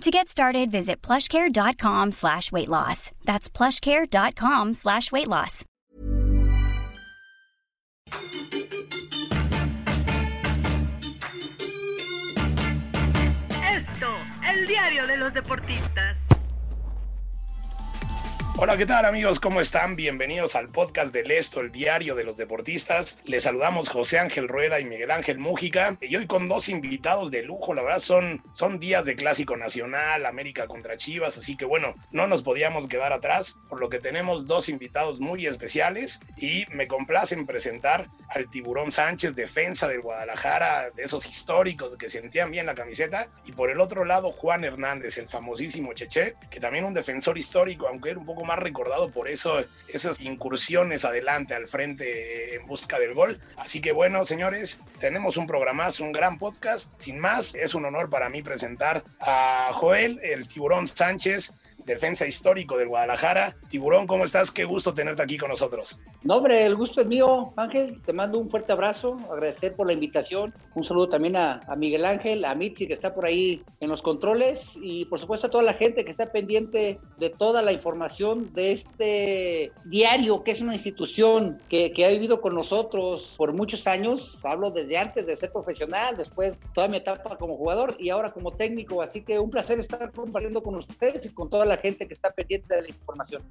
To 0.00 0.10
get 0.10 0.28
started, 0.28 0.70
visit 0.70 1.00
plushcare.com 1.02 2.12
slash 2.12 2.52
weight 2.52 2.68
loss. 2.68 3.10
That's 3.24 3.48
plushcare.com 3.48 4.74
slash 4.74 5.10
weight 5.12 5.28
loss. 5.28 5.64
Esto, 13.62 14.16
el 14.46 14.66
diario 14.66 15.06
de 15.06 15.16
los 15.16 15.32
deportistas. 15.32 16.23
Hola, 18.56 18.76
¿qué 18.76 18.86
tal 18.86 19.04
amigos? 19.04 19.40
¿Cómo 19.40 19.60
están? 19.60 19.96
Bienvenidos 19.96 20.54
al 20.54 20.68
podcast 20.68 21.12
del 21.12 21.32
Esto, 21.32 21.60
el 21.60 21.72
diario 21.72 22.14
de 22.14 22.22
los 22.22 22.36
deportistas. 22.36 23.18
Les 23.24 23.42
saludamos 23.42 23.88
José 23.88 24.20
Ángel 24.20 24.46
Rueda 24.46 24.78
y 24.78 24.84
Miguel 24.84 25.10
Ángel 25.10 25.40
Mújica. 25.40 25.98
Y 26.00 26.14
hoy 26.14 26.28
con 26.28 26.48
dos 26.48 26.68
invitados 26.68 27.32
de 27.32 27.42
lujo, 27.42 27.74
la 27.74 27.82
verdad 27.82 27.98
son, 27.98 28.44
son 28.52 28.78
días 28.78 29.04
de 29.04 29.16
clásico 29.16 29.56
nacional, 29.56 30.24
América 30.24 30.68
contra 30.68 30.96
Chivas, 30.96 31.36
así 31.36 31.56
que 31.56 31.64
bueno, 31.64 31.96
no 32.12 32.28
nos 32.28 32.44
podíamos 32.44 32.86
quedar 32.86 33.12
atrás, 33.12 33.58
por 33.68 33.80
lo 33.80 33.88
que 33.88 33.98
tenemos 33.98 34.46
dos 34.46 34.68
invitados 34.68 35.18
muy 35.18 35.46
especiales 35.46 36.20
y 36.36 36.64
me 36.70 36.86
complacen 36.86 37.46
presentar 37.46 38.06
al 38.28 38.48
Tiburón 38.50 38.92
Sánchez, 38.92 39.34
defensa 39.34 39.88
del 39.88 40.00
Guadalajara, 40.00 40.90
de 40.90 41.02
esos 41.02 41.26
históricos 41.26 41.96
que 41.96 42.08
sentían 42.08 42.52
bien 42.52 42.66
la 42.66 42.76
camiseta, 42.76 43.26
y 43.44 43.50
por 43.50 43.70
el 43.70 43.80
otro 43.80 44.04
lado 44.04 44.30
Juan 44.30 44.62
Hernández, 44.62 45.18
el 45.18 45.28
famosísimo 45.28 45.92
Cheche, 45.92 46.36
que 46.50 46.60
también 46.60 46.84
un 46.84 46.94
defensor 46.94 47.36
histórico, 47.36 47.88
aunque 47.88 48.10
era 48.10 48.20
un 48.20 48.26
poco 48.26 48.43
más 48.44 48.58
recordado 48.58 49.10
por 49.10 49.28
eso, 49.28 49.64
esas 49.88 50.20
incursiones 50.20 51.04
adelante 51.04 51.54
al 51.54 51.66
frente 51.66 52.54
en 52.54 52.66
busca 52.66 52.98
del 52.98 53.14
gol. 53.14 53.40
Así 53.56 53.80
que 53.80 53.92
bueno, 53.92 54.24
señores, 54.24 54.80
tenemos 55.00 55.36
un 55.36 55.46
programazo, 55.46 56.04
un 56.04 56.12
gran 56.12 56.38
podcast. 56.38 56.90
Sin 56.98 57.18
más, 57.18 57.54
es 57.54 57.74
un 57.74 57.84
honor 57.84 58.10
para 58.10 58.28
mí 58.28 58.42
presentar 58.42 59.02
a 59.20 59.70
Joel, 59.72 60.20
el 60.22 60.46
tiburón 60.48 60.88
Sánchez, 60.88 61.52
defensa 61.84 62.26
histórico 62.26 62.76
del 62.76 62.88
Guadalajara. 62.88 63.54
Tiburón, 63.68 64.06
¿cómo 64.06 64.24
estás? 64.24 64.50
Qué 64.50 64.64
gusto 64.64 64.94
tenerte 64.94 65.22
aquí 65.22 65.38
con 65.38 65.50
nosotros. 65.50 65.96
No, 66.22 66.36
hombre, 66.36 66.64
el 66.64 66.74
gusto 66.74 67.00
es 67.02 67.06
mío, 67.06 67.48
Ángel. 67.56 68.02
Te 68.02 68.12
mando 68.12 68.38
un 68.38 68.50
fuerte 68.50 68.72
abrazo, 68.72 69.16
agradecer 69.30 69.74
por 69.76 69.86
la 69.86 69.92
invitación. 69.92 70.52
Un 70.74 70.84
saludo 70.84 71.08
también 71.08 71.36
a, 71.36 71.62
Miguel 71.76 72.04
Ángel, 72.04 72.44
a 72.44 72.54
Mitzi, 72.54 72.86
que 72.86 72.94
está 72.94 73.14
por 73.14 73.26
ahí 73.26 73.60
en 73.80 73.90
los 73.90 74.02
controles, 74.02 74.72
y 74.76 75.04
por 75.06 75.18
supuesto 75.18 75.46
a 75.46 75.50
toda 75.50 75.62
la 75.62 75.74
gente 75.74 76.04
que 76.04 76.10
está 76.10 76.30
pendiente 76.30 76.98
de 77.18 77.30
toda 77.30 77.62
la 77.62 77.72
información 77.72 78.52
de 78.54 78.72
este 78.72 79.72
diario, 79.84 80.42
que 80.42 80.52
es 80.52 80.60
una 80.60 80.74
institución 80.74 81.60
que, 81.68 81.90
que 81.92 82.04
ha 82.04 82.08
vivido 82.08 82.40
con 82.40 82.54
nosotros 82.54 83.34
por 83.36 83.52
muchos 83.52 83.86
años. 83.86 84.40
Hablo 84.44 84.70
desde 84.70 84.96
antes 84.96 85.26
de 85.26 85.36
ser 85.36 85.52
profesional, 85.52 86.16
después 86.16 86.60
toda 86.72 86.88
mi 86.88 86.98
etapa 86.98 87.36
como 87.36 87.56
jugador 87.56 87.96
y 87.98 88.10
ahora 88.10 88.32
como 88.32 88.52
técnico. 88.52 89.02
Así 89.02 89.22
que 89.22 89.38
un 89.38 89.50
placer 89.50 89.78
estar 89.78 90.10
compartiendo 90.12 90.62
con 90.62 90.76
ustedes 90.76 91.26
y 91.26 91.28
con 91.30 91.50
toda 91.50 91.64
la 91.64 91.73
gente 91.76 92.06
que 92.06 92.14
está 92.14 92.30
pendiente 92.30 92.74
de 92.74 92.82
la 92.82 92.88
información. 92.88 93.42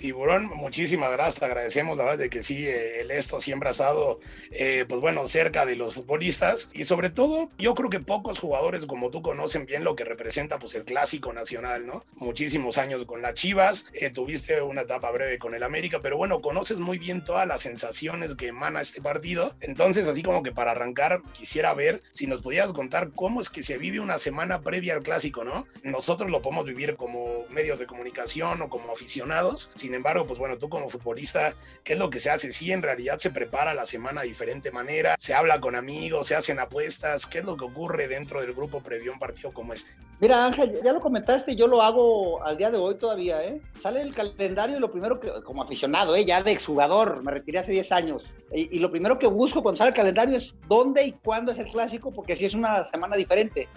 Tiburón, 0.00 0.46
muchísimas 0.56 1.12
gracias, 1.12 1.40
te 1.40 1.44
agradecemos 1.44 1.98
la 1.98 2.04
verdad 2.04 2.18
de 2.18 2.30
que 2.30 2.42
sí, 2.42 2.66
eh, 2.66 3.02
el 3.02 3.10
esto 3.10 3.38
siempre 3.42 3.68
ha 3.68 3.72
estado, 3.72 4.18
eh, 4.50 4.86
pues 4.88 4.98
bueno, 4.98 5.28
cerca 5.28 5.66
de 5.66 5.76
los 5.76 5.94
futbolistas 5.94 6.70
y 6.72 6.84
sobre 6.84 7.10
todo 7.10 7.50
yo 7.58 7.74
creo 7.74 7.90
que 7.90 8.00
pocos 8.00 8.38
jugadores 8.38 8.86
como 8.86 9.10
tú 9.10 9.20
conocen 9.20 9.66
bien 9.66 9.84
lo 9.84 9.94
que 9.96 10.04
representa 10.04 10.58
pues 10.58 10.74
el 10.74 10.84
clásico 10.84 11.34
nacional, 11.34 11.86
¿no? 11.86 12.02
Muchísimos 12.14 12.78
años 12.78 13.04
con 13.04 13.20
las 13.20 13.34
Chivas, 13.34 13.84
eh, 13.92 14.08
tuviste 14.08 14.62
una 14.62 14.82
etapa 14.82 15.10
breve 15.10 15.38
con 15.38 15.54
el 15.54 15.62
América, 15.62 16.00
pero 16.00 16.16
bueno, 16.16 16.40
conoces 16.40 16.78
muy 16.78 16.96
bien 16.96 17.22
todas 17.22 17.46
las 17.46 17.60
sensaciones 17.60 18.34
que 18.36 18.48
emana 18.48 18.80
este 18.80 19.02
partido, 19.02 19.54
entonces 19.60 20.08
así 20.08 20.22
como 20.22 20.42
que 20.42 20.50
para 20.50 20.70
arrancar 20.70 21.20
quisiera 21.34 21.74
ver 21.74 22.02
si 22.14 22.26
nos 22.26 22.40
pudieras 22.40 22.72
contar 22.72 23.10
cómo 23.14 23.42
es 23.42 23.50
que 23.50 23.62
se 23.62 23.76
vive 23.76 24.00
una 24.00 24.16
semana 24.16 24.62
previa 24.62 24.94
al 24.94 25.02
clásico, 25.02 25.44
¿no? 25.44 25.66
Nosotros 25.82 26.30
lo 26.30 26.40
podemos 26.40 26.64
vivir 26.64 26.96
como 26.96 27.44
medios 27.50 27.78
de 27.78 27.86
comunicación 27.86 28.62
o 28.62 28.70
como 28.70 28.92
aficionados, 28.92 29.70
sin 29.74 29.89
embargo, 29.94 30.26
pues 30.26 30.38
bueno, 30.38 30.58
tú 30.58 30.68
como 30.68 30.88
futbolista, 30.88 31.54
¿qué 31.84 31.94
es 31.94 31.98
lo 31.98 32.10
que 32.10 32.20
se 32.20 32.30
hace? 32.30 32.52
Sí, 32.52 32.72
en 32.72 32.82
realidad 32.82 33.18
se 33.18 33.30
prepara 33.30 33.74
la 33.74 33.86
semana 33.86 34.22
de 34.22 34.28
diferente 34.28 34.70
manera, 34.70 35.16
se 35.18 35.34
habla 35.34 35.60
con 35.60 35.74
amigos, 35.74 36.26
se 36.26 36.36
hacen 36.36 36.58
apuestas, 36.58 37.26
¿qué 37.26 37.38
es 37.38 37.44
lo 37.44 37.56
que 37.56 37.64
ocurre 37.64 38.08
dentro 38.08 38.40
del 38.40 38.52
grupo 38.52 38.80
previo 38.80 39.10
a 39.10 39.14
un 39.14 39.20
partido 39.20 39.52
como 39.52 39.72
este? 39.72 39.90
Mira, 40.20 40.44
Ángel, 40.44 40.78
ya 40.84 40.92
lo 40.92 41.00
comentaste, 41.00 41.56
yo 41.56 41.66
lo 41.66 41.80
hago 41.80 42.42
al 42.44 42.56
día 42.56 42.70
de 42.70 42.76
hoy 42.76 42.96
todavía, 42.96 43.42
¿eh? 43.42 43.60
Sale 43.80 44.02
el 44.02 44.14
calendario 44.14 44.76
y 44.76 44.80
lo 44.80 44.90
primero 44.90 45.18
que, 45.18 45.30
como 45.44 45.62
aficionado, 45.62 46.14
¿eh? 46.14 46.24
Ya 46.24 46.42
de 46.42 46.52
exjugador, 46.52 47.22
me 47.24 47.32
retiré 47.32 47.58
hace 47.58 47.72
10 47.72 47.92
años, 47.92 48.30
y, 48.52 48.76
y 48.76 48.78
lo 48.80 48.90
primero 48.90 49.18
que 49.18 49.26
busco 49.26 49.62
cuando 49.62 49.78
sale 49.78 49.90
el 49.90 49.96
calendario 49.96 50.36
es 50.36 50.54
dónde 50.68 51.04
y 51.04 51.12
cuándo 51.12 51.52
es 51.52 51.58
el 51.58 51.66
clásico, 51.66 52.12
porque 52.12 52.34
así 52.34 52.44
es 52.44 52.54
una 52.54 52.84
semana 52.84 53.16
diferente. 53.16 53.68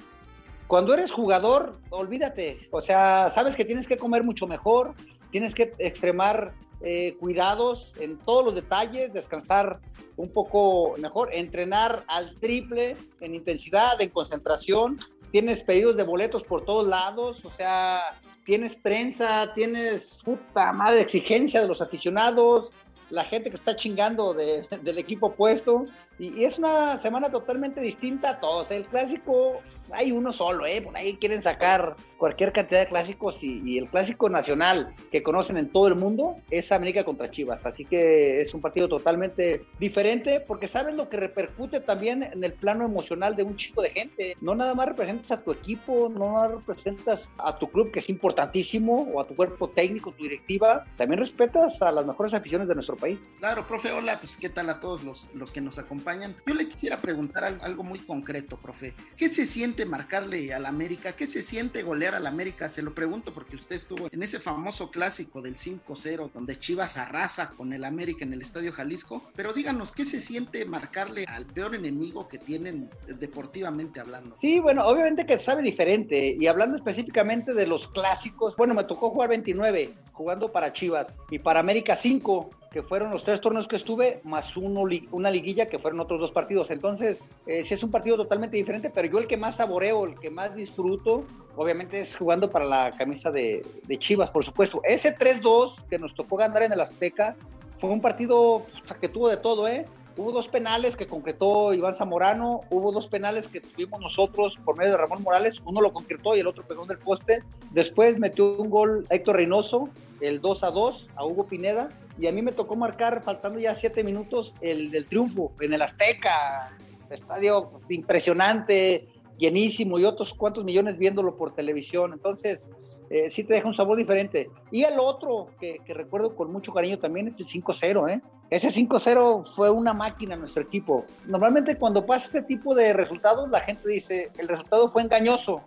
Cuando 0.68 0.94
eres 0.94 1.12
jugador, 1.12 1.78
olvídate. 1.92 2.68
O 2.72 2.82
sea, 2.82 3.30
sabes 3.30 3.56
que 3.56 3.66
tienes 3.66 3.88
que 3.88 3.98
comer 3.98 4.24
mucho 4.24 4.48
mejor, 4.48 4.96
tienes 5.34 5.56
que 5.56 5.74
extremar 5.80 6.54
eh, 6.82 7.18
cuidados 7.20 7.92
en 8.00 8.20
todos 8.20 8.46
los 8.46 8.54
detalles, 8.54 9.12
descansar 9.14 9.80
un 10.16 10.30
poco 10.30 10.94
mejor, 11.00 11.34
entrenar 11.34 12.04
al 12.08 12.36
triple 12.40 12.96
en 13.20 13.34
intensidad, 13.34 14.00
en 14.00 14.10
concentración. 14.10 15.00
Tienes 15.32 15.64
pedidos 15.64 15.98
de 15.98 16.04
boletos 16.04 16.44
por 16.44 16.64
todos 16.64 16.86
lados, 16.86 17.44
o 17.46 17.50
sea, 17.50 18.12
tienes 18.46 18.76
prensa, 18.76 19.52
tienes 19.56 20.20
puta 20.24 20.72
madre 20.72 21.02
exigencia 21.02 21.62
de 21.62 21.68
los 21.68 21.82
aficionados, 21.82 22.70
la 23.10 23.24
gente 23.24 23.50
que 23.50 23.56
está 23.56 23.76
chingando 23.76 24.36
de, 24.36 24.68
del 24.84 25.00
equipo 25.00 25.28
opuesto. 25.28 25.88
Y, 26.20 26.42
y, 26.42 26.46
es 26.46 26.60
una 26.60 27.00
semana 27.00 27.32
totalmente 27.32 27.82
distinta 27.82 28.30
a 28.30 28.40
todos. 28.40 28.70
El 28.70 28.86
clásico, 28.86 29.64
hay 29.92 30.12
uno 30.12 30.34
solo, 30.34 30.66
¿eh? 30.66 30.82
Por 30.82 30.96
ahí 30.96 31.16
quieren 31.16 31.42
sacar 31.42 31.96
cualquier 32.18 32.54
cantidad 32.54 32.82
de 32.82 32.88
clásicos 32.88 33.44
y, 33.44 33.62
y, 33.66 33.78
el 33.78 33.88
clásico 33.88 34.30
nacional 34.30 34.94
que 35.12 35.22
conocen 35.22 35.58
en 35.58 35.70
todo 35.70 35.88
el 35.88 35.96
mundo 35.96 36.38
es 36.50 36.72
América 36.72 37.04
contra 37.04 37.30
Chivas. 37.30 37.66
Así 37.66 37.84
que 37.86 38.42
es 38.42 38.54
un 38.54 38.62
partido 38.62 38.88
totalmente 38.88 39.62
diferente 39.80 40.40
porque 40.40 40.68
sabes 40.68 40.96
lo 40.96 41.10
que 41.10 41.18
repercute 41.18 41.82
también 41.82 42.24
en 42.24 42.44
el 42.44 42.54
plano 42.54 42.86
emocional 42.86 43.36
de 43.36 43.44
un 43.44 43.58
chico 43.58 43.82
de 43.82 43.90
gente. 43.90 44.38
No 44.42 44.56
nada 44.56 44.74
más 44.74 44.88
representas 44.88 45.32
a 45.32 45.42
tu 45.42 45.52
equipo, 45.52 46.10
no 46.10 46.32
nada 46.32 46.50
más 46.50 46.66
representas 46.66 47.28
a 47.38 47.58
tu 47.58 47.68
club 47.70 47.92
que 47.92 48.00
es 48.00 48.10
importantísimo 48.10 49.10
o 49.14 49.20
a 49.20 49.28
tu 49.28 49.36
cuerpo 49.36 49.70
técnico, 49.70 50.12
tu 50.12 50.24
directiva, 50.24 50.86
también 50.98 51.20
respetas 51.20 51.82
a 51.82 51.92
las 51.92 52.06
mejores 52.06 52.34
aficiones 52.34 52.68
de 52.68 52.76
nuestro 52.76 52.96
país. 52.96 53.20
Claro, 53.40 53.68
profe, 53.68 53.92
hola, 53.92 54.20
pues 54.20 54.38
qué 54.38 54.50
tal 54.50 54.70
a 54.70 54.80
todos 54.80 55.04
los, 55.04 55.26
los 55.34 55.52
que 55.52 55.62
nos 55.62 55.78
acompañan. 55.78 56.36
Yo 56.48 56.54
le 56.54 56.68
quisiera 56.68 56.98
preguntar 56.98 57.44
algo 57.44 57.84
muy 57.84 58.00
concreto, 58.00 58.58
profe. 58.58 58.94
¿Qué 59.18 59.30
se 59.30 59.46
siente 59.46 59.73
marcarle 59.86 60.54
al 60.54 60.66
América? 60.66 61.14
¿Qué 61.14 61.26
se 61.26 61.42
siente 61.42 61.84
golear 61.84 62.16
al 62.16 62.28
América? 62.28 62.70
Se 62.70 62.82
lo 62.82 62.94
pregunto 62.94 63.34
porque 63.34 63.56
usted 63.56 63.76
estuvo 63.76 64.08
en 64.12 64.24
ese 64.24 64.40
famoso 64.40 64.92
clásico 64.92 65.42
del 65.42 65.56
5-0 65.56 66.32
donde 66.32 66.60
Chivas 66.60 66.98
arrasa 66.98 67.50
con 67.50 67.74
el 67.74 67.84
América 67.84 68.24
en 68.24 68.34
el 68.34 68.42
Estadio 68.42 68.72
Jalisco. 68.72 69.24
Pero 69.36 69.54
díganos, 69.54 69.92
¿qué 69.92 70.06
se 70.06 70.22
siente 70.22 70.66
marcarle 70.66 71.26
al 71.26 71.46
peor 71.46 71.76
enemigo 71.76 72.28
que 72.28 72.38
tienen 72.38 72.90
deportivamente 73.20 74.00
hablando? 74.00 74.38
Sí, 74.40 74.60
bueno, 74.60 74.86
obviamente 74.86 75.26
que 75.26 75.40
sabe 75.40 75.64
diferente. 75.64 76.36
Y 76.40 76.48
hablando 76.48 76.78
específicamente 76.78 77.54
de 77.54 77.68
los 77.68 77.88
clásicos, 77.88 78.56
bueno, 78.56 78.74
me 78.74 78.84
tocó 78.84 79.10
jugar 79.10 79.30
29 79.30 79.90
jugando 80.12 80.52
para 80.52 80.72
Chivas 80.74 81.16
y 81.32 81.40
para 81.40 81.60
América 81.60 81.96
5 81.96 82.50
que 82.74 82.82
fueron 82.82 83.12
los 83.12 83.24
tres 83.24 83.40
torneos 83.40 83.68
que 83.68 83.76
estuve, 83.76 84.20
más 84.24 84.58
uno, 84.58 84.84
una 85.12 85.30
liguilla 85.30 85.68
que 85.68 85.78
fueron 85.78 86.00
otros 86.00 86.20
dos 86.20 86.32
partidos. 86.32 86.72
Entonces, 86.72 87.20
eh, 87.46 87.64
sí 87.64 87.76
es 87.76 87.84
un 87.84 87.92
partido 87.92 88.18
totalmente 88.18 88.58
diferente, 88.58 88.90
pero 88.90 89.08
yo 89.08 89.20
el 89.20 89.28
que 89.28 89.38
más 89.38 89.60
saboreo, 89.64 90.06
el 90.06 90.20
que 90.20 90.30
más 90.30 90.54
disfruto, 90.56 91.24
obviamente 91.56 92.02
es 92.02 92.18
jugando 92.18 92.50
para 92.50 92.66
la 92.66 92.92
camisa 92.92 93.32
de, 93.32 93.66
de 93.88 93.98
Chivas, 93.98 94.30
por 94.30 94.44
supuesto. 94.44 94.82
Ese 94.84 95.18
3-2 95.18 95.86
que 95.90 95.98
nos 95.98 96.14
tocó 96.14 96.36
ganar 96.36 96.64
en 96.64 96.74
el 96.74 96.82
Azteca 96.82 97.36
fue 97.80 97.90
un 97.90 98.02
partido 98.02 98.64
que 99.00 99.08
tuvo 99.08 99.30
de 99.30 99.38
todo, 99.38 99.68
¿eh? 99.68 99.86
Hubo 100.16 100.32
dos 100.32 100.48
penales 100.48 100.96
que 100.96 101.08
concretó 101.08 101.74
Iván 101.74 101.96
Zamorano, 101.96 102.60
hubo 102.70 102.92
dos 102.92 103.08
penales 103.08 103.48
que 103.48 103.62
tuvimos 103.62 104.00
nosotros 104.00 104.54
por 104.64 104.78
medio 104.78 104.92
de 104.92 104.98
Ramón 104.98 105.24
Morales, 105.24 105.60
uno 105.66 105.82
lo 105.82 105.92
concretó 105.92 106.36
y 106.36 106.42
el 106.42 106.48
otro 106.48 106.64
pegó 106.68 106.84
en 106.84 106.92
el 106.92 107.00
poste. 107.00 107.42
Después 107.72 108.20
metió 108.20 108.54
un 108.58 108.70
gol 108.70 109.08
Héctor 109.10 109.38
Reynoso, 109.38 109.90
el 110.22 110.40
2 110.40 110.64
a 110.64 110.70
2 110.70 111.08
a 111.16 111.26
Hugo 111.26 111.48
Pineda, 111.48 111.90
y 112.20 112.28
a 112.28 112.32
mí 112.32 112.44
me 112.44 112.52
tocó 112.52 112.76
marcar, 112.76 113.24
faltando 113.24 113.58
ya 113.60 113.74
siete 113.74 114.04
minutos, 114.04 114.54
el 114.62 114.92
del 114.92 115.06
triunfo 115.06 115.52
en 115.62 115.74
el 115.74 115.82
Azteca, 115.82 116.78
estadio 117.10 117.70
pues, 117.72 117.90
impresionante, 117.90 119.08
llenísimo 119.38 120.00
y 120.00 120.06
otros 120.06 120.34
cuantos 120.34 120.64
millones 120.64 120.98
viéndolo 120.98 121.36
por 121.36 121.54
televisión. 121.54 122.14
Entonces, 122.14 122.70
eh, 123.10 123.30
sí 123.30 123.44
te 123.44 123.54
deja 123.54 123.68
un 123.68 123.76
sabor 123.76 123.98
diferente. 123.98 124.50
Y 124.72 124.84
el 124.84 125.00
otro 125.00 125.50
que, 125.60 125.80
recuerdo 125.88 126.36
con 126.36 126.52
mucho 126.52 126.74
cariño 126.74 127.00
también 127.00 127.28
es 127.28 127.40
el 127.40 127.48
5-0, 127.48 128.10
¿eh? 128.10 128.22
Ese 128.50 128.70
5-0 128.70 129.46
fue 129.56 129.70
una 129.70 129.94
máquina 129.94 130.34
en 130.36 130.42
nuestro 130.42 130.64
equipo. 130.64 131.06
Normalmente 131.28 131.76
cuando 131.76 132.06
pasa 132.06 132.26
este 132.26 132.42
tipo 132.44 132.76
de 132.76 132.94
resultados, 132.94 133.50
la 133.50 133.62
gente 133.62 133.88
dice, 133.88 134.32
el 134.38 134.48
resultado 134.48 134.92
fue 134.92 135.02
engañoso. 135.02 135.62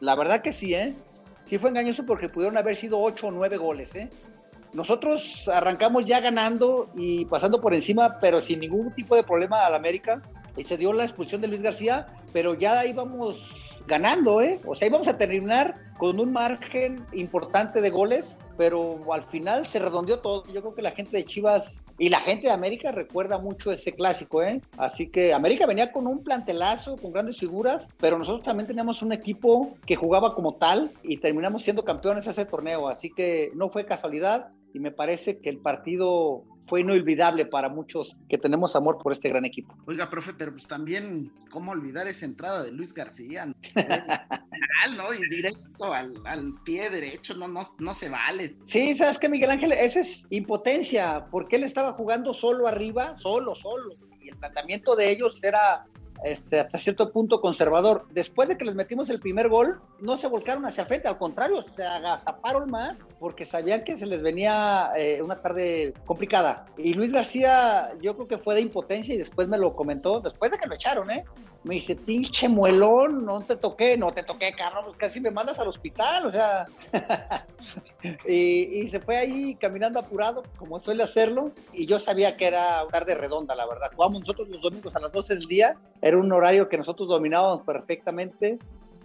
La 0.00 0.14
verdad 0.14 0.42
que 0.42 0.52
sí, 0.52 0.74
¿eh? 0.74 0.94
Sí 1.46 1.58
fue 1.58 1.70
engañoso 1.70 2.04
porque 2.04 2.28
pudieron 2.28 2.56
haber 2.56 2.76
sido 2.76 3.00
8 3.00 3.28
o 3.28 3.30
9 3.30 3.56
goles, 3.56 3.94
¿eh? 3.94 4.08
Nosotros 4.72 5.48
arrancamos 5.48 6.04
ya 6.04 6.20
ganando 6.20 6.90
y 6.94 7.24
pasando 7.24 7.60
por 7.60 7.74
encima, 7.74 8.18
pero 8.20 8.40
sin 8.40 8.60
ningún 8.60 8.92
tipo 8.92 9.16
de 9.16 9.22
problema 9.22 9.64
al 9.64 9.74
América. 9.74 10.20
Y 10.56 10.64
se 10.64 10.76
dio 10.76 10.92
la 10.92 11.04
expulsión 11.04 11.40
de 11.40 11.48
Luis 11.48 11.62
García, 11.62 12.06
pero 12.32 12.54
ya 12.54 12.84
íbamos 12.86 13.36
ganando, 13.86 14.40
¿eh? 14.40 14.60
O 14.66 14.76
sea, 14.76 14.86
íbamos 14.88 15.08
a 15.08 15.16
terminar 15.16 15.74
con 15.98 16.20
un 16.20 16.32
margen 16.32 17.04
importante 17.12 17.80
de 17.80 17.90
goles, 17.90 18.36
pero 18.56 19.00
al 19.12 19.24
final 19.24 19.66
se 19.66 19.78
redondeó 19.78 20.20
todo. 20.20 20.44
Yo 20.52 20.60
creo 20.60 20.74
que 20.74 20.82
la 20.82 20.92
gente 20.92 21.16
de 21.16 21.24
Chivas 21.24 21.74
y 21.98 22.10
la 22.10 22.20
gente 22.20 22.46
de 22.46 22.52
América 22.52 22.92
recuerda 22.92 23.38
mucho 23.38 23.72
ese 23.72 23.92
clásico, 23.92 24.42
¿eh? 24.42 24.60
Así 24.76 25.08
que 25.08 25.32
América 25.32 25.66
venía 25.66 25.90
con 25.90 26.06
un 26.06 26.22
plantelazo, 26.22 26.96
con 26.96 27.12
grandes 27.12 27.38
figuras, 27.38 27.86
pero 27.98 28.18
nosotros 28.18 28.44
también 28.44 28.68
teníamos 28.68 29.02
un 29.02 29.12
equipo 29.12 29.76
que 29.84 29.96
jugaba 29.96 30.34
como 30.34 30.54
tal 30.54 30.92
y 31.02 31.16
terminamos 31.16 31.62
siendo 31.62 31.84
campeones 31.84 32.26
ese 32.28 32.44
torneo. 32.44 32.88
Así 32.88 33.10
que 33.10 33.50
no 33.54 33.70
fue 33.70 33.84
casualidad 33.84 34.50
y 34.72 34.78
me 34.78 34.92
parece 34.92 35.40
que 35.40 35.50
el 35.50 35.58
partido 35.58 36.44
fue 36.68 36.82
inolvidable 36.82 37.46
para 37.46 37.68
muchos 37.68 38.16
que 38.28 38.38
tenemos 38.38 38.76
amor 38.76 38.98
por 38.98 39.12
este 39.12 39.28
gran 39.28 39.44
equipo. 39.44 39.74
Oiga, 39.86 40.10
profe, 40.10 40.34
pero 40.34 40.52
pues 40.52 40.66
también, 40.66 41.32
¿cómo 41.50 41.72
olvidar 41.72 42.06
esa 42.06 42.26
entrada 42.26 42.62
de 42.62 42.72
Luis 42.72 42.92
García? 42.92 43.46
¿no? 44.96 45.12
Y 45.12 45.28
directo 45.28 45.92
al, 45.92 46.14
al, 46.24 46.54
pie 46.64 46.90
derecho, 46.90 47.34
no, 47.34 47.48
no, 47.48 47.62
no 47.78 47.94
se 47.94 48.08
vale. 48.08 48.56
Sí, 48.66 48.96
¿sabes 48.96 49.18
qué, 49.18 49.28
Miguel 49.28 49.50
Ángel? 49.50 49.72
Esa 49.72 50.00
es 50.00 50.26
impotencia, 50.30 51.26
porque 51.30 51.56
él 51.56 51.64
estaba 51.64 51.92
jugando 51.92 52.34
solo 52.34 52.68
arriba, 52.68 53.16
solo, 53.18 53.54
solo. 53.54 53.94
Y 54.20 54.28
el 54.28 54.36
planteamiento 54.36 54.94
de 54.94 55.10
ellos 55.10 55.42
era 55.42 55.86
este, 56.24 56.60
hasta 56.60 56.78
cierto 56.78 57.12
punto 57.12 57.40
conservador. 57.40 58.06
Después 58.10 58.48
de 58.48 58.56
que 58.56 58.64
les 58.64 58.74
metimos 58.74 59.10
el 59.10 59.20
primer 59.20 59.48
gol, 59.48 59.80
no 60.00 60.16
se 60.16 60.26
volcaron 60.26 60.64
hacia 60.66 60.86
frente, 60.86 61.08
al 61.08 61.18
contrario, 61.18 61.62
se 61.62 61.84
agazaparon 61.84 62.70
más 62.70 62.98
porque 63.18 63.44
sabían 63.44 63.82
que 63.82 63.98
se 63.98 64.06
les 64.06 64.22
venía 64.22 64.90
eh, 64.96 65.20
una 65.22 65.36
tarde 65.36 65.94
complicada. 66.06 66.66
Y 66.76 66.94
Luis 66.94 67.12
García, 67.12 67.92
yo 68.00 68.14
creo 68.14 68.28
que 68.28 68.38
fue 68.38 68.54
de 68.54 68.62
impotencia 68.62 69.14
y 69.14 69.18
después 69.18 69.48
me 69.48 69.58
lo 69.58 69.74
comentó, 69.74 70.20
después 70.20 70.50
de 70.50 70.58
que 70.58 70.68
lo 70.68 70.74
echaron, 70.74 71.10
¿eh? 71.10 71.24
Me 71.64 71.74
dice, 71.74 71.96
pinche 71.96 72.48
muelón, 72.48 73.24
no 73.24 73.40
te 73.40 73.56
toqué, 73.56 73.96
no 73.96 74.12
te 74.12 74.22
toqué, 74.22 74.52
cabrón, 74.52 74.84
pues 74.86 74.96
casi 74.96 75.20
me 75.20 75.30
mandas 75.30 75.58
al 75.58 75.68
hospital, 75.68 76.26
o 76.26 76.30
sea. 76.30 76.64
y, 78.26 78.80
y, 78.80 78.88
se 78.88 79.00
fue 79.00 79.16
ahí 79.16 79.54
caminando 79.56 79.98
apurado, 79.98 80.44
como 80.56 80.78
suele 80.78 81.02
hacerlo, 81.02 81.50
y 81.72 81.86
yo 81.86 81.98
sabía 81.98 82.36
que 82.36 82.46
era 82.46 82.86
tarde 82.90 83.14
redonda, 83.16 83.56
la 83.56 83.66
verdad. 83.66 83.90
Jugamos 83.94 84.20
nosotros 84.20 84.48
los 84.48 84.62
domingos 84.62 84.94
a 84.94 85.00
las 85.00 85.10
12 85.10 85.34
del 85.34 85.46
día, 85.46 85.76
era 86.00 86.16
un 86.16 86.30
horario 86.30 86.68
que 86.68 86.78
nosotros 86.78 87.08
dominábamos 87.08 87.62
perfectamente 87.62 88.58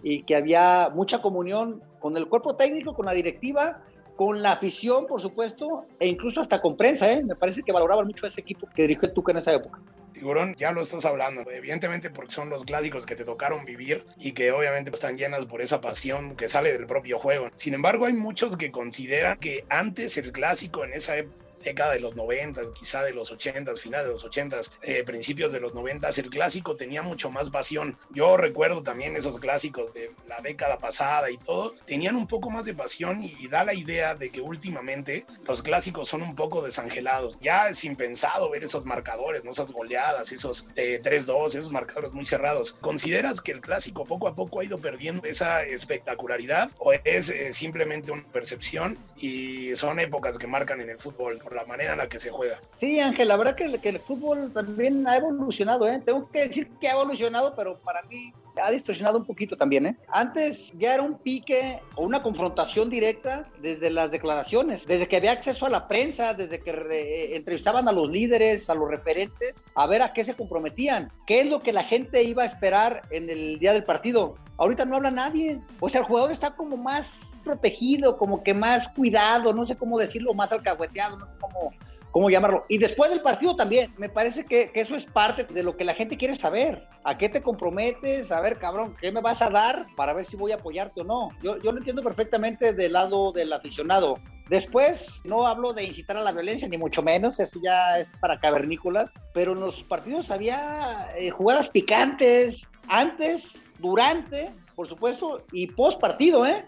y 0.04 0.22
que 0.22 0.36
había 0.36 0.90
mucha 0.94 1.20
comunión 1.20 1.82
con 1.98 2.16
el 2.16 2.28
cuerpo 2.28 2.54
técnico, 2.54 2.94
con 2.94 3.06
la 3.06 3.12
directiva, 3.12 3.82
con 4.16 4.42
la 4.42 4.52
afición, 4.52 5.06
por 5.06 5.20
supuesto, 5.20 5.86
e 5.98 6.08
incluso 6.08 6.40
hasta 6.40 6.60
con 6.60 6.76
prensa, 6.76 7.10
¿eh? 7.10 7.24
Me 7.24 7.34
parece 7.34 7.62
que 7.62 7.72
valoraban 7.72 8.06
mucho 8.06 8.26
a 8.26 8.28
ese 8.28 8.42
equipo 8.42 8.68
que 8.74 8.82
dirigió 8.82 9.08
el 9.08 9.14
Tuca 9.14 9.32
en 9.32 9.38
esa 9.38 9.52
época. 9.52 9.80
Tiburón, 10.14 10.54
ya 10.56 10.72
lo 10.72 10.80
estás 10.80 11.04
hablando, 11.04 11.50
evidentemente 11.50 12.08
porque 12.08 12.32
son 12.32 12.48
los 12.48 12.64
clásicos 12.64 13.04
que 13.04 13.16
te 13.16 13.24
tocaron 13.24 13.64
vivir 13.64 14.06
y 14.16 14.32
que 14.32 14.52
obviamente 14.52 14.90
están 14.90 15.18
llenas 15.18 15.44
por 15.44 15.60
esa 15.60 15.80
pasión 15.80 16.36
que 16.36 16.48
sale 16.48 16.72
del 16.72 16.86
propio 16.86 17.18
juego. 17.18 17.50
Sin 17.56 17.74
embargo, 17.74 18.06
hay 18.06 18.14
muchos 18.14 18.56
que 18.56 18.70
consideran 18.70 19.38
que 19.38 19.64
antes 19.68 20.16
el 20.16 20.32
clásico 20.32 20.84
en 20.84 20.94
esa 20.94 21.16
época 21.16 21.44
década 21.64 21.92
de 21.92 22.00
los 22.00 22.14
90, 22.14 22.60
quizá 22.74 23.02
de 23.02 23.12
los 23.12 23.30
80, 23.30 23.74
finales 23.76 24.06
de 24.06 24.12
los 24.12 24.24
80, 24.24 24.60
eh, 24.82 25.02
principios 25.04 25.52
de 25.52 25.60
los 25.60 25.74
90, 25.74 26.08
el 26.08 26.30
clásico 26.30 26.76
tenía 26.76 27.02
mucho 27.02 27.30
más 27.30 27.50
pasión. 27.50 27.96
Yo 28.10 28.36
recuerdo 28.36 28.82
también 28.82 29.16
esos 29.16 29.40
clásicos 29.40 29.92
de 29.94 30.12
la 30.28 30.40
década 30.40 30.78
pasada 30.78 31.30
y 31.30 31.38
todo, 31.38 31.74
tenían 31.86 32.16
un 32.16 32.26
poco 32.26 32.50
más 32.50 32.64
de 32.64 32.74
pasión 32.74 33.22
y, 33.22 33.48
da 33.48 33.62
la 33.62 33.74
idea 33.74 34.14
de 34.14 34.30
que 34.30 34.40
últimamente 34.40 35.26
los 35.46 35.62
clásicos 35.62 36.08
son 36.08 36.22
un 36.22 36.34
poco 36.34 36.62
desangelados. 36.62 37.38
Ya 37.40 37.68
es 37.68 37.84
impensado 37.84 38.50
ver 38.50 38.64
esos 38.64 38.84
marcadores, 38.84 39.44
¿no? 39.44 39.52
esas 39.52 39.70
goleadas, 39.70 40.32
esos 40.32 40.66
eh, 40.76 40.98
3-2, 41.02 41.50
esos 41.50 41.70
marcadores 41.70 42.12
muy 42.12 42.26
cerrados. 42.26 42.72
¿Consideras 42.80 43.40
que 43.40 43.52
el 43.52 43.60
clásico 43.60 44.04
poco 44.04 44.28
a 44.28 44.34
poco 44.34 44.60
ha 44.60 44.64
ido 44.64 44.78
perdiendo 44.78 45.26
esa 45.28 45.62
espectacularidad 45.62 46.70
o 46.78 46.92
es 46.92 47.28
eh, 47.28 47.52
simplemente 47.52 48.10
una 48.10 48.24
percepción 48.32 48.98
y 49.16 49.76
son 49.76 50.00
épocas 50.00 50.38
que 50.38 50.46
marcan 50.46 50.80
en 50.80 50.90
el 50.90 50.98
fútbol? 50.98 51.38
La 51.54 51.64
manera 51.64 51.92
en 51.92 51.98
la 51.98 52.08
que 52.08 52.20
se 52.20 52.30
juega. 52.30 52.60
Sí, 52.78 53.00
Ángel, 53.00 53.28
la 53.28 53.36
verdad 53.36 53.54
que, 53.54 53.64
el 53.64 54.00
fútbol 54.00 54.52
también 54.52 55.06
ha 55.06 55.16
evolucionado, 55.16 55.88
¿eh? 55.88 56.00
Tengo 56.04 56.30
que 56.30 56.48
decir 56.48 56.68
que 56.80 56.88
ha 56.88 56.92
evolucionado, 56.92 57.54
pero 57.54 57.78
para 57.78 58.02
mí 58.02 58.32
ha 58.62 58.70
distorsionado 58.70 59.18
un 59.18 59.24
poquito 59.24 59.56
también, 59.56 59.86
¿eh? 59.86 59.96
Antes 60.08 60.72
ya 60.76 60.94
era 60.94 61.02
un 61.02 61.18
pique 61.18 61.80
o 61.96 62.04
una 62.04 62.22
confrontación 62.22 62.90
directa 62.90 63.48
desde 63.60 63.90
las 63.90 64.10
declaraciones, 64.10 64.86
desde 64.86 65.06
que 65.06 65.16
había 65.16 65.32
acceso 65.32 65.66
a 65.66 65.70
la 65.70 65.88
prensa, 65.88 66.34
desde 66.34 66.60
que 66.60 66.72
re, 66.72 67.36
entrevistaban 67.36 67.88
a 67.88 67.92
los 67.92 68.10
líderes, 68.10 68.68
a 68.68 68.74
los 68.74 68.88
referentes, 68.88 69.64
a 69.74 69.86
ver 69.86 70.02
a 70.02 70.12
qué 70.12 70.24
se 70.24 70.34
comprometían, 70.34 71.10
qué 71.26 71.40
es 71.40 71.48
lo 71.48 71.60
que 71.60 71.72
la 71.72 71.84
gente 71.84 72.22
iba 72.22 72.42
a 72.42 72.46
esperar 72.46 73.02
en 73.10 73.30
el 73.30 73.58
día 73.58 73.72
del 73.72 73.84
partido. 73.84 74.36
Ahorita 74.56 74.84
no 74.84 74.96
habla 74.96 75.10
nadie, 75.10 75.60
o 75.80 75.88
sea, 75.88 76.00
el 76.00 76.06
jugador 76.06 76.32
está 76.32 76.54
como 76.54 76.76
más 76.76 77.33
protegido, 77.44 78.16
como 78.16 78.42
que 78.42 78.54
más 78.54 78.88
cuidado, 78.88 79.52
no 79.52 79.66
sé 79.66 79.76
cómo 79.76 79.98
decirlo, 79.98 80.34
más 80.34 80.50
alcahueteado, 80.50 81.18
no 81.18 81.26
sé 81.26 81.32
cómo, 81.40 81.72
cómo 82.10 82.30
llamarlo. 82.30 82.64
Y 82.68 82.78
después 82.78 83.10
del 83.10 83.20
partido 83.20 83.54
también, 83.54 83.92
me 83.98 84.08
parece 84.08 84.44
que, 84.44 84.70
eso 84.74 84.96
es 84.96 85.04
parte 85.04 85.44
de 85.44 85.62
lo 85.62 85.76
que 85.76 85.84
la 85.84 85.94
gente 85.94 86.16
quiere 86.16 86.34
saber. 86.34 86.86
¿A 87.04 87.18
qué 87.18 87.28
te 87.28 87.42
comprometes? 87.42 88.32
A 88.32 88.40
ver, 88.40 88.58
cabrón, 88.58 88.96
¿qué 89.00 89.12
me 89.12 89.20
vas 89.20 89.42
a 89.42 89.50
dar 89.50 89.86
para 89.96 90.12
ver 90.12 90.24
si 90.24 90.36
voy 90.36 90.52
a 90.52 90.56
apoyarte 90.56 91.02
o 91.02 91.04
no? 91.04 91.30
Yo, 91.42 91.58
yo 91.58 91.72
lo 91.72 91.78
entiendo 91.78 92.02
perfectamente 92.02 92.72
del 92.72 92.92
lado 92.92 93.32
del 93.32 93.52
aficionado. 93.52 94.18
Después, 94.48 95.06
no 95.24 95.46
hablo 95.46 95.72
de 95.72 95.84
incitar 95.84 96.16
a 96.16 96.22
la 96.22 96.30
violencia, 96.30 96.68
ni 96.68 96.76
mucho 96.76 97.02
menos, 97.02 97.40
eso 97.40 97.58
ya 97.62 97.98
es 97.98 98.12
para 98.20 98.38
cavernícolas, 98.38 99.10
pero 99.32 99.52
en 99.52 99.60
los 99.60 99.82
partidos 99.84 100.30
había 100.30 101.08
eh, 101.16 101.30
jugadas 101.30 101.70
picantes, 101.70 102.70
antes, 102.88 103.64
durante, 103.78 104.50
por 104.74 104.86
supuesto, 104.86 105.42
y 105.50 105.68
post 105.68 105.98
partido, 105.98 106.44
¿eh? 106.44 106.66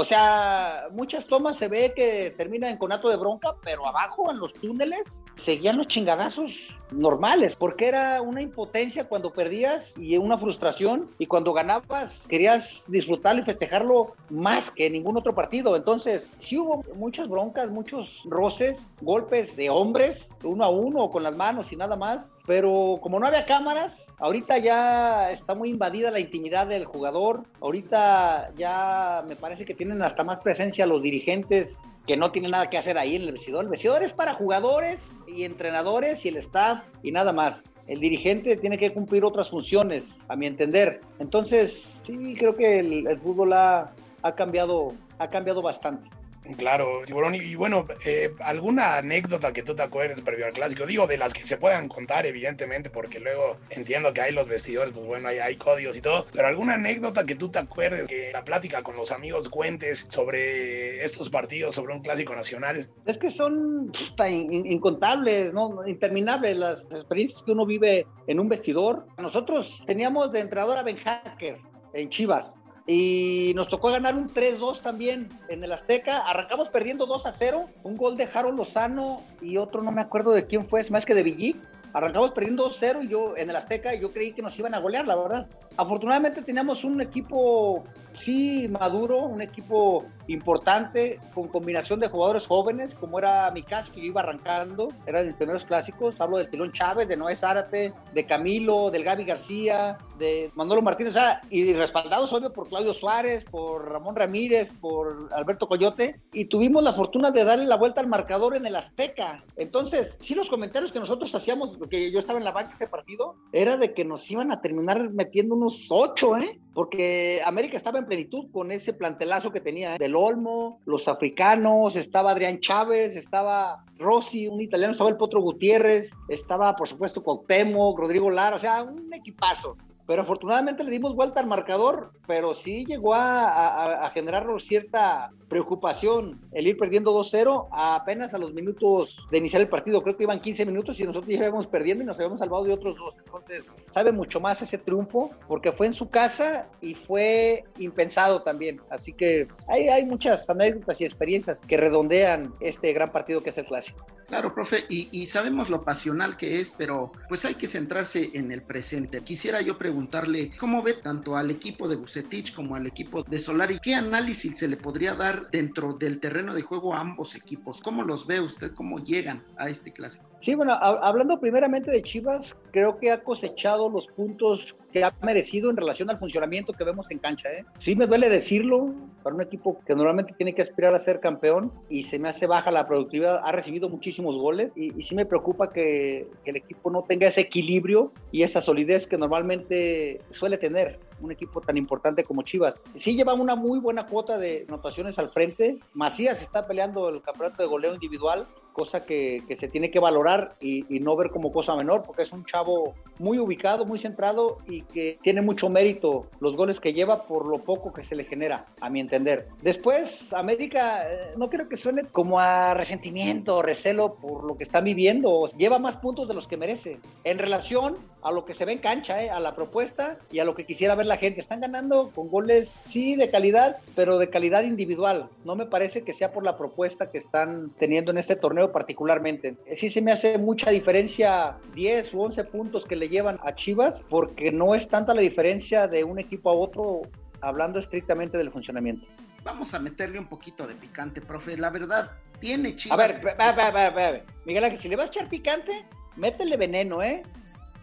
O 0.00 0.04
sea, 0.04 0.86
muchas 0.92 1.26
tomas 1.26 1.56
se 1.56 1.66
ve 1.66 1.92
que 1.92 2.32
terminan 2.36 2.70
en 2.70 2.76
conato 2.76 3.08
de 3.08 3.16
bronca, 3.16 3.56
pero 3.64 3.84
abajo 3.84 4.30
en 4.30 4.38
los 4.38 4.52
túneles 4.52 5.24
seguían 5.34 5.76
los 5.76 5.88
chingadazos 5.88 6.52
normales, 6.90 7.56
porque 7.56 7.88
era 7.88 8.22
una 8.22 8.42
impotencia 8.42 9.08
cuando 9.08 9.32
perdías 9.32 9.96
y 9.96 10.16
una 10.16 10.38
frustración, 10.38 11.06
y 11.18 11.26
cuando 11.26 11.52
ganabas 11.52 12.20
querías 12.28 12.84
disfrutarlo 12.88 13.42
y 13.42 13.44
festejarlo 13.44 14.14
más 14.30 14.70
que 14.70 14.90
ningún 14.90 15.16
otro 15.16 15.34
partido. 15.34 15.76
Entonces, 15.76 16.28
sí 16.38 16.58
hubo 16.58 16.82
muchas 16.96 17.28
broncas, 17.28 17.70
muchos 17.70 18.22
roces, 18.24 18.80
golpes 19.00 19.56
de 19.56 19.70
hombres, 19.70 20.28
uno 20.44 20.64
a 20.64 20.70
uno, 20.70 21.10
con 21.10 21.22
las 21.22 21.36
manos 21.36 21.72
y 21.72 21.76
nada 21.76 21.96
más, 21.96 22.30
pero 22.46 22.98
como 23.00 23.18
no 23.20 23.26
había 23.26 23.44
cámaras, 23.44 24.06
ahorita 24.18 24.58
ya 24.58 25.28
está 25.30 25.54
muy 25.54 25.70
invadida 25.70 26.10
la 26.10 26.20
intimidad 26.20 26.66
del 26.66 26.84
jugador, 26.84 27.42
ahorita 27.60 28.52
ya 28.56 29.24
me 29.28 29.36
parece 29.36 29.64
que 29.64 29.74
tienen 29.74 30.02
hasta 30.02 30.24
más 30.24 30.38
presencia 30.42 30.86
los 30.86 31.02
dirigentes 31.02 31.76
que 32.08 32.16
no 32.16 32.32
tiene 32.32 32.48
nada 32.48 32.70
que 32.70 32.78
hacer 32.78 32.96
ahí 32.96 33.14
en 33.14 33.22
el 33.22 33.32
vestidor. 33.32 33.64
El 33.64 33.70
vestidor 33.70 34.02
es 34.02 34.14
para 34.14 34.32
jugadores 34.32 35.06
y 35.26 35.44
entrenadores 35.44 36.24
y 36.24 36.30
el 36.30 36.38
staff 36.38 36.82
y 37.02 37.12
nada 37.12 37.34
más. 37.34 37.62
El 37.86 38.00
dirigente 38.00 38.56
tiene 38.56 38.78
que 38.78 38.92
cumplir 38.92 39.24
otras 39.24 39.50
funciones, 39.50 40.04
a 40.28 40.34
mi 40.34 40.46
entender. 40.46 41.00
Entonces, 41.18 41.86
sí, 42.06 42.34
creo 42.36 42.54
que 42.54 42.80
el, 42.80 43.20
fútbol 43.20 43.52
ha, 43.52 43.92
ha, 44.22 44.34
cambiado, 44.34 44.88
ha 45.18 45.28
cambiado 45.28 45.60
bastante. 45.60 46.08
Claro, 46.56 47.02
Tiburón. 47.04 47.34
Y, 47.34 47.54
bueno, 47.54 47.84
eh, 48.04 48.32
¿alguna 48.40 48.96
anécdota 48.96 49.52
que 49.52 49.62
tú 49.62 49.74
te 49.74 49.82
acuerdes 49.82 50.20
previo 50.20 50.46
al 50.46 50.52
clásico? 50.52 50.86
Digo, 50.86 51.06
de 51.06 51.18
las 51.18 51.34
que 51.34 51.46
se 51.46 51.56
puedan 51.56 51.88
contar, 51.88 52.26
evidentemente, 52.26 52.90
porque 52.90 53.20
luego 53.20 53.58
entiendo 53.70 54.12
que 54.12 54.22
hay 54.22 54.32
los 54.32 54.48
vestidores, 54.48 54.94
pues 54.94 55.06
bueno, 55.06 55.28
hay, 55.28 55.38
hay 55.38 55.56
códigos 55.56 55.96
y 55.96 56.00
todo. 56.00 56.26
Pero 56.32 56.48
¿alguna 56.48 56.74
anécdota 56.74 57.24
que 57.24 57.34
tú 57.34 57.50
te 57.50 57.58
acuerdes, 57.58 58.08
que 58.08 58.30
la 58.32 58.44
plática 58.44 58.82
con 58.82 58.96
los 58.96 59.12
amigos 59.12 59.48
cuentes 59.48 60.06
sobre 60.08 61.04
estos 61.04 61.30
partidos, 61.30 61.74
sobre 61.74 61.94
un 61.94 62.00
clásico 62.00 62.34
nacional? 62.34 62.88
Es 63.04 63.18
que 63.18 63.30
son 63.30 63.92
incontables, 64.20 65.52
¿no? 65.52 65.86
Interminables 65.86 66.56
las 66.56 66.90
experiencias 66.90 67.42
que 67.42 67.52
uno 67.52 67.66
vive 67.66 68.06
en 68.26 68.40
un 68.40 68.48
vestidor. 68.48 69.06
Nosotros 69.18 69.82
teníamos 69.86 70.32
de 70.32 70.40
entrenador 70.40 70.78
a 70.78 70.82
Ben 70.82 70.96
Hacker 70.96 71.58
en 71.94 72.08
Chivas 72.10 72.54
y 72.90 73.52
nos 73.54 73.68
tocó 73.68 73.90
ganar 73.90 74.16
un 74.16 74.30
3-2 74.30 74.80
también 74.80 75.28
en 75.48 75.62
el 75.62 75.70
Azteca. 75.72 76.20
Arrancamos 76.20 76.70
perdiendo 76.70 77.04
2 77.04 77.26
a 77.26 77.32
0, 77.32 77.66
un 77.82 77.96
gol 77.98 78.16
de 78.16 78.26
Jaro 78.26 78.50
Lozano 78.50 79.20
y 79.42 79.58
otro 79.58 79.82
no 79.82 79.92
me 79.92 80.00
acuerdo 80.00 80.30
de 80.32 80.46
quién 80.46 80.64
fue, 80.66 80.80
es 80.80 80.90
más 80.90 81.04
que 81.04 81.14
de 81.14 81.22
Villic. 81.22 81.58
Arrancamos 81.92 82.30
perdiendo 82.30 82.70
2-0 82.70 83.04
y 83.04 83.08
yo 83.08 83.36
en 83.36 83.50
el 83.50 83.56
Azteca 83.56 83.94
yo 83.94 84.10
creí 84.10 84.32
que 84.32 84.40
nos 84.40 84.58
iban 84.58 84.74
a 84.74 84.78
golear, 84.78 85.06
la 85.06 85.16
verdad. 85.16 85.46
Afortunadamente 85.76 86.40
teníamos 86.40 86.82
un 86.82 87.02
equipo 87.02 87.84
sí 88.14 88.68
maduro, 88.68 89.18
un 89.18 89.42
equipo 89.42 90.06
importante 90.28 91.18
con 91.34 91.48
combinación 91.48 92.00
de 92.00 92.08
jugadores 92.08 92.46
jóvenes, 92.46 92.94
como 92.94 93.18
era 93.18 93.50
mi 93.50 93.62
que 93.68 94.00
iba 94.00 94.20
arrancando, 94.22 94.88
era 95.06 95.20
de 95.20 95.26
mis 95.26 95.34
primeros 95.34 95.64
clásicos. 95.64 96.20
Hablo 96.20 96.38
del 96.38 96.48
Tilón 96.48 96.72
Chávez, 96.72 97.08
de 97.08 97.16
Noé 97.16 97.36
Zárate, 97.36 97.92
de 98.14 98.24
Camilo, 98.24 98.90
del 98.90 99.04
Gaby 99.04 99.24
García, 99.24 99.98
de 100.18 100.50
Manolo 100.54 100.82
Martínez, 100.82 101.10
o 101.10 101.18
sea, 101.18 101.40
y 101.50 101.72
respaldados, 101.74 102.32
obvio, 102.32 102.52
por 102.52 102.68
Claudio 102.68 102.92
Suárez, 102.92 103.44
por 103.44 103.90
Ramón 103.90 104.16
Ramírez, 104.16 104.70
por 104.80 105.28
Alberto 105.32 105.68
Coyote, 105.68 106.16
y 106.32 106.46
tuvimos 106.46 106.82
la 106.82 106.92
fortuna 106.92 107.30
de 107.30 107.44
darle 107.44 107.66
la 107.66 107.76
vuelta 107.76 108.00
al 108.00 108.08
marcador 108.08 108.56
en 108.56 108.66
el 108.66 108.76
Azteca. 108.76 109.44
Entonces, 109.56 110.16
sí, 110.20 110.34
los 110.34 110.48
comentarios 110.48 110.92
que 110.92 111.00
nosotros 111.00 111.34
hacíamos, 111.34 111.76
porque 111.76 112.10
yo 112.10 112.20
estaba 112.20 112.38
en 112.38 112.44
la 112.44 112.52
banca 112.52 112.72
ese 112.74 112.88
partido, 112.88 113.36
era 113.52 113.76
de 113.76 113.94
que 113.94 114.04
nos 114.04 114.28
iban 114.30 114.50
a 114.50 114.60
terminar 114.60 115.10
metiendo 115.10 115.54
unos 115.54 115.88
ocho, 115.90 116.36
¿eh? 116.36 116.58
Porque 116.74 117.40
América 117.44 117.76
estaba 117.76 117.98
en 117.98 118.06
plenitud 118.06 118.50
con 118.52 118.70
ese 118.70 118.92
plantelazo 118.92 119.50
que 119.50 119.60
tenía, 119.60 119.96
¿eh? 119.96 119.98
del 119.98 120.14
Olmo, 120.14 120.80
los 120.84 121.08
africanos, 121.08 121.96
estaba 121.96 122.32
Adrián 122.32 122.60
Chávez, 122.60 123.16
estaba 123.16 123.84
Rossi, 123.98 124.46
un 124.46 124.60
italiano, 124.60 124.92
estaba 124.92 125.10
el 125.10 125.16
Potro 125.16 125.40
Gutiérrez, 125.40 126.10
estaba, 126.28 126.76
por 126.76 126.86
supuesto, 126.86 127.22
Cuauhtémoc, 127.22 127.98
Rodrigo 127.98 128.30
Lara, 128.30 128.56
o 128.56 128.60
sea, 128.60 128.82
un 128.82 129.12
equipazo 129.12 129.76
pero 130.08 130.22
afortunadamente 130.22 130.82
le 130.82 130.90
dimos 130.90 131.14
vuelta 131.14 131.38
al 131.38 131.46
marcador, 131.46 132.12
pero 132.26 132.54
sí 132.54 132.86
llegó 132.86 133.12
a, 133.12 133.42
a, 133.42 134.06
a 134.06 134.12
cierta 134.58 135.30
preocupación 135.50 136.40
el 136.52 136.66
ir 136.66 136.78
perdiendo 136.78 137.12
2-0 137.12 137.68
apenas 137.70 138.32
a 138.32 138.38
los 138.38 138.54
minutos 138.54 139.18
de 139.30 139.36
iniciar 139.36 139.60
el 139.60 139.68
partido. 139.68 140.02
Creo 140.02 140.16
que 140.16 140.22
iban 140.22 140.40
15 140.40 140.64
minutos 140.64 140.98
y 140.98 141.04
nosotros 141.04 141.26
ya 141.30 141.44
íbamos 141.44 141.66
perdiendo 141.66 142.04
y 142.04 142.06
nos 142.06 142.16
habíamos 142.16 142.38
salvado 142.38 142.64
de 142.64 142.72
otros 142.72 142.96
dos. 142.96 143.16
Entonces, 143.18 143.66
sabe 143.86 144.10
mucho 144.10 144.40
más 144.40 144.62
ese 144.62 144.78
triunfo 144.78 145.30
porque 145.46 145.72
fue 145.72 145.86
en 145.88 145.94
su 145.94 146.08
casa 146.08 146.68
y 146.80 146.94
fue 146.94 147.64
impensado 147.78 148.40
también. 148.42 148.80
Así 148.88 149.12
que 149.12 149.46
hay, 149.66 149.88
hay 149.88 150.06
muchas 150.06 150.48
anécdotas 150.48 151.02
y 151.02 151.04
experiencias 151.04 151.60
que 151.60 151.76
redondean 151.76 152.54
este 152.60 152.94
gran 152.94 153.12
partido 153.12 153.42
que 153.42 153.50
es 153.50 153.58
el 153.58 153.66
clásico. 153.66 154.06
Claro, 154.28 154.54
profe, 154.54 154.84
y, 154.90 155.08
y, 155.10 155.24
sabemos 155.24 155.70
lo 155.70 155.80
pasional 155.80 156.36
que 156.36 156.60
es, 156.60 156.70
pero 156.76 157.12
pues 157.30 157.46
hay 157.46 157.54
que 157.54 157.66
centrarse 157.66 158.28
en 158.34 158.52
el 158.52 158.60
presente. 158.60 159.22
Quisiera 159.22 159.62
yo 159.62 159.78
preguntarle 159.98 160.52
cómo 160.56 160.80
ve 160.80 160.94
tanto 160.94 161.36
al 161.36 161.50
equipo 161.50 161.88
de 161.88 161.96
Bucetich 161.96 162.54
como 162.54 162.76
al 162.76 162.86
equipo 162.86 163.24
de 163.24 163.40
Solari, 163.40 163.80
qué 163.80 163.96
análisis 163.96 164.56
se 164.56 164.68
le 164.68 164.76
podría 164.76 165.14
dar 165.14 165.50
dentro 165.50 165.92
del 165.92 166.20
terreno 166.20 166.54
de 166.54 166.62
juego 166.62 166.94
a 166.94 167.00
ambos 167.00 167.34
equipos. 167.34 167.80
¿Cómo 167.80 168.04
los 168.04 168.24
ve 168.24 168.40
usted? 168.40 168.72
¿Cómo 168.74 169.00
llegan 169.00 169.42
a 169.56 169.68
este 169.68 169.92
clásico? 169.92 170.30
Sí, 170.38 170.54
bueno, 170.54 170.74
hablando 170.74 171.40
primeramente 171.40 171.90
de 171.90 172.00
Chivas, 172.00 172.54
creo 172.70 173.00
que 173.00 173.10
ha 173.10 173.24
cosechado 173.24 173.88
los 173.88 174.06
puntos 174.06 174.60
que 174.92 175.04
ha 175.04 175.12
merecido 175.22 175.70
en 175.70 175.76
relación 175.76 176.10
al 176.10 176.18
funcionamiento 176.18 176.72
que 176.72 176.84
vemos 176.84 177.10
en 177.10 177.18
cancha. 177.18 177.48
¿eh? 177.50 177.64
Sí 177.78 177.94
me 177.94 178.06
duele 178.06 178.28
decirlo, 178.28 178.94
para 179.22 179.34
un 179.34 179.42
equipo 179.42 179.80
que 179.86 179.94
normalmente 179.94 180.32
tiene 180.36 180.54
que 180.54 180.62
aspirar 180.62 180.94
a 180.94 180.98
ser 180.98 181.20
campeón 181.20 181.72
y 181.88 182.04
se 182.04 182.18
me 182.18 182.28
hace 182.28 182.46
baja 182.46 182.70
la 182.70 182.86
productividad, 182.86 183.40
ha 183.44 183.52
recibido 183.52 183.88
muchísimos 183.88 184.36
goles 184.36 184.70
y, 184.76 184.90
sí 185.02 185.14
me 185.14 185.26
preocupa 185.26 185.70
que, 185.72 186.26
el 186.44 186.56
equipo 186.56 186.90
no 186.90 187.02
tenga 187.02 187.26
ese 187.26 187.42
equilibrio 187.42 188.12
y 188.32 188.42
esa 188.42 188.62
solidez 188.62 189.06
que 189.06 189.18
normalmente 189.18 190.20
suele 190.30 190.56
tener 190.56 190.98
un 191.20 191.32
equipo 191.32 191.60
tan 191.60 191.76
importante 191.76 192.24
como 192.24 192.42
Chivas. 192.42 192.74
Sí 192.98 193.14
lleva 193.14 193.34
una 193.34 193.56
muy 193.56 193.78
buena 193.78 194.06
cuota 194.06 194.38
de 194.38 194.64
anotaciones 194.68 195.18
al 195.18 195.30
frente. 195.30 195.78
Macías 195.94 196.40
está 196.42 196.62
peleando 196.66 197.08
el 197.08 197.22
campeonato 197.22 197.62
de 197.62 197.68
goleo 197.68 197.94
individual, 197.94 198.46
cosa 198.72 199.04
que, 199.04 199.42
que 199.48 199.56
se 199.56 199.68
tiene 199.68 199.90
que 199.90 199.98
valorar 199.98 200.54
y, 200.60 200.84
y, 200.94 201.00
no 201.00 201.16
ver 201.16 201.30
como 201.30 201.50
cosa 201.50 201.74
menor, 201.74 202.02
porque 202.06 202.22
es 202.22 202.32
un 202.32 202.44
chavo 202.44 202.94
muy 203.18 203.38
ubicado, 203.38 203.84
muy 203.84 203.98
centrado 203.98 204.58
y 204.68 204.82
que 204.82 205.18
tiene 205.20 205.42
mucho 205.42 205.68
mérito 205.68 206.26
los 206.38 206.56
goles 206.56 206.78
que 206.78 206.92
lleva 206.92 207.24
por 207.24 207.48
lo 207.48 207.58
poco 207.58 207.92
que 207.92 208.04
se 208.04 208.14
le 208.14 208.24
genera, 208.24 208.66
a 208.80 208.88
mi 208.88 209.00
entender. 209.00 209.48
Después, 209.62 210.32
América, 210.32 211.10
eh, 211.10 211.32
no 211.36 211.48
creo 211.48 211.68
que 211.68 211.76
suene 211.76 212.04
como 212.04 212.38
a 212.38 212.74
resentimiento 212.74 213.62
recelo 213.62 214.14
por 214.14 214.44
lo 214.44 214.56
que 214.56 214.64
está 214.64 214.80
viviendo, 214.80 215.50
lleva 215.56 215.78
más 215.78 215.96
puntos 215.96 216.28
de 216.28 216.34
los 216.34 216.46
que 216.46 216.56
merece. 216.56 217.00
En 217.24 217.38
relación 217.38 217.96
a 218.22 218.30
lo 218.30 218.44
que 218.44 218.54
se 218.54 218.64
ve 218.64 218.72
en 218.72 218.78
cancha, 218.78 219.22
eh, 219.22 219.30
a 219.30 219.40
la 219.40 219.54
propuesta 219.54 220.18
y 220.30 220.38
a 220.38 220.44
lo 220.44 220.54
que 220.54 220.64
quisiera 220.64 220.94
ver 220.94 221.06
la 221.08 221.16
gente. 221.16 221.40
Están 221.40 221.60
ganando 221.60 222.10
con 222.14 222.28
goles, 222.28 222.70
sí, 222.88 223.16
de 223.16 223.30
calidad, 223.30 223.78
pero 223.96 224.18
de 224.18 224.30
calidad 224.30 224.62
individual. 224.62 225.28
No 225.44 225.56
me 225.56 225.66
parece 225.66 226.02
que 226.02 226.14
sea 226.14 226.30
por 226.30 226.44
la 226.44 226.56
propuesta 226.56 227.10
que 227.10 227.18
están 227.18 227.70
teniendo 227.78 228.12
en 228.12 228.18
este 228.18 228.36
torneo 228.36 228.70
particularmente. 228.70 229.56
Sí 229.74 229.88
se 229.88 230.02
me 230.02 230.12
hace 230.12 230.38
mucha 230.38 230.70
diferencia 230.70 231.56
10 231.74 232.14
u 232.14 232.22
11 232.22 232.44
puntos 232.44 232.84
que 232.84 232.96
le 232.96 233.08
llevan 233.08 233.38
a 233.42 233.54
Chivas, 233.54 234.04
porque 234.08 234.52
no 234.52 234.74
es 234.74 234.86
tanta 234.88 235.14
la 235.14 235.20
diferencia 235.20 235.88
de 235.88 236.04
un 236.04 236.18
equipo 236.18 236.50
a 236.50 236.54
otro 236.54 237.02
hablando 237.40 237.78
estrictamente 237.78 238.38
del 238.38 238.50
funcionamiento. 238.50 239.06
Vamos 239.44 239.72
a 239.74 239.78
meterle 239.78 240.18
un 240.18 240.26
poquito 240.26 240.66
de 240.66 240.74
picante, 240.74 241.20
profe. 241.20 241.56
La 241.56 241.70
verdad, 241.70 242.12
tiene 242.40 242.76
Chivas. 242.76 242.98
A 242.98 243.02
ver, 243.02 243.16
a 243.38 243.52
ver, 243.52 243.60
a 243.60 243.70
ver, 243.70 244.04
a 244.04 244.10
ver. 244.12 244.24
Miguel 244.44 244.64
Ángel, 244.64 244.78
si 244.78 244.88
le 244.88 244.96
vas 244.96 245.06
a 245.06 245.08
echar 245.08 245.28
picante, 245.28 245.84
métele 246.16 246.56
veneno, 246.56 247.02
¿eh? 247.02 247.22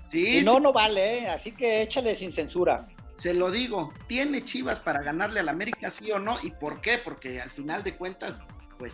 Sí, 0.09 0.39
si 0.39 0.45
no, 0.45 0.55
sí. 0.55 0.61
no 0.61 0.73
vale, 0.73 1.19
¿eh? 1.19 1.27
Así 1.29 1.51
que 1.51 1.81
échale 1.81 2.15
sin 2.15 2.31
censura. 2.31 2.85
Se 3.15 3.33
lo 3.33 3.49
digo, 3.49 3.93
¿tiene 4.07 4.43
Chivas 4.43 4.79
para 4.79 5.01
ganarle 5.01 5.39
al 5.39 5.49
América, 5.49 5.89
sí 5.89 6.11
o 6.11 6.19
no? 6.19 6.37
¿Y 6.43 6.51
por 6.51 6.81
qué? 6.81 6.99
Porque 7.03 7.41
al 7.41 7.51
final 7.51 7.83
de 7.83 7.95
cuentas, 7.95 8.41
pues 8.77 8.93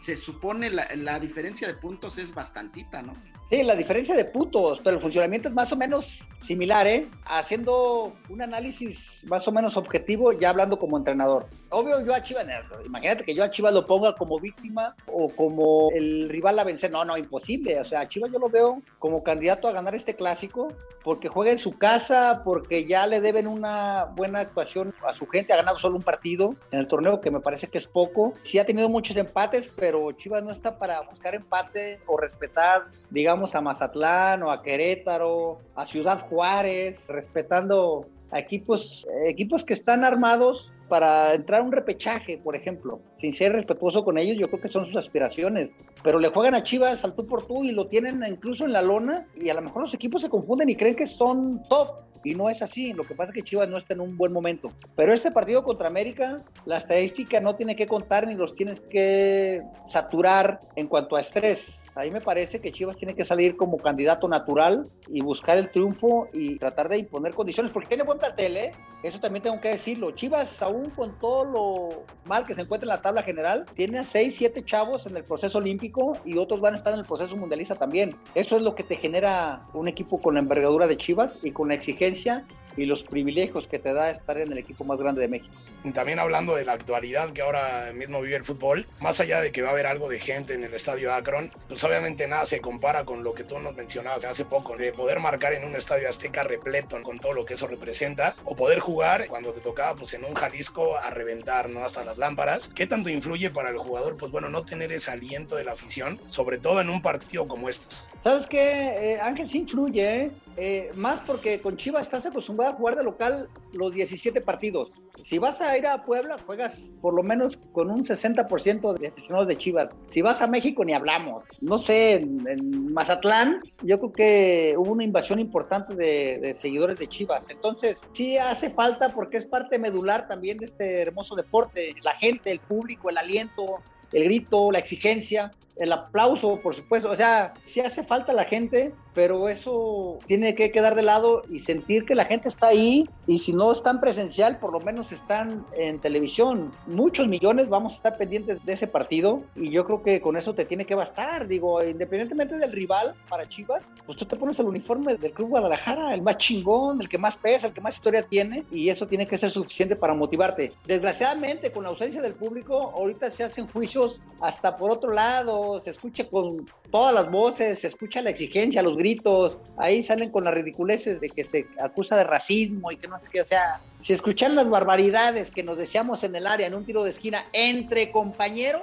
se 0.00 0.16
supone 0.16 0.68
la, 0.70 0.88
la 0.94 1.18
diferencia 1.18 1.66
de 1.66 1.74
puntos 1.74 2.18
es 2.18 2.34
bastantita, 2.34 3.02
¿no? 3.02 3.12
Sí, 3.50 3.62
la 3.62 3.76
diferencia 3.76 4.16
de 4.16 4.24
puntos, 4.24 4.80
pero 4.82 4.96
el 4.96 5.02
funcionamiento 5.02 5.48
es 5.48 5.54
más 5.54 5.70
o 5.72 5.76
menos 5.76 6.26
similar, 6.40 6.86
¿eh? 6.86 7.06
Haciendo 7.24 8.12
un 8.28 8.42
análisis 8.42 9.22
más 9.26 9.46
o 9.46 9.52
menos 9.52 9.76
objetivo, 9.76 10.32
ya 10.32 10.50
hablando 10.50 10.78
como 10.78 10.96
entrenador. 10.96 11.46
Obvio, 11.72 12.04
yo 12.04 12.14
a 12.14 12.22
Chivas, 12.22 12.46
imagínate 12.84 13.24
que 13.24 13.34
yo 13.34 13.42
a 13.42 13.50
Chivas 13.50 13.72
lo 13.72 13.86
ponga 13.86 14.14
como 14.14 14.38
víctima 14.38 14.94
o 15.06 15.28
como 15.30 15.90
el 15.94 16.28
rival 16.28 16.58
a 16.58 16.64
vencer. 16.64 16.90
No, 16.90 17.02
no, 17.02 17.16
imposible. 17.16 17.80
O 17.80 17.84
sea, 17.84 18.00
a 18.00 18.08
Chivas 18.08 18.30
yo 18.30 18.38
lo 18.38 18.50
veo 18.50 18.82
como 18.98 19.22
candidato 19.22 19.68
a 19.68 19.72
ganar 19.72 19.94
este 19.94 20.14
clásico 20.14 20.68
porque 21.02 21.28
juega 21.28 21.50
en 21.50 21.58
su 21.58 21.78
casa, 21.78 22.42
porque 22.44 22.84
ya 22.84 23.06
le 23.06 23.22
deben 23.22 23.46
una 23.46 24.04
buena 24.14 24.40
actuación 24.40 24.94
a 25.02 25.14
su 25.14 25.26
gente. 25.26 25.54
Ha 25.54 25.56
ganado 25.56 25.78
solo 25.78 25.96
un 25.96 26.02
partido 26.02 26.54
en 26.72 26.80
el 26.80 26.88
torneo, 26.88 27.22
que 27.22 27.30
me 27.30 27.40
parece 27.40 27.68
que 27.68 27.78
es 27.78 27.86
poco. 27.86 28.34
Sí 28.44 28.58
ha 28.58 28.66
tenido 28.66 28.90
muchos 28.90 29.16
empates, 29.16 29.72
pero 29.74 30.12
Chivas 30.12 30.44
no 30.44 30.50
está 30.50 30.78
para 30.78 31.00
buscar 31.00 31.34
empate 31.34 32.00
o 32.06 32.18
respetar, 32.18 32.84
digamos, 33.08 33.54
a 33.54 33.62
Mazatlán 33.62 34.42
o 34.42 34.50
a 34.50 34.62
Querétaro, 34.62 35.58
a 35.74 35.86
Ciudad 35.86 36.20
Juárez, 36.28 37.08
respetando 37.08 38.06
a 38.30 38.38
equipos, 38.38 39.06
equipos 39.26 39.64
que 39.64 39.74
están 39.74 40.04
armados 40.04 40.70
para 40.92 41.32
entrar 41.32 41.62
a 41.62 41.64
un 41.64 41.72
repechaje, 41.72 42.36
por 42.36 42.54
ejemplo, 42.54 43.00
sin 43.18 43.32
ser 43.32 43.52
respetuoso 43.52 44.04
con 44.04 44.18
ellos, 44.18 44.36
yo 44.38 44.48
creo 44.48 44.60
que 44.60 44.68
son 44.68 44.84
sus 44.84 44.94
aspiraciones, 44.96 45.70
pero 46.04 46.18
le 46.18 46.28
juegan 46.28 46.54
a 46.54 46.62
Chivas 46.64 47.02
al 47.02 47.14
tú 47.14 47.26
por 47.26 47.46
tú 47.46 47.64
y 47.64 47.72
lo 47.72 47.86
tienen 47.86 48.22
incluso 48.28 48.66
en 48.66 48.74
la 48.74 48.82
lona 48.82 49.26
y 49.34 49.48
a 49.48 49.54
lo 49.54 49.62
mejor 49.62 49.80
los 49.80 49.94
equipos 49.94 50.20
se 50.20 50.28
confunden 50.28 50.68
y 50.68 50.76
creen 50.76 50.94
que 50.94 51.06
son 51.06 51.62
top 51.70 52.00
y 52.24 52.34
no 52.34 52.50
es 52.50 52.60
así, 52.60 52.92
lo 52.92 53.04
que 53.04 53.14
pasa 53.14 53.30
es 53.30 53.36
que 53.36 53.42
Chivas 53.42 53.70
no 53.70 53.78
está 53.78 53.94
en 53.94 54.02
un 54.02 54.18
buen 54.18 54.34
momento. 54.34 54.68
Pero 54.94 55.14
este 55.14 55.30
partido 55.30 55.64
contra 55.64 55.88
América, 55.88 56.36
la 56.66 56.76
estadística 56.76 57.40
no 57.40 57.56
tiene 57.56 57.74
que 57.74 57.86
contar 57.86 58.26
ni 58.26 58.34
los 58.34 58.54
tienes 58.54 58.78
que 58.80 59.62
saturar 59.86 60.58
en 60.76 60.88
cuanto 60.88 61.16
a 61.16 61.20
estrés. 61.20 61.81
Ahí 61.94 62.10
me 62.10 62.20
parece 62.20 62.60
que 62.60 62.72
Chivas 62.72 62.96
tiene 62.96 63.14
que 63.14 63.24
salir 63.24 63.56
como 63.56 63.76
candidato 63.76 64.26
natural 64.26 64.82
y 65.08 65.20
buscar 65.20 65.58
el 65.58 65.70
triunfo 65.70 66.28
y 66.32 66.56
tratar 66.58 66.88
de 66.88 66.98
imponer 66.98 67.34
condiciones, 67.34 67.70
porque 67.70 67.88
tiene 67.88 68.02
buen 68.02 68.18
plantel, 68.18 68.56
¿eh? 68.56 68.72
Eso 69.02 69.20
también 69.20 69.42
tengo 69.42 69.60
que 69.60 69.68
decirlo. 69.68 70.10
Chivas, 70.12 70.62
aún 70.62 70.90
con 70.90 71.18
todo 71.18 71.44
lo 71.44 72.04
mal 72.26 72.46
que 72.46 72.54
se 72.54 72.62
encuentra 72.62 72.86
en 72.86 72.96
la 72.96 73.02
tabla 73.02 73.22
general, 73.22 73.66
tiene 73.74 73.98
a 73.98 74.04
6, 74.04 74.34
7 74.38 74.64
chavos 74.64 75.06
en 75.06 75.16
el 75.16 75.22
proceso 75.22 75.58
olímpico 75.58 76.16
y 76.24 76.38
otros 76.38 76.60
van 76.60 76.74
a 76.74 76.76
estar 76.78 76.94
en 76.94 77.00
el 77.00 77.06
proceso 77.06 77.36
mundialista 77.36 77.74
también. 77.74 78.14
Eso 78.34 78.56
es 78.56 78.62
lo 78.62 78.74
que 78.74 78.84
te 78.84 78.96
genera 78.96 79.66
un 79.74 79.86
equipo 79.86 80.18
con 80.18 80.34
la 80.34 80.40
envergadura 80.40 80.86
de 80.86 80.96
Chivas 80.96 81.34
y 81.42 81.50
con 81.50 81.68
la 81.68 81.74
exigencia 81.74 82.46
y 82.76 82.86
los 82.86 83.02
privilegios 83.02 83.66
que 83.66 83.78
te 83.78 83.92
da 83.92 84.10
estar 84.10 84.38
en 84.38 84.52
el 84.52 84.58
equipo 84.58 84.84
más 84.84 84.98
grande 84.98 85.20
de 85.20 85.28
México. 85.28 85.54
También 85.94 86.20
hablando 86.20 86.54
de 86.54 86.64
la 86.64 86.74
actualidad 86.74 87.32
que 87.32 87.42
ahora 87.42 87.90
mismo 87.92 88.20
vive 88.20 88.36
el 88.36 88.44
fútbol, 88.44 88.86
más 89.00 89.18
allá 89.18 89.40
de 89.40 89.50
que 89.50 89.62
va 89.62 89.70
a 89.70 89.72
haber 89.72 89.86
algo 89.86 90.08
de 90.08 90.20
gente 90.20 90.54
en 90.54 90.62
el 90.62 90.72
estadio 90.74 91.12
Akron, 91.12 91.50
pues 91.68 91.82
obviamente 91.82 92.28
nada 92.28 92.46
se 92.46 92.60
compara 92.60 93.04
con 93.04 93.24
lo 93.24 93.34
que 93.34 93.42
tú 93.42 93.58
nos 93.58 93.74
mencionabas 93.74 94.24
hace 94.24 94.44
poco, 94.44 94.76
de 94.76 94.92
poder 94.92 95.18
marcar 95.18 95.52
en 95.54 95.64
un 95.64 95.74
estadio 95.74 96.08
azteca 96.08 96.44
repleto 96.44 97.02
con 97.02 97.18
todo 97.18 97.32
lo 97.32 97.44
que 97.44 97.54
eso 97.54 97.66
representa, 97.66 98.36
o 98.44 98.54
poder 98.54 98.78
jugar 98.78 99.26
cuando 99.26 99.52
te 99.52 99.60
tocaba 99.60 99.94
pues 99.96 100.14
en 100.14 100.24
un 100.24 100.34
Jalisco 100.34 100.96
a 100.96 101.10
reventar, 101.10 101.68
¿no? 101.68 101.84
Hasta 101.84 102.04
las 102.04 102.16
lámparas. 102.16 102.68
¿Qué 102.68 102.86
tanto 102.86 103.10
influye 103.10 103.50
para 103.50 103.70
el 103.70 103.78
jugador? 103.78 104.16
Pues 104.16 104.30
bueno, 104.30 104.48
no 104.48 104.64
tener 104.64 104.92
ese 104.92 105.10
aliento 105.10 105.56
de 105.56 105.64
la 105.64 105.72
afición, 105.72 106.20
sobre 106.28 106.58
todo 106.58 106.80
en 106.80 106.90
un 106.90 107.02
partido 107.02 107.48
como 107.48 107.68
estos. 107.68 108.06
¿Sabes 108.22 108.46
qué? 108.46 109.14
Eh, 109.14 109.20
Ángel 109.20 109.50
sí 109.50 109.58
influye, 109.58 110.22
¿eh? 110.22 110.30
Eh, 110.56 110.90
más 110.94 111.20
porque 111.20 111.60
con 111.60 111.76
Chivas 111.76 112.02
estás 112.02 112.26
acostumbrado 112.26 112.74
a 112.74 112.76
jugar 112.76 112.96
de 112.96 113.04
local 113.04 113.48
los 113.72 113.92
17 113.94 114.40
partidos. 114.42 114.90
Si 115.24 115.38
vas 115.38 115.60
a 115.60 115.76
ir 115.78 115.86
a 115.86 116.04
Puebla, 116.04 116.36
juegas 116.44 116.98
por 117.00 117.14
lo 117.14 117.22
menos 117.22 117.56
con 117.72 117.90
un 117.90 118.04
60% 118.04 118.98
de 118.98 119.08
aficionados 119.08 119.48
de 119.48 119.56
Chivas. 119.56 119.88
Si 120.10 120.20
vas 120.20 120.42
a 120.42 120.46
México, 120.46 120.84
ni 120.84 120.92
hablamos. 120.92 121.44
No 121.60 121.78
sé, 121.78 122.14
en, 122.14 122.92
Mazatlán, 122.92 123.60
yo 123.82 123.96
creo 123.98 124.12
que 124.12 124.74
hubo 124.76 124.92
una 124.92 125.04
invasión 125.04 125.38
importante 125.38 125.94
de, 125.94 126.38
de, 126.42 126.54
seguidores 126.54 126.98
de 126.98 127.08
Chivas. 127.08 127.48
Entonces, 127.48 128.00
sí 128.12 128.36
hace 128.36 128.70
falta 128.70 129.08
porque 129.10 129.38
es 129.38 129.46
parte 129.46 129.78
medular 129.78 130.28
también 130.28 130.58
de 130.58 130.66
este 130.66 131.02
hermoso 131.02 131.34
deporte. 131.34 131.94
La 132.02 132.14
gente, 132.14 132.50
el 132.50 132.60
público, 132.60 133.08
el 133.08 133.18
aliento, 133.18 133.80
el 134.12 134.24
grito, 134.24 134.70
la 134.70 134.78
exigencia, 134.78 135.50
el 135.76 135.92
aplauso, 135.92 136.58
por 136.62 136.74
supuesto. 136.74 137.10
O 137.10 137.16
sea, 137.16 137.54
sí 137.64 137.80
hace 137.80 138.02
falta 138.02 138.32
la 138.32 138.44
gente, 138.44 138.92
pero 139.14 139.48
eso 139.48 140.18
tiene 140.26 140.54
que 140.54 140.70
quedar 140.70 140.94
de 140.94 141.02
lado 141.02 141.42
y 141.50 141.60
sentir 141.60 142.04
que 142.04 142.14
la 142.14 142.24
gente 142.24 142.48
está 142.48 142.68
ahí 142.68 143.04
y 143.26 143.38
si 143.40 143.52
no 143.52 143.72
están 143.72 144.00
presencial, 144.00 144.58
por 144.58 144.72
lo 144.72 144.80
menos 144.80 145.12
están 145.12 145.64
en 145.76 145.98
televisión. 146.00 146.72
Muchos 146.86 147.28
millones 147.28 147.68
vamos 147.68 147.94
a 147.94 147.96
estar 147.96 148.16
pendientes 148.16 148.64
de 148.64 148.72
ese 148.72 148.86
partido 148.86 149.38
y 149.54 149.70
yo 149.70 149.84
creo 149.84 150.02
que 150.02 150.20
con 150.20 150.36
eso 150.36 150.54
te 150.54 150.64
tiene 150.64 150.84
que 150.84 150.94
bastar. 150.94 151.46
Digo, 151.46 151.82
independientemente 151.82 152.56
del 152.56 152.72
rival 152.72 153.14
para 153.28 153.46
Chivas, 153.46 153.86
pues 154.06 154.18
tú 154.18 154.24
te 154.24 154.36
pones 154.36 154.58
el 154.58 154.66
uniforme 154.66 155.16
del 155.16 155.32
Club 155.32 155.50
Guadalajara, 155.50 156.14
el 156.14 156.22
más 156.22 156.38
chingón, 156.38 157.00
el 157.00 157.08
que 157.08 157.18
más 157.18 157.36
pesa, 157.36 157.66
el 157.66 157.72
que 157.72 157.80
más 157.80 157.94
historia 157.94 158.22
tiene 158.22 158.64
y 158.70 158.88
eso 158.88 159.06
tiene 159.06 159.26
que 159.26 159.36
ser 159.36 159.50
suficiente 159.50 159.96
para 159.96 160.14
motivarte. 160.14 160.72
Desgraciadamente, 160.86 161.70
con 161.70 161.84
la 161.84 161.90
ausencia 161.90 162.22
del 162.22 162.34
público, 162.34 162.92
ahorita 162.96 163.30
se 163.30 163.44
hacen 163.44 163.66
juicios 163.68 164.18
hasta 164.40 164.76
por 164.76 164.90
otro 164.90 165.12
lado, 165.12 165.61
se 165.82 165.90
escucha 165.90 166.28
con 166.28 166.66
todas 166.90 167.14
las 167.14 167.30
voces, 167.30 167.80
se 167.80 167.88
escucha 167.88 168.22
la 168.22 168.30
exigencia, 168.30 168.82
los 168.82 168.96
gritos, 168.96 169.58
ahí 169.76 170.02
salen 170.02 170.30
con 170.30 170.44
las 170.44 170.54
ridiculeces 170.54 171.20
de 171.20 171.28
que 171.28 171.44
se 171.44 171.64
acusa 171.80 172.16
de 172.16 172.24
racismo 172.24 172.90
y 172.90 172.96
que 172.96 173.08
no 173.08 173.18
sé 173.20 173.26
qué, 173.30 173.40
o 173.40 173.46
sea, 173.46 173.80
si 174.02 174.12
escuchan 174.12 174.54
las 174.54 174.68
barbaridades 174.68 175.50
que 175.50 175.62
nos 175.62 175.78
decíamos 175.78 176.24
en 176.24 176.34
el 176.36 176.46
área 176.46 176.66
en 176.66 176.74
un 176.74 176.84
tiro 176.84 177.04
de 177.04 177.10
esquina 177.10 177.46
entre 177.52 178.10
compañeros, 178.10 178.82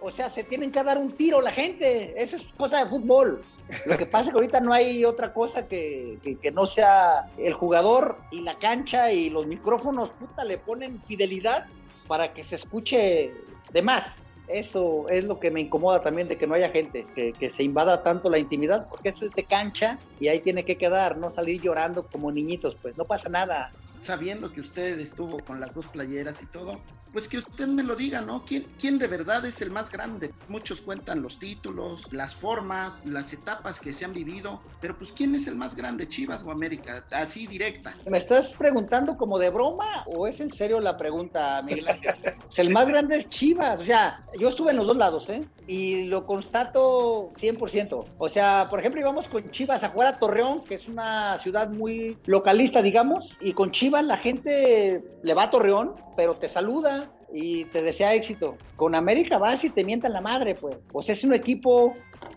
o 0.00 0.10
sea, 0.10 0.30
se 0.30 0.44
tienen 0.44 0.72
que 0.72 0.82
dar 0.82 0.98
un 0.98 1.12
tiro 1.12 1.40
la 1.40 1.52
gente, 1.52 2.14
esa 2.16 2.36
es 2.36 2.42
cosa 2.56 2.84
de 2.84 2.90
fútbol. 2.90 3.42
Lo 3.86 3.96
que 3.96 4.04
pasa 4.04 4.24
es 4.24 4.30
que 4.30 4.36
ahorita 4.36 4.60
no 4.60 4.72
hay 4.72 5.04
otra 5.04 5.32
cosa 5.32 5.66
que, 5.66 6.18
que, 6.22 6.36
que, 6.36 6.50
no 6.50 6.66
sea 6.66 7.30
el 7.38 7.54
jugador 7.54 8.16
y 8.30 8.40
la 8.40 8.58
cancha 8.58 9.12
y 9.12 9.30
los 9.30 9.46
micrófonos, 9.46 10.10
puta, 10.10 10.44
le 10.44 10.58
ponen 10.58 11.00
fidelidad 11.02 11.66
para 12.08 12.34
que 12.34 12.42
se 12.42 12.56
escuche 12.56 13.30
de 13.72 13.82
más 13.82 14.16
eso 14.48 15.08
es 15.08 15.24
lo 15.24 15.38
que 15.38 15.50
me 15.50 15.60
incomoda 15.60 16.00
también 16.00 16.28
de 16.28 16.36
que 16.36 16.46
no 16.46 16.54
haya 16.54 16.68
gente, 16.68 17.04
que, 17.14 17.32
que, 17.32 17.50
se 17.50 17.62
invada 17.62 18.02
tanto 18.02 18.30
la 18.30 18.38
intimidad, 18.38 18.86
porque 18.88 19.10
eso 19.10 19.24
es 19.24 19.32
de 19.32 19.44
cancha 19.44 19.98
y 20.18 20.28
ahí 20.28 20.40
tiene 20.40 20.64
que 20.64 20.76
quedar, 20.76 21.16
no 21.18 21.30
salir 21.30 21.60
llorando 21.60 22.06
como 22.06 22.30
niñitos, 22.30 22.76
pues 22.82 22.96
no 22.96 23.04
pasa 23.04 23.28
nada. 23.28 23.70
Sabiendo 24.02 24.52
que 24.52 24.60
usted 24.60 24.98
estuvo 24.98 25.38
con 25.38 25.60
las 25.60 25.72
dos 25.74 25.86
playeras 25.86 26.42
y 26.42 26.46
todo, 26.46 26.80
pues 27.12 27.28
que 27.28 27.38
usted 27.38 27.66
me 27.66 27.82
lo 27.82 27.94
diga, 27.94 28.20
¿no? 28.20 28.44
¿Quién, 28.44 28.66
¿Quién 28.80 28.98
de 28.98 29.06
verdad 29.06 29.44
es 29.44 29.60
el 29.60 29.70
más 29.70 29.92
grande? 29.92 30.32
Muchos 30.48 30.80
cuentan 30.80 31.22
los 31.22 31.38
títulos, 31.38 32.12
las 32.12 32.34
formas, 32.34 33.04
las 33.04 33.32
etapas 33.32 33.80
que 33.80 33.92
se 33.92 34.04
han 34.04 34.12
vivido, 34.12 34.60
pero 34.80 34.96
pues 34.96 35.12
¿quién 35.12 35.34
es 35.34 35.46
el 35.46 35.56
más 35.56 35.76
grande, 35.76 36.08
Chivas 36.08 36.42
o 36.44 36.50
América? 36.50 37.04
Así 37.10 37.46
directa. 37.46 37.94
¿Me 38.10 38.18
estás 38.18 38.54
preguntando 38.54 39.16
como 39.16 39.38
de 39.38 39.50
broma 39.50 40.04
o 40.06 40.26
es 40.26 40.40
en 40.40 40.50
serio 40.50 40.80
la 40.80 40.96
pregunta, 40.96 41.60
Miguel 41.62 41.88
Ángel? 41.88 42.14
el 42.56 42.70
más 42.70 42.88
grande 42.88 43.18
es 43.18 43.28
Chivas, 43.28 43.80
o 43.80 43.84
sea, 43.84 44.16
yo 44.38 44.48
estuve 44.48 44.70
en 44.70 44.78
los 44.78 44.86
dos 44.86 44.96
lados, 44.96 45.28
¿eh? 45.28 45.46
Y 45.66 46.06
lo 46.06 46.24
constato 46.24 47.30
100%. 47.34 48.04
O 48.18 48.28
sea, 48.28 48.68
por 48.68 48.80
ejemplo, 48.80 49.00
íbamos 49.00 49.28
con 49.28 49.48
Chivas 49.50 49.84
a 49.84 49.90
jugar 49.90 50.14
a 50.14 50.18
Torreón, 50.18 50.64
que 50.64 50.74
es 50.74 50.88
una 50.88 51.38
ciudad 51.38 51.70
muy 51.70 52.18
localista, 52.26 52.82
digamos, 52.82 53.28
y 53.40 53.52
con 53.52 53.70
Chivas 53.70 53.91
la 54.00 54.16
gente 54.16 55.02
le 55.22 55.34
va 55.34 55.44
a 55.44 55.50
Torreón, 55.50 55.94
pero 56.16 56.36
te 56.36 56.48
saluda, 56.48 57.12
y 57.32 57.64
te 57.66 57.82
desea 57.82 58.14
éxito. 58.14 58.56
Con 58.76 58.94
América 58.94 59.38
vas 59.38 59.64
y 59.64 59.70
te 59.70 59.84
mientan 59.84 60.12
la 60.12 60.20
madre, 60.20 60.54
pues. 60.54 60.76
Pues 60.92 61.08
es 61.08 61.24
un 61.24 61.34
equipo 61.34 61.92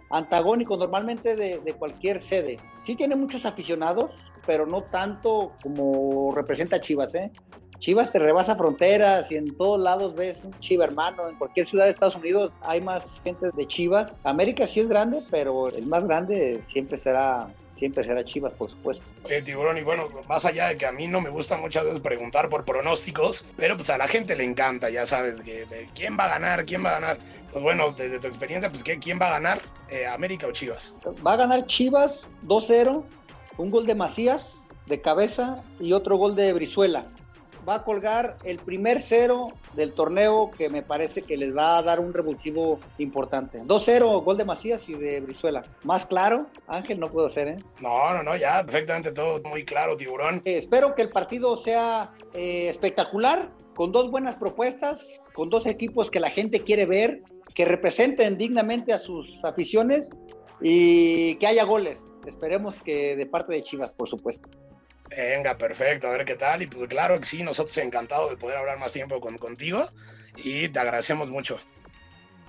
antagónico 0.10 0.78
normalmente 0.78 1.36
de, 1.36 1.74
cualquier 1.74 2.22
sede. 2.22 2.58
Sí 2.86 2.96
tiene 2.96 3.16
muchos 3.16 3.46
aficionados, 3.46 4.12
pero 4.46 4.66
no 4.66 4.84
tanto 4.84 5.52
como 5.62 6.34
representa 6.34 6.80
Chivas, 6.80 7.14
¿eh? 7.16 7.32
Chivas 7.80 8.12
te 8.12 8.20
rebasa 8.20 8.56
fronteras 8.56 9.30
y 9.32 9.36
en 9.36 9.56
todos 9.58 9.84
lados 9.84 10.16
ves 10.16 10.40
un 10.44 10.58
Chiva 10.60 10.86
hermano. 10.86 11.28
En 11.28 11.36
cualquier 11.38 11.68
ciudad 11.68 11.86
de 11.86 11.92
Estados 11.92 12.16
Unidos 12.16 12.54
hay 12.62 12.80
más 12.80 13.20
gente 13.22 13.50
de 13.54 13.68
Chivas. 13.68 14.14
América 14.24 14.66
sí 14.66 14.80
es 14.80 14.88
grande, 14.88 15.22
pero 15.30 15.68
el 15.70 15.86
más 15.86 16.06
grande 16.08 16.62
siempre 16.72 16.98
será 16.98 17.48
siempre 17.76 18.04
será 18.04 18.24
Chivas, 18.24 18.54
por 18.54 18.70
supuesto. 18.70 19.04
Oye, 19.24 19.42
Tiburón, 19.42 19.78
y 19.78 19.82
bueno, 19.82 20.08
más 20.28 20.46
allá 20.46 20.70
de 20.70 20.78
que 20.78 20.86
a 20.86 20.92
mí 20.92 21.08
no 21.08 21.22
me 21.22 21.30
gusta 21.30 21.58
muchas 21.58 21.86
veces 21.86 22.02
preguntar 22.02 22.50
por 22.50 22.66
pronósticos, 22.66 23.46
pero 23.58 23.76
pues 23.76 23.90
a 23.90 23.98
la 23.98 24.08
gente 24.08 24.36
le 24.36 24.44
encanta, 24.44 24.90
ya 24.90 25.06
sabes, 25.06 25.42
que, 25.42 25.66
de 25.66 25.88
quién 25.94 26.18
va 26.18 26.26
a 26.26 26.30
ganar, 26.30 26.66
quién 26.66 26.84
va 26.84 26.92
a 26.92 27.00
ganar. 27.00 27.18
Pues 27.52 27.64
bueno, 27.64 27.92
desde 27.92 28.20
tu 28.20 28.28
experiencia, 28.28 28.70
pues 28.70 28.84
¿quién 28.84 29.20
va 29.20 29.28
a 29.28 29.32
ganar? 29.32 29.62
Eh, 29.90 30.06
¿América 30.06 30.48
o 30.48 30.52
Chivas? 30.52 30.96
Va 31.26 31.34
a 31.34 31.38
ganar 31.38 31.66
Chivas 31.68 32.30
2-0, 32.44 33.06
un 33.58 33.72
gol 33.72 33.86
de 33.86 33.96
Macías 33.96 34.62
de 34.88 35.02
cabeza 35.02 35.64
y 35.80 35.94
otro 35.94 36.18
gol 36.18 36.36
de 36.36 36.54
Brizuela 36.54 37.06
va 37.68 37.76
a 37.76 37.84
colgar 37.84 38.36
el 38.44 38.58
primer 38.60 39.02
cero 39.02 39.50
del 39.74 39.94
torneo 39.94 40.52
que 40.52 40.70
me 40.70 40.82
parece 40.82 41.22
que 41.22 41.38
les 41.38 41.56
va 41.56 41.78
a 41.78 41.84
dar 41.84 42.00
un 42.00 42.14
revulsivo 42.14 42.80
importante. 42.98 43.60
2-0, 43.62 44.24
gol 44.24 44.38
de 44.38 44.46
Macías 44.46 44.88
y 44.88 44.94
de 44.94 45.20
Brizuela. 45.22 45.64
Más 45.84 46.06
claro, 46.06 46.48
Ángel, 46.68 47.00
no 47.00 47.08
puedo 47.08 47.28
hacer, 47.28 47.48
¿eh? 47.48 47.58
No, 47.80 48.14
no, 48.14 48.24
no, 48.24 48.36
ya 48.36 48.64
perfectamente 48.64 49.12
todo 49.12 49.42
muy 49.50 49.66
claro, 49.66 49.98
tiburón. 49.98 50.42
Eh, 50.46 50.58
espero 50.58 50.96
que 50.96 51.02
el 51.02 51.10
partido 51.10 51.58
sea 51.58 52.12
eh, 52.34 52.70
espectacular, 52.70 53.50
con 53.76 53.92
dos 53.92 54.10
buenas 54.12 54.36
propuestas, 54.36 55.22
con 55.34 55.50
dos 55.50 55.66
equipos 55.66 56.12
que 56.12 56.20
la 56.20 56.30
gente 56.30 56.60
quiere 56.60 56.86
ver, 56.86 57.22
que 57.54 57.66
representen 57.66 58.38
dignamente 58.38 58.94
a 58.94 59.00
sus 59.00 59.28
aficiones 59.44 60.10
y 60.62 61.36
que 61.36 61.48
haya 61.48 61.64
goles. 61.64 62.00
Esperemos 62.26 62.80
que 62.80 63.16
de 63.16 63.26
parte 63.26 63.54
de 63.54 63.64
Chivas, 63.64 63.94
por 63.94 64.10
supuesto. 64.10 64.50
Venga, 65.10 65.58
perfecto, 65.58 66.08
a 66.08 66.12
ver 66.12 66.26
qué 66.26 66.36
tal. 66.36 66.62
Y 66.62 66.68
pues 66.68 66.90
claro 66.90 67.20
que 67.20 67.26
sí, 67.26 67.44
nosotros 67.44 67.78
encantados 67.78 68.32
de 68.32 68.38
poder 68.38 68.58
hablar 68.58 68.80
más 68.80 68.92
tiempo 68.92 69.20
con, 69.20 69.38
contigo 69.38 69.88
y 70.38 70.68
te 70.70 70.80
agradecemos 70.80 71.30
mucho. 71.30 71.58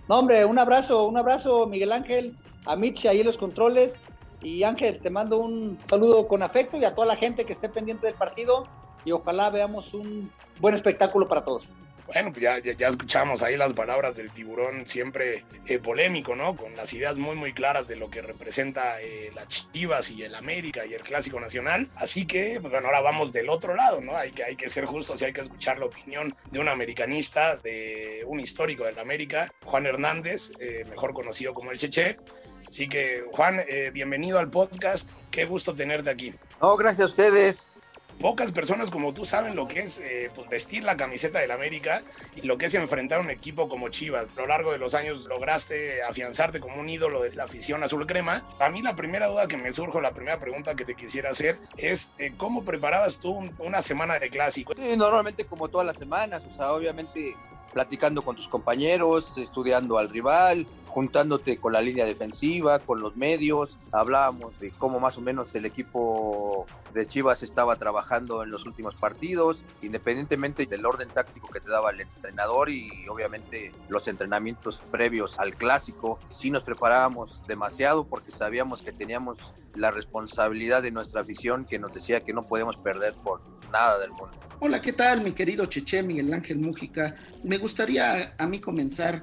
No, 0.09 0.21
hombre, 0.21 0.45
un 0.45 0.59
abrazo, 0.59 1.05
un 1.05 1.19
abrazo, 1.19 1.66
Miguel 1.66 1.92
Ángel, 1.92 2.33
a 2.64 2.77
Mitch 2.77 3.07
ahí 3.07 3.21
en 3.21 3.27
los 3.27 3.38
controles. 3.38 4.01
Y 4.40 4.62
Ángel, 4.62 5.01
te 5.01 5.11
mando 5.11 5.38
un 5.38 5.79
saludo 5.88 6.29
con 6.29 6.42
afecto 6.42 6.77
y 6.77 6.85
a 6.85 6.95
toda 6.95 7.07
la 7.07 7.16
gente 7.16 7.45
que 7.45 7.53
esté 7.53 7.69
pendiente 7.69 8.07
del 8.07 8.14
partido. 8.14 8.64
Y 9.05 9.12
ojalá 9.12 9.51
veamos 9.51 9.95
un 9.95 10.31
buen 10.61 10.75
espectáculo 10.75 11.27
para 11.27 11.45
todos. 11.45 11.69
Bueno, 12.07 12.31
pues 12.31 12.42
ya, 12.42 12.59
ya, 12.61 12.73
ya, 12.73 12.88
escuchamos 12.88 13.42
ahí 13.42 13.57
las 13.57 13.73
palabras 13.73 14.14
del 14.14 14.31
tiburón, 14.31 14.87
siempre 14.87 15.45
eh, 15.66 15.79
polémico, 15.79 16.37
¿no? 16.37 16.57
Con 16.57 16.77
las 16.77 16.92
ideas 16.92 17.16
muy, 17.16 17.35
muy 17.35 17.53
claras 17.53 17.88
de 17.88 17.97
lo 17.97 18.09
que 18.09 18.23
representa 18.23 19.01
eh, 19.01 19.33
las 19.35 19.49
Chivas 19.73 20.11
y 20.11 20.23
el 20.23 20.35
América 20.35 20.87
y 20.87 20.95
el 20.95 21.03
Clásico 21.03 21.40
Nacional. 21.40 21.88
Así 21.97 22.25
que, 22.25 22.59
pues, 22.61 22.71
bueno, 22.71 22.87
ahora 22.87 23.01
vamos 23.01 23.33
del 23.33 23.49
otro 23.49 23.75
lado, 23.75 24.01
¿no? 24.01 24.16
Hay 24.16 24.31
que, 24.31 24.45
hay 24.45 24.55
que 24.55 24.69
ser 24.69 24.85
justos 24.85 25.21
y 25.21 25.25
hay 25.25 25.33
que 25.33 25.40
escuchar 25.40 25.79
la 25.79 25.87
opinión 25.87 26.33
de 26.51 26.61
un 26.61 26.69
americanista, 26.69 27.57
de 27.57 28.23
un 28.27 28.38
histórico 28.38 28.85
del 28.85 28.99
América, 29.01 29.53
Juan 29.64 29.87
Hernández, 29.87 30.53
eh, 30.61 30.85
mejor 30.88 31.12
conocido 31.12 31.55
como 31.55 31.73
el 31.73 31.79
Cheche. 31.79 32.19
Así 32.69 32.88
que, 32.88 33.25
Juan, 33.33 33.64
bienvenido 33.92 34.38
al 34.38 34.51
podcast. 34.51 35.09
Qué 35.31 35.45
gusto 35.45 35.75
tenerte 35.75 36.11
aquí. 36.11 36.33
Oh, 36.61 36.77
gracias 36.77 37.03
a 37.03 37.05
ustedes 37.05 37.81
pocas 38.21 38.53
personas 38.53 38.91
como 38.91 39.13
tú 39.13 39.27
saben 39.27 39.55
lo 39.57 39.69
que 39.69 39.81
es 39.81 39.99
eh, 39.99 40.31
pues 40.35 40.49
vestir 40.49 40.85
la 40.85 40.97
camiseta 40.97 41.39
del 41.39 41.51
América 41.51 42.03
y 42.35 42.43
lo 42.43 42.59
que 42.59 42.67
es 42.67 42.75
enfrentar 42.75 43.21
un 43.21 43.31
equipo 43.31 43.69
como 43.69 43.89
Chivas. 43.89 44.27
A 44.37 44.41
lo 44.41 44.47
largo 44.47 44.73
de 44.73 44.79
los 44.79 44.95
años 44.95 45.25
lograste 45.27 46.03
afianzarte 46.03 46.61
como 46.61 46.81
un 46.81 46.89
ídolo 46.89 47.23
de 47.23 47.35
la 47.35 47.45
afición 47.45 47.83
azul 47.83 48.07
crema. 48.07 48.45
A 48.59 48.69
mí 48.69 48.83
la 48.83 48.97
primera 48.97 49.27
duda 49.27 49.47
que 49.47 49.57
me 49.57 49.73
surge, 49.73 50.01
la 50.01 50.11
primera 50.11 50.39
pregunta 50.39 50.75
que 50.75 50.85
te 50.85 50.95
quisiera 50.95 51.31
hacer 51.31 51.59
es 51.77 52.11
eh, 52.19 52.33
¿cómo 52.37 52.65
preparabas 52.65 53.19
tú 53.19 53.31
un, 53.31 53.51
una 53.59 53.83
semana 53.83 54.19
de 54.19 54.31
clásico? 54.31 54.75
Sí, 54.77 54.97
normalmente 54.97 55.45
como 55.45 55.69
todas 55.69 55.87
las 55.87 55.97
semanas, 55.97 56.43
o 56.49 56.51
sea, 56.51 56.73
obviamente 56.73 57.35
platicando 57.73 58.23
con 58.23 58.37
tus 58.37 58.49
compañeros, 58.49 59.37
estudiando 59.37 59.99
al 59.99 60.09
rival, 60.09 60.67
juntándote 60.97 61.59
con 61.59 61.75
la 61.75 61.83
línea 61.83 62.07
defensiva, 62.07 62.79
con 62.79 63.03
los 63.03 63.17
medios. 63.17 63.77
Hablábamos 63.93 64.59
de 64.59 64.71
cómo 64.71 64.99
más 64.99 65.19
o 65.19 65.21
menos 65.21 65.55
el 65.55 65.67
equipo 65.67 66.65
de 66.95 67.07
Chivas 67.07 67.43
estaba 67.43 67.77
trabajando 67.77 68.43
en 68.43 68.51
los 68.51 68.65
últimos 68.65 68.95
partidos, 68.95 69.63
independientemente 69.83 70.65
del 70.65 70.87
orden 70.87 71.11
táctico 71.11 71.49
que 71.49 71.61
te 71.61 71.69
daba 71.69 71.91
el 71.91 72.01
entrenador 72.01 72.71
y 72.71 72.89
obviamente 73.11 73.75
los 73.91 74.09
entrenamientos 74.09 74.79
previos 74.91 75.39
al 75.39 75.55
clásico. 75.55 76.19
Sí 76.31 76.51
nos 76.51 76.63
preparábamos 76.63 77.47
demasiado 77.47 78.07
porque 78.07 78.31
sabíamos 78.31 78.81
que 78.81 78.93
teníamos 78.93 79.53
la 79.75 79.91
responsabilidad 79.91 80.83
de 80.83 80.93
nuestra 80.93 81.21
afición 81.21 81.67
que 81.67 81.79
nos 81.79 81.93
decía 81.93 82.25
que 82.25 82.33
no 82.33 82.45
podíamos 82.45 82.79
perder 82.79 83.13
por 83.23 83.43
nada 83.71 83.99
del 83.99 84.13
mundo. 84.13 84.31
Hola, 84.61 84.81
¿qué 84.81 84.95
tal 84.95 85.23
mi 85.23 85.33
querido 85.33 85.67
Cheche 85.67 86.03
Miguel 86.03 86.33
Ángel 86.33 86.59
Mújica? 86.59 87.15
Me 87.45 87.59
gustaría 87.59 88.35
a 88.39 88.47
mí 88.47 88.59
comenzar 88.59 89.23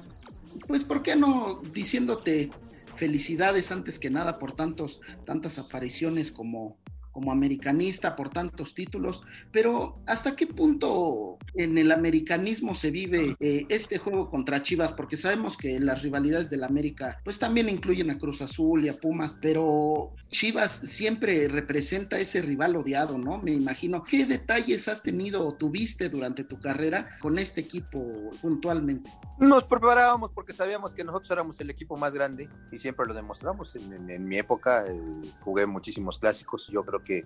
pues, 0.66 0.84
¿por 0.84 1.02
qué 1.02 1.16
no 1.16 1.62
diciéndote 1.72 2.50
felicidades 2.96 3.72
antes 3.72 3.98
que 3.98 4.10
nada 4.10 4.38
por 4.38 4.52
tantos, 4.52 5.00
tantas 5.24 5.58
apariciones 5.58 6.30
como, 6.32 6.76
como 7.14 7.32
americanista 7.32 8.16
por 8.16 8.28
tantos 8.28 8.74
títulos, 8.74 9.22
pero 9.52 10.00
¿hasta 10.06 10.34
qué 10.34 10.48
punto 10.48 11.38
en 11.54 11.78
el 11.78 11.92
americanismo 11.92 12.74
se 12.74 12.90
vive 12.90 13.36
eh, 13.38 13.64
este 13.68 13.98
juego 13.98 14.28
contra 14.28 14.62
Chivas? 14.62 14.92
Porque 14.92 15.16
sabemos 15.16 15.56
que 15.56 15.78
las 15.78 16.02
rivalidades 16.02 16.50
del 16.50 16.64
América 16.64 17.20
pues 17.24 17.38
también 17.38 17.68
incluyen 17.68 18.10
a 18.10 18.18
Cruz 18.18 18.42
Azul 18.42 18.84
y 18.84 18.88
a 18.88 18.96
Pumas, 18.96 19.38
pero 19.40 20.12
Chivas 20.28 20.72
siempre 20.72 21.46
representa 21.46 22.18
ese 22.18 22.42
rival 22.42 22.74
odiado, 22.74 23.16
¿no? 23.16 23.38
Me 23.38 23.52
imagino. 23.52 24.02
¿Qué 24.02 24.26
detalles 24.26 24.88
has 24.88 25.02
tenido 25.02 25.46
o 25.46 25.54
tuviste 25.54 26.08
durante 26.08 26.42
tu 26.42 26.58
carrera 26.58 27.08
con 27.20 27.38
este 27.38 27.60
equipo 27.60 28.30
puntualmente? 28.42 29.10
Nos 29.38 29.64
preparábamos 29.64 30.30
porque 30.32 30.52
sabíamos 30.52 30.94
que 30.94 31.04
nosotros 31.04 31.30
éramos 31.30 31.60
el 31.60 31.70
equipo 31.70 31.96
más 31.96 32.12
grande 32.12 32.48
y 32.72 32.78
siempre 32.78 33.06
lo 33.06 33.14
demostramos. 33.14 33.76
En, 33.76 34.24
mi 34.28 34.38
época 34.38 34.84
eh, 34.88 35.30
jugué 35.40 35.66
muchísimos 35.66 36.18
clásicos, 36.18 36.68
yo 36.68 36.84
creo 36.84 37.02
que 37.04 37.24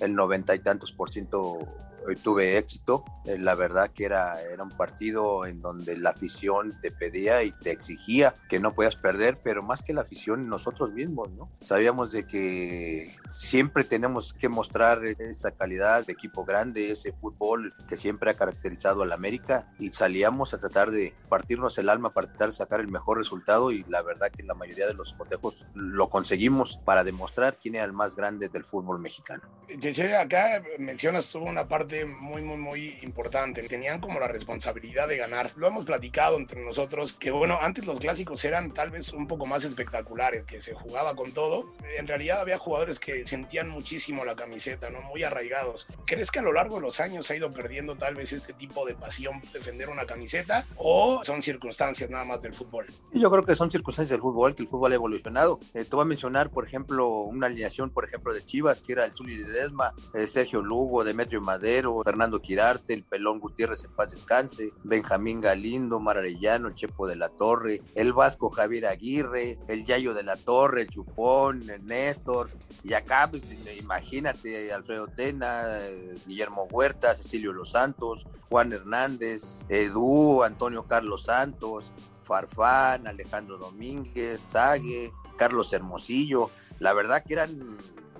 el 0.00 0.14
noventa 0.14 0.54
y 0.54 0.58
tantos 0.60 0.92
por 0.92 1.10
ciento 1.10 1.58
hoy 2.06 2.16
tuve 2.16 2.58
éxito. 2.58 3.04
Eh, 3.24 3.38
la 3.38 3.54
verdad 3.54 3.88
que 3.88 4.04
era, 4.04 4.40
era 4.42 4.62
un 4.62 4.70
partido 4.70 5.46
en 5.46 5.60
donde 5.60 5.96
la 5.96 6.10
afición 6.10 6.78
te 6.80 6.90
pedía 6.90 7.42
y 7.42 7.52
te 7.52 7.70
exigía 7.70 8.34
que 8.48 8.60
no 8.60 8.74
podías 8.74 8.96
perder, 8.96 9.38
pero 9.42 9.62
más 9.62 9.82
que 9.82 9.92
la 9.92 10.02
afición, 10.02 10.48
nosotros 10.48 10.92
mismos, 10.92 11.30
¿no? 11.30 11.50
Sabíamos 11.62 12.12
de 12.12 12.26
que 12.26 13.14
siempre 13.32 13.84
tenemos 13.84 14.32
que 14.32 14.48
mostrar 14.48 15.04
esa 15.04 15.50
calidad 15.52 16.06
de 16.06 16.12
equipo 16.12 16.44
grande, 16.44 16.90
ese 16.90 17.12
fútbol 17.12 17.72
que 17.88 17.96
siempre 17.96 18.30
ha 18.30 18.34
caracterizado 18.34 19.02
al 19.02 19.12
América 19.12 19.72
y 19.78 19.88
salíamos 19.88 20.54
a 20.54 20.58
tratar 20.58 20.90
de 20.90 21.14
partirnos 21.28 21.78
el 21.78 21.88
alma 21.88 22.12
para 22.12 22.28
tratar 22.28 22.48
de 22.48 22.52
sacar 22.52 22.80
el 22.80 22.88
mejor 22.88 23.18
resultado 23.18 23.70
y 23.70 23.84
la 23.88 24.02
verdad 24.02 24.28
que 24.30 24.42
la 24.42 24.54
mayoría 24.54 24.86
de 24.86 24.94
los 24.94 25.14
cotejos 25.14 25.66
lo 25.74 26.08
conseguimos 26.08 26.78
para 26.84 27.04
demostrar 27.04 27.58
quién 27.60 27.76
era 27.76 27.84
el 27.84 27.92
más 27.92 28.16
grande 28.16 28.48
del 28.48 28.64
fútbol 28.64 28.98
mexicano. 28.98 29.42
acá 30.18 30.62
mencionas 30.78 31.28
tú 31.28 31.38
una 31.38 31.66
parte 31.66 31.93
muy, 32.04 32.42
muy, 32.42 32.56
muy 32.56 32.98
importante. 33.02 33.62
Tenían 33.62 34.00
como 34.00 34.18
la 34.18 34.28
responsabilidad 34.28 35.06
de 35.06 35.16
ganar. 35.16 35.50
Lo 35.56 35.66
hemos 35.66 35.84
platicado 35.84 36.36
entre 36.36 36.64
nosotros, 36.64 37.12
que 37.12 37.30
bueno, 37.30 37.58
antes 37.60 37.86
los 37.86 38.00
clásicos 38.00 38.44
eran 38.44 38.72
tal 38.72 38.90
vez 38.90 39.12
un 39.12 39.26
poco 39.26 39.46
más 39.46 39.64
espectaculares, 39.64 40.44
que 40.44 40.60
se 40.60 40.74
jugaba 40.74 41.14
con 41.14 41.32
todo. 41.32 41.72
En 41.96 42.06
realidad 42.06 42.40
había 42.40 42.58
jugadores 42.58 42.98
que 42.98 43.26
sentían 43.26 43.68
muchísimo 43.68 44.24
la 44.24 44.34
camiseta, 44.34 44.90
¿no? 44.90 45.02
Muy 45.02 45.22
arraigados. 45.22 45.86
¿Crees 46.06 46.30
que 46.30 46.38
a 46.38 46.42
lo 46.42 46.52
largo 46.52 46.76
de 46.76 46.82
los 46.82 47.00
años 47.00 47.30
ha 47.30 47.36
ido 47.36 47.52
perdiendo 47.52 47.96
tal 47.96 48.14
vez 48.14 48.32
este 48.32 48.52
tipo 48.52 48.86
de 48.86 48.94
pasión 48.94 49.40
defender 49.52 49.88
una 49.88 50.06
camiseta 50.06 50.66
o 50.76 51.22
son 51.24 51.42
circunstancias 51.42 52.10
nada 52.10 52.24
más 52.24 52.42
del 52.42 52.54
fútbol? 52.54 52.86
Yo 53.12 53.30
creo 53.30 53.44
que 53.44 53.54
son 53.54 53.70
circunstancias 53.70 54.10
del 54.10 54.20
fútbol, 54.20 54.54
que 54.54 54.62
el 54.62 54.68
fútbol 54.68 54.92
ha 54.92 54.94
evolucionado. 54.96 55.60
Eh, 55.74 55.84
te 55.84 55.94
voy 55.96 56.02
a 56.02 56.06
mencionar, 56.06 56.50
por 56.50 56.66
ejemplo, 56.66 57.08
una 57.08 57.46
alineación, 57.46 57.90
por 57.90 58.04
ejemplo, 58.04 58.32
de 58.32 58.44
Chivas, 58.44 58.82
que 58.82 58.92
era 58.92 59.04
el 59.04 59.12
Zuli 59.12 59.36
Desma, 59.42 59.92
eh, 60.14 60.26
Sergio 60.26 60.62
Lugo, 60.62 61.04
Demetrio 61.04 61.40
Madero, 61.40 61.83
Fernando 62.04 62.40
Quirarte, 62.40 62.94
el 62.94 63.04
Pelón 63.04 63.40
Gutiérrez 63.40 63.84
en 63.84 63.92
paz 63.92 64.12
descanse, 64.12 64.72
Benjamín 64.82 65.40
Galindo, 65.40 66.00
Mar 66.00 66.18
Arellano, 66.18 66.68
el 66.68 66.74
Chepo 66.74 67.06
de 67.06 67.16
la 67.16 67.28
Torre, 67.28 67.82
el 67.94 68.12
Vasco 68.12 68.50
Javier 68.50 68.86
Aguirre, 68.86 69.58
el 69.68 69.84
Yayo 69.84 70.14
de 70.14 70.22
la 70.22 70.36
Torre, 70.36 70.82
el 70.82 70.88
Chupón, 70.88 71.68
el 71.68 71.84
Néstor, 71.86 72.50
y 72.82 72.92
acá, 72.92 73.28
pues 73.30 73.44
imagínate, 73.78 74.72
Alfredo 74.72 75.08
Tena, 75.08 75.64
Guillermo 76.26 76.64
Huerta, 76.70 77.14
Cecilio 77.14 77.52
Los 77.52 77.70
Santos, 77.70 78.26
Juan 78.48 78.72
Hernández, 78.72 79.64
Edu, 79.68 80.42
Antonio 80.42 80.84
Carlos 80.86 81.24
Santos, 81.24 81.94
Farfán, 82.22 83.06
Alejandro 83.06 83.58
Domínguez, 83.58 84.40
Sague, 84.40 85.12
Carlos 85.36 85.72
Hermosillo, 85.72 86.50
la 86.78 86.92
verdad 86.92 87.22
que 87.24 87.34
eran 87.34 87.76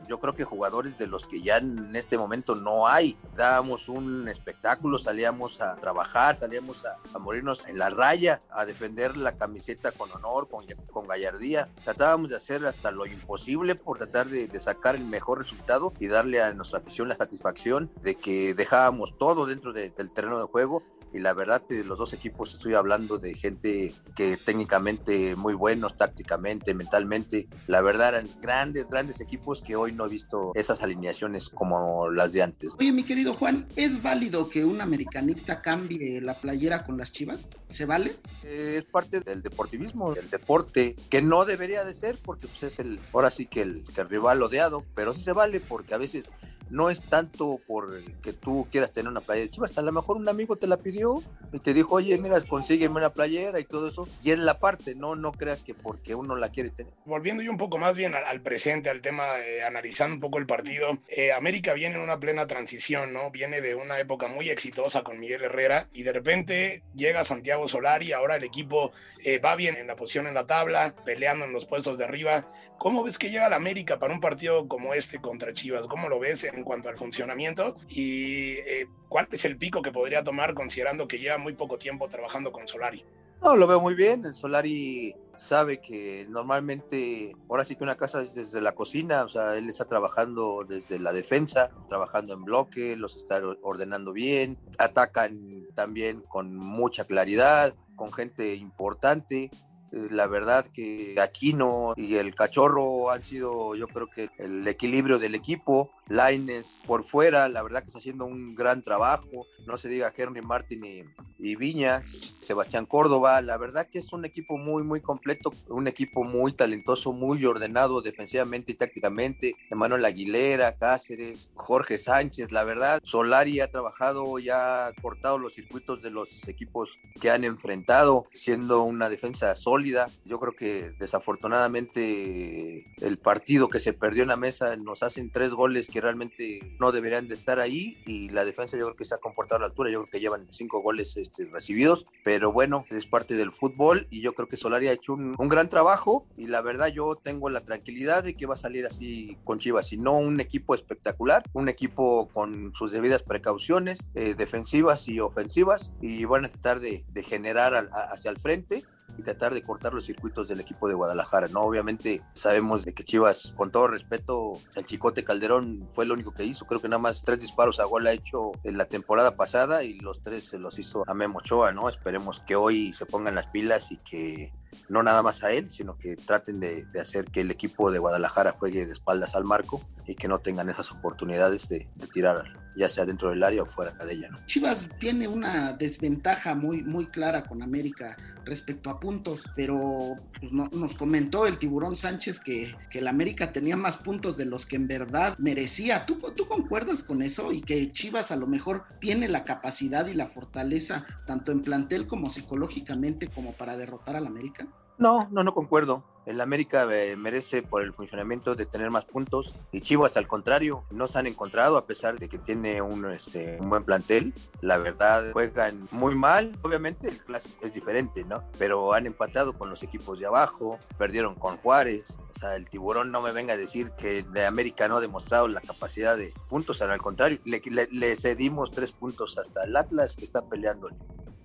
yo 0.09 0.21
creo 0.21 0.35
que 0.35 0.45
jugadores 0.45 0.99
de 0.99 1.07
los 1.07 1.27
que 1.27 1.41
ya 1.41 1.59
en 1.59 1.95
este 1.95 2.19
momento 2.19 2.55
no 2.55 2.87
hay. 2.87 3.17
Dábamos 3.37 3.89
un 3.89 4.29
espectáculo, 4.29 4.99
salíamos 4.99 5.61
a 5.61 5.77
trabajar, 5.77 6.37
salíamos 6.37 6.85
a, 6.85 7.19
morirnos 7.19 7.67
en 7.67 7.79
la 7.79 7.91
raya, 7.91 8.41
a 8.51 8.65
defender 8.65 9.17
la 9.17 9.37
camiseta 9.37 9.93
con 9.93 10.11
honor, 10.13 10.49
con, 10.49 11.07
gallardía. 11.07 11.69
Tratábamos 11.85 12.31
de 12.31 12.37
hacer 12.37 12.65
hasta 12.67 12.91
lo 12.91 13.07
imposible 13.07 13.75
por 13.75 13.99
tratar 13.99 14.27
de, 14.27 14.49
sacar 14.61 14.95
el 14.95 15.05
mejor 15.05 15.39
resultado 15.39 15.93
y 15.99 16.07
darle 16.07 16.43
a 16.43 16.53
nuestra 16.55 16.79
afición 16.79 17.09
la 17.09 17.17
satisfacción 17.17 17.91
de 18.03 18.15
que 18.15 18.55
dejábamos 18.55 19.19
todo 19.19 19.47
dentro 19.47 19.73
del 19.73 20.13
terreno 20.13 20.39
de 20.39 20.45
juego 20.45 20.83
y 21.15 21.21
la 21.21 21.33
verdad 21.33 21.63
de 21.69 21.85
los 21.85 21.97
dos 21.97 22.13
equipos 22.13 22.53
estoy 22.55 22.75
hablando 22.75 23.19
de 23.19 23.35
gente 23.35 23.95
que 24.17 24.37
técnicamente 24.37 25.37
muy 25.37 25.55
buenos, 25.55 25.97
tácticamente, 25.97 26.75
mentalmente, 26.75 27.49
la 27.69 27.81
verdad 27.81 28.17
eran 28.17 28.29
grandes, 28.43 28.89
grandes 28.89 29.21
equipos 29.21 29.63
que 29.63 29.77
hoy 29.77 29.93
no 29.93 30.07
he 30.07 30.09
visto 30.09 30.53
esas 30.55 30.83
alineaciones 30.83 31.49
como 31.49 32.11
las 32.11 32.33
de 32.33 32.43
antes. 32.43 32.75
Oye, 32.79 32.93
mi 32.93 33.05
querido 33.05 33.35
Juan, 33.35 33.69
¿es 33.77 34.03
válido 34.03 34.49
que 34.49 34.65
un 34.65 34.81
americanista 34.81 35.61
cambie 35.61 36.21
la 36.21 36.35
playera 36.35 36.85
con 36.85 36.99
las 36.99 37.13
chivas? 37.13 37.51
¿Se 37.71 37.85
vale? 37.85 38.17
Es 38.43 38.85
parte 38.85 39.21
del 39.21 39.41
deportivismo, 39.41 40.13
del 40.15 40.29
deporte, 40.31 40.97
que 41.11 41.23
no 41.23 41.45
debería 41.45 41.85
de 41.85 41.95
ser 41.95 42.19
porque 42.23 42.49
pues, 42.49 42.65
es 42.65 42.81
el, 42.81 42.99
ahora 43.13 43.31
sí 43.31 43.47
que 43.47 43.63
el, 43.63 43.85
que 43.95 44.01
el 44.01 44.09
rival 44.09 44.43
odiado, 44.43 44.85
pero 44.95 45.15
sí 45.15 45.23
se 45.23 45.33
vale 45.33 45.61
porque 45.61 45.95
a 45.95 45.99
veces 45.99 46.33
no 46.71 46.91
es 46.91 47.01
tanto 47.01 47.61
por 47.67 48.01
que 48.23 48.33
tú 48.33 48.67
quieras 48.71 48.93
tener 48.93 49.11
una 49.11 49.21
playera 49.21 49.47
de 49.47 49.51
Chivas, 49.51 49.77
a 49.79 49.83
lo 49.83 49.93
mejor 49.93 50.17
un 50.17 50.29
amigo 50.29 50.57
te 50.57 50.67
la 50.67 50.77
pidió 50.77 51.23
y 51.53 51.59
te 51.59 51.75
dijo, 51.75 51.95
oye, 51.97 52.17
mira, 52.19 52.41
consígueme 52.43 52.97
una 52.97 53.11
playera 53.11 53.61
y 53.61 53.65
todo 53.65 53.89
eso, 53.89 54.09
y 54.23 54.31
es 54.31 54.39
la 54.39 54.59
parte, 54.59 54.95
no, 54.95 55.17
no 55.17 55.33
creas 55.33 55.63
que 55.63 55.75
porque 55.75 56.15
uno 56.15 56.37
la 56.37 56.49
quiere 56.49 56.71
tener. 56.71 56.93
Volviendo 57.05 57.43
yo 57.43 57.51
un 57.51 57.59
poco 57.59 57.79
más 57.79 57.95
bien 57.95 58.15
al, 58.15 58.41
presente, 58.41 58.91
al 58.91 59.01
tema, 59.01 59.25
analizando 59.67 60.15
un 60.15 60.21
poco 60.21 60.39
el 60.39 60.47
partido, 60.47 60.99
eh, 61.09 61.33
América 61.33 61.75
viene 61.75 61.97
en 61.97 62.03
una 62.03 62.19
plena 62.19 62.47
transición, 62.47 63.13
¿no? 63.13 63.31
Viene 63.31 63.61
de 63.61 63.75
una 63.75 63.99
época 63.99 64.29
muy 64.29 64.51
exitosa 64.51 65.03
con 65.03 65.19
Miguel 65.19 65.43
Herrera 65.43 65.89
y 65.93 66.03
de 66.03 66.13
repente 66.13 66.83
llega 66.95 67.25
Santiago 67.25 67.69
Solari, 67.69 68.13
ahora 68.13 68.37
el 68.37 68.45
equipo 68.45 68.93
eh, 69.23 69.39
va 69.39 69.57
bien 69.57 69.77
en 69.77 69.87
la 69.87 69.97
posición 69.97 70.27
en 70.27 70.35
la 70.35 70.47
tabla, 70.47 70.95
peleando 71.05 71.45
en 71.45 71.53
los 71.53 71.67
puestos 71.67 71.99
de 71.99 72.05
arriba. 72.05 72.51
¿Cómo 72.79 73.03
ves 73.03 73.19
que 73.19 73.31
llega 73.31 73.49
la 73.49 73.57
América 73.57 73.99
para 73.99 74.13
un 74.13 74.21
partido 74.21 74.69
como 74.69 74.95
este 74.95 75.21
contra 75.21 75.55
Chivas? 75.55 75.87
¿Cómo 75.87 76.09
lo 76.09 76.19
ves? 76.19 76.45
En 76.55 76.65
cuanto 76.65 76.89
al 76.89 76.97
funcionamiento 76.97 77.77
y 77.89 78.53
eh, 78.53 78.87
cuál 79.09 79.29
es 79.31 79.45
el 79.45 79.57
pico 79.57 79.83
que 79.83 79.93
podría 79.93 80.23
tomar 80.23 80.55
considerando 80.55 81.07
que 81.07 81.19
lleva 81.19 81.39
muy 81.39 81.55
poco 81.55 81.79
tiempo 81.79 82.09
trabajando 82.09 82.53
con 82.53 82.67
Solari. 82.67 83.05
No, 83.43 83.57
lo 83.57 83.67
veo 83.67 83.81
muy 83.81 83.95
bien. 83.95 84.25
El 84.25 84.33
Solari 84.33 85.15
sabe 85.37 85.81
que 85.81 86.27
normalmente, 86.31 87.37
ahora 87.51 87.65
sí 87.65 87.77
que 87.77 87.85
una 87.85 87.97
casa 87.97 88.23
es 88.23 88.35
desde 88.35 88.61
la 88.63 88.75
cocina, 88.75 89.23
o 89.23 89.29
sea, 89.29 89.57
él 89.57 89.69
está 89.69 89.85
trabajando 89.85 90.65
desde 90.67 90.99
la 90.99 91.13
defensa, 91.13 91.71
trabajando 91.91 92.33
en 92.33 92.45
bloque, 92.45 92.97
los 92.97 93.17
está 93.17 93.43
ordenando 93.63 94.13
bien, 94.13 94.57
atacan 94.79 95.67
también 95.75 96.23
con 96.23 96.57
mucha 96.57 97.05
claridad, 97.05 97.75
con 97.97 98.13
gente 98.13 98.55
importante. 98.55 99.51
Eh, 99.93 100.09
la 100.11 100.27
verdad 100.27 100.67
que 100.73 101.15
Aquino 101.21 101.95
y 101.97 102.17
el 102.17 102.35
Cachorro 102.35 103.11
han 103.11 103.23
sido, 103.23 103.75
yo 103.75 103.89
creo 103.89 104.09
que 104.09 104.31
el 104.39 104.67
equilibrio 104.67 105.19
del 105.19 105.35
equipo. 105.35 105.91
Laines 106.09 106.81
por 106.87 107.05
fuera, 107.05 107.49
la 107.49 107.63
verdad 107.63 107.81
que 107.81 107.87
está 107.87 107.99
haciendo 107.99 108.25
un 108.25 108.55
gran 108.55 108.83
trabajo. 108.83 109.47
No 109.67 109.79
se 109.79 109.89
diga 109.89 110.13
Henry 110.15 110.43
Martin 110.43 111.15
y, 111.39 111.57
Viñas, 111.57 112.35
Sebastián 112.41 112.85
Córdoba. 112.85 113.41
La 113.41 113.57
verdad 113.57 113.89
que 113.91 113.99
es 113.99 114.13
un 114.13 114.27
equipo 114.27 114.59
muy, 114.59 114.83
muy 114.83 115.01
completo, 115.01 115.53
un 115.69 115.89
equipo 115.89 116.25
muy 116.25 116.53
talentoso, 116.53 117.13
muy 117.13 117.45
ordenado 117.47 118.03
defensivamente 118.03 118.73
y 118.73 118.75
tácticamente. 118.75 119.57
Emanuel 119.71 120.05
Aguilera, 120.05 120.77
Cáceres, 120.77 121.51
Jorge 121.55 121.97
Sánchez. 121.97 122.53
La 122.53 122.65
verdad, 122.65 123.01
Solari 123.03 123.61
ha 123.61 123.71
trabajado 123.71 124.39
y 124.39 124.51
ha 124.51 124.93
cortado 125.01 125.39
los 125.39 125.55
circuitos 125.55 126.03
de 126.03 126.11
los 126.11 126.47
equipos 126.49 126.99
que 127.21 127.31
han 127.31 127.45
enfrentado, 127.45 128.27
siendo 128.33 128.83
una 128.83 129.09
defensa 129.09 129.57
sólida. 129.57 130.09
Yo 130.27 130.39
creo 130.39 130.53
que 130.53 130.91
desafortunadamente 130.99 132.87
el 133.01 133.19
partido 133.19 133.69
que 133.69 133.81
se 133.81 133.95
perdió 133.95 134.23
en 134.23 134.29
la 134.29 134.37
mesa 134.37 134.77
nos 134.77 135.03
hacen 135.03 135.31
tres 135.31 135.55
goles 135.55 135.89
que 135.95 136.01
realmente 136.01 136.59
no 136.81 136.91
deberían 136.91 137.29
de 137.29 137.35
estar 137.35 137.61
ahí 137.61 138.03
y 138.05 138.29
la 138.31 138.45
defensa 138.45 138.77
yo 138.77 138.87
creo 138.87 138.97
que 138.97 139.05
se 139.05 139.15
ha 139.15 139.19
comportado 139.19 139.59
a 139.59 139.61
la 139.61 139.67
altura, 139.67 139.93
yo 139.93 140.01
creo 140.01 140.11
que 140.11 140.19
llevan 140.19 140.49
cinco 140.51 140.81
goles 140.81 141.17
este, 141.17 141.45
recibidos, 141.45 142.05
pero 142.25 142.53
bueno, 142.53 142.85
es 142.91 143.07
parte 143.07 143.35
del 143.35 143.53
fútbol 143.53 144.09
y 144.11 144.21
yo 144.21 144.35
creo 144.35 144.49
que 144.49 144.57
Solari 144.57 144.89
ha 144.89 144.93
hecho 144.93 145.13
un, 145.13 145.37
gran 145.49 145.69
trabajo 145.69 146.27
y 146.37 146.49
la 146.49 146.63
verdad 146.63 146.89
yo 146.89 147.15
tengo 147.15 147.49
la 147.49 147.61
tranquilidad 147.61 148.25
de 148.25 148.35
que 148.35 148.45
va 148.45 148.55
a 148.55 148.57
salir 148.57 148.87
así 148.87 149.39
con 149.45 149.61
Chivas, 149.61 149.93
y 149.93 149.97
no 149.97 150.19
un 150.19 150.41
equipo 150.41 150.75
espectacular, 150.75 151.45
un 151.53 151.69
equipo 151.69 152.29
con 152.33 152.75
sus 152.75 152.91
debidas 152.91 153.23
precauciones 153.23 154.09
eh, 154.17 154.35
defensivas 154.35 155.07
y 155.07 155.21
ofensivas 155.21 155.93
y 156.01 156.25
van 156.25 156.47
a 156.47 156.49
tratar 156.49 156.81
de, 156.81 157.05
generar 157.23 157.89
hacia 158.11 158.33
el 158.33 158.39
frente 158.39 158.83
y 159.17 159.23
tratar 159.23 159.55
de 159.55 159.63
cortar 159.63 159.95
los 159.95 160.05
circuitos 160.05 160.49
del 160.49 160.61
equipo 160.61 160.89
de 160.89 160.95
Guadalajara, 160.95 161.49
¿no? 161.49 161.61
Obviamente 161.61 162.23
sabemos 162.33 162.85
de 162.85 162.95
que 162.95 163.05
Chivas, 163.05 163.55
con 163.57 163.71
todo 163.71 163.89
respeto, 163.89 164.59
el 164.75 164.87
Chicote 164.87 165.25
Calderón 165.25 165.89
fue 165.93 166.07
lo 166.07 166.15
único 166.15 166.33
que 166.33 166.45
hizo, 166.45 166.67
creo 166.67 166.81
que 166.81 166.89
nada 166.89 167.01
más 167.01 167.25
tres 167.25 167.41
disparos 167.41 167.81
a 167.81 167.85
gol 167.85 168.07
ha 168.07 168.13
hecho 168.13 168.53
en 168.65 168.79
la 168.79 168.87
temporada 168.87 169.37
pasada 169.37 169.85
y 169.85 169.99
los 170.01 170.23
tres 170.23 170.45
se 170.49 170.59
los 170.59 170.79
hizo 170.79 171.05
a 171.07 171.15
Memo 171.15 171.39
Ochoa, 171.39 171.73
¿no? 171.73 171.89
Esperemos 171.89 172.41
que 172.41 172.57
hoy 172.57 172.93
se 172.93 173.07
pongan 173.07 173.35
las 173.35 173.47
pilas 173.47 173.93
y 173.93 173.97
que 173.99 174.53
no 174.89 175.03
nada 175.03 175.23
más 175.23 175.43
a 175.45 175.53
él, 175.53 175.71
sino 175.71 175.97
que 175.97 176.17
traten 176.17 176.61
de, 176.61 176.87
hacer 177.01 177.27
que 177.27 177.41
el 177.41 177.51
equipo 177.51 177.91
de 177.91 177.99
Guadalajara 177.99 178.53
juegue 178.53 178.87
de 178.87 178.93
espaldas 178.93 179.35
al 179.35 179.45
marco 179.45 179.83
y 180.07 180.15
que 180.15 180.29
no 180.29 180.39
tengan 180.39 180.69
esas 180.69 180.91
oportunidades 180.93 181.69
de, 181.69 181.89
de 181.95 182.07
tirar 182.07 182.65
ya 182.77 182.89
sea 182.89 183.05
dentro 183.05 183.31
del 183.31 183.43
área 183.43 183.63
o 183.63 183.67
fuera 183.67 183.93
de 183.93 184.13
ella. 184.13 184.29
¿no? 184.31 184.39
Chivas 184.47 184.89
tiene 184.99 185.29
una 185.29 185.73
desventaja 185.73 186.55
muy, 186.55 186.83
muy 186.83 187.07
clara 187.07 187.45
con 187.45 187.63
América 187.63 188.17
respecto 188.45 188.91
a 188.91 189.01
puntos, 189.01 189.43
pero 189.57 190.17
pues, 190.39 190.53
no, 190.53 190.69
nos 190.73 190.95
comentó 190.97 191.47
el 191.47 191.59
tiburón 191.59 191.97
Sánchez 191.97 192.41
que, 192.41 192.75
que 192.91 192.99
el 192.99 193.09
América 193.09 193.53
tenía 193.53 193.77
más 193.77 193.97
puntos 193.97 194.37
de 194.37 194.45
los 194.45 194.67
que 194.67 194.77
en 194.77 194.87
verdad 194.87 195.37
merecía. 195.39 196.05
¿Tú, 196.05 196.19
¿Tú 196.37 196.47
concuerdas 196.47 197.03
con 197.03 197.23
eso? 197.23 197.53
Y 197.53 197.63
que 197.63 197.93
Chivas 197.93 198.31
a 198.31 198.37
lo 198.37 198.47
mejor 198.47 198.85
tiene 199.01 199.29
la 199.29 199.45
capacidad 199.45 200.07
y 200.07 200.15
la 200.15 200.27
fortaleza, 200.27 201.07
tanto 201.27 201.53
en 201.53 201.63
plantel 201.63 202.07
como 202.07 202.31
psicológicamente, 202.31 203.29
como 203.29 203.53
para 203.53 203.77
derrotar 203.77 204.17
al 204.17 204.27
América. 204.27 204.67
No, 204.99 205.29
no, 205.31 205.43
no 205.43 205.55
concuerdo. 205.55 206.05
El 206.27 206.41
América 206.41 206.89
eh, 206.91 207.17
merece 207.17 207.63
por 207.63 207.83
el 207.83 207.93
funcionamiento 207.93 208.55
de 208.55 208.65
tener 208.65 208.91
más 208.91 209.05
puntos 209.05 209.57
y 209.73 209.83
Chivas 209.83 210.17
al 210.17 210.27
contrario, 210.27 210.85
no 210.91 211.07
se 211.07 211.19
han 211.19 211.27
encontrado 211.27 211.77
a 211.77 211.87
pesar 211.87 212.19
de 212.19 212.31
que 212.31 212.39
tiene 212.39 212.81
un, 212.81 213.05
este, 213.07 213.59
un 213.61 213.69
buen 213.69 213.85
plantel. 213.85 214.33
La 214.63 214.79
verdad, 214.79 215.33
juegan 215.33 215.87
muy 215.91 216.15
mal. 216.15 216.59
Obviamente 216.63 217.09
el 217.09 217.23
clásico 217.23 217.67
es 217.67 217.75
diferente, 217.75 218.25
¿no? 218.25 218.43
Pero 218.59 218.95
han 218.95 219.05
empatado 219.07 219.59
con 219.59 219.69
los 219.69 219.83
equipos 219.83 220.19
de 220.19 220.27
abajo, 220.27 220.79
perdieron 220.97 221.35
con 221.35 221.59
Juárez. 221.59 222.17
O 222.35 222.39
sea, 222.39 222.57
el 222.57 222.71
tiburón 222.71 223.13
no 223.13 223.21
me 223.21 223.33
venga 223.33 223.53
a 223.53 223.59
decir 223.59 223.91
que 223.99 224.23
de 224.23 224.47
América 224.47 224.89
no 224.89 224.97
ha 224.97 225.01
demostrado 225.01 225.47
la 225.49 225.61
capacidad 225.61 226.17
de 226.17 226.33
puntos, 226.49 226.81
al 226.81 226.97
contrario, 226.99 227.39
le, 227.45 227.61
le, 227.71 227.89
le 227.91 228.17
cedimos 228.17 228.71
tres 228.71 228.93
puntos 228.93 229.37
hasta 229.37 229.65
el 229.65 229.77
Atlas 229.77 230.17
que 230.17 230.25
está 230.25 230.49
peleando 230.49 230.89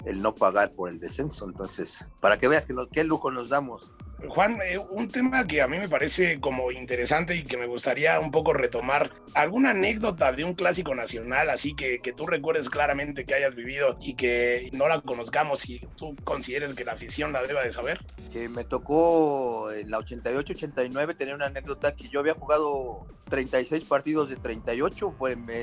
el 0.06 0.22
no 0.22 0.36
pagar 0.36 0.72
por 0.72 0.90
el 0.90 1.00
descenso. 1.00 1.46
Entonces, 1.46 2.08
para 2.20 2.38
que 2.38 2.48
veas 2.48 2.66
que 2.66 2.76
qué 2.92 3.04
lujo 3.04 3.32
nos 3.32 3.50
damos. 3.50 3.96
Juan, 4.28 4.60
eh, 4.62 4.78
un 4.78 5.08
tema 5.08 5.48
que 5.48 5.62
a 5.62 5.68
mí 5.68 5.78
me 5.78 5.88
parece 5.88 6.40
como 6.40 6.72
interesante 6.72 7.36
y 7.36 7.44
que 7.44 7.58
me 7.58 7.68
gustaría 7.68 8.20
un 8.20 8.32
poco 8.32 8.54
retomar, 8.54 9.12
¿alguna 9.34 9.72
anécdota 9.72 10.32
de 10.32 10.44
un 10.44 10.54
clásico 10.54 10.94
nacional 10.94 11.50
así 11.50 11.76
que, 11.76 12.00
que 12.00 12.12
tú 12.12 12.28
recuerdes 12.28 12.70
claramente 12.70 13.26
que 13.26 13.34
hayas 13.34 13.56
vivido 13.56 13.98
y 14.02 14.16
que 14.16 14.70
no 14.74 14.88
la 14.88 15.02
conozcamos 15.02 15.70
y 15.70 15.80
tú 15.96 16.16
consideres 16.24 16.74
que 16.74 16.84
la 16.84 16.94
afición 16.94 17.32
la 17.32 17.44
deba 17.44 17.64
de 17.64 17.72
saber? 17.72 18.00
Que 18.32 18.50
me 18.50 18.64
tocó 18.66 19.72
en 19.72 19.90
la 19.90 20.00
88-89 20.00 21.16
tener 21.16 21.36
una 21.36 21.46
anécdota 21.46 21.96
que 21.96 22.10
yo 22.10 22.20
había 22.20 22.34
jugado 22.34 23.08
36 23.30 23.86
partidos 23.86 24.30
de 24.30 24.36
38, 24.36 25.16
pues 25.18 25.38
me 25.38 25.56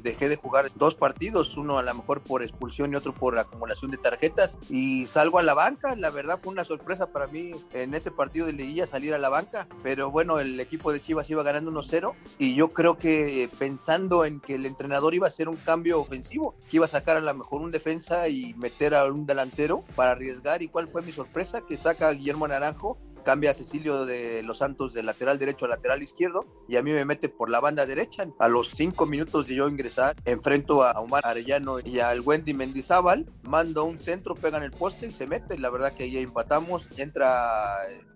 dejé 0.00 0.28
de 0.28 0.36
jugar 0.36 0.70
dos 0.76 0.94
partidos, 0.94 1.56
uno 1.56 1.78
a 1.78 1.82
lo 1.82 1.94
mejor 1.94 2.22
por 2.22 2.42
expulsión 2.42 2.92
y 2.92 2.96
otro 2.96 3.12
por 3.12 3.38
acumulación 3.38 3.90
de 3.90 3.98
tarjetas 3.98 4.58
y 4.70 5.04
salgo 5.04 5.38
a 5.38 5.42
la 5.42 5.54
banca, 5.54 5.94
la 5.96 6.10
verdad 6.10 6.38
fue 6.42 6.52
una 6.52 6.64
sorpresa 6.64 7.08
para 7.08 7.26
mí 7.26 7.50
en 7.72 7.94
ese 7.98 8.10
partido 8.10 8.46
de 8.46 8.52
liguilla 8.52 8.86
salir 8.86 9.14
a 9.14 9.18
la 9.18 9.28
banca, 9.28 9.68
pero 9.82 10.10
bueno, 10.10 10.38
el 10.38 10.58
equipo 10.58 10.92
de 10.92 11.00
Chivas 11.00 11.28
iba 11.30 11.42
ganando 11.42 11.70
1-0 11.70 12.14
y 12.38 12.54
yo 12.54 12.72
creo 12.72 12.96
que 12.96 13.48
pensando 13.58 14.24
en 14.24 14.40
que 14.40 14.54
el 14.54 14.66
entrenador 14.66 15.14
iba 15.14 15.26
a 15.26 15.28
hacer 15.28 15.48
un 15.48 15.56
cambio 15.56 16.00
ofensivo, 16.00 16.54
que 16.70 16.76
iba 16.76 16.86
a 16.86 16.88
sacar 16.88 17.16
a 17.16 17.20
lo 17.20 17.34
mejor 17.34 17.60
un 17.60 17.70
defensa 17.70 18.28
y 18.28 18.54
meter 18.54 18.94
a 18.94 19.04
un 19.04 19.26
delantero 19.26 19.84
para 19.94 20.12
arriesgar 20.12 20.62
y 20.62 20.68
cuál 20.68 20.88
fue 20.88 21.02
mi 21.02 21.12
sorpresa, 21.12 21.62
que 21.62 21.76
saca 21.76 22.08
a 22.08 22.12
Guillermo 22.12 22.48
Naranjo 22.48 22.98
cambia 23.28 23.50
a 23.50 23.54
Cecilio 23.54 24.06
de 24.06 24.42
los 24.42 24.56
Santos 24.56 24.94
de 24.94 25.02
lateral 25.02 25.38
derecho 25.38 25.66
a 25.66 25.68
lateral 25.68 26.02
izquierdo 26.02 26.46
y 26.66 26.76
a 26.76 26.82
mí 26.82 26.92
me 26.92 27.04
mete 27.04 27.28
por 27.28 27.50
la 27.50 27.60
banda 27.60 27.84
derecha. 27.84 28.24
A 28.38 28.48
los 28.48 28.68
cinco 28.68 29.04
minutos 29.04 29.48
de 29.48 29.54
yo 29.56 29.68
ingresar, 29.68 30.16
enfrento 30.24 30.82
a 30.82 30.92
Omar 30.92 31.20
Arellano 31.26 31.78
y 31.78 32.00
al 32.00 32.22
Wendy 32.22 32.54
Mendizábal, 32.54 33.30
mando 33.42 33.84
un 33.84 33.98
centro, 33.98 34.34
pega 34.34 34.56
en 34.56 34.64
el 34.64 34.70
poste 34.70 35.08
y 35.08 35.10
se 35.10 35.26
mete. 35.26 35.58
La 35.58 35.68
verdad 35.68 35.92
que 35.92 36.04
ahí 36.04 36.16
empatamos, 36.16 36.88
entra 36.96 37.74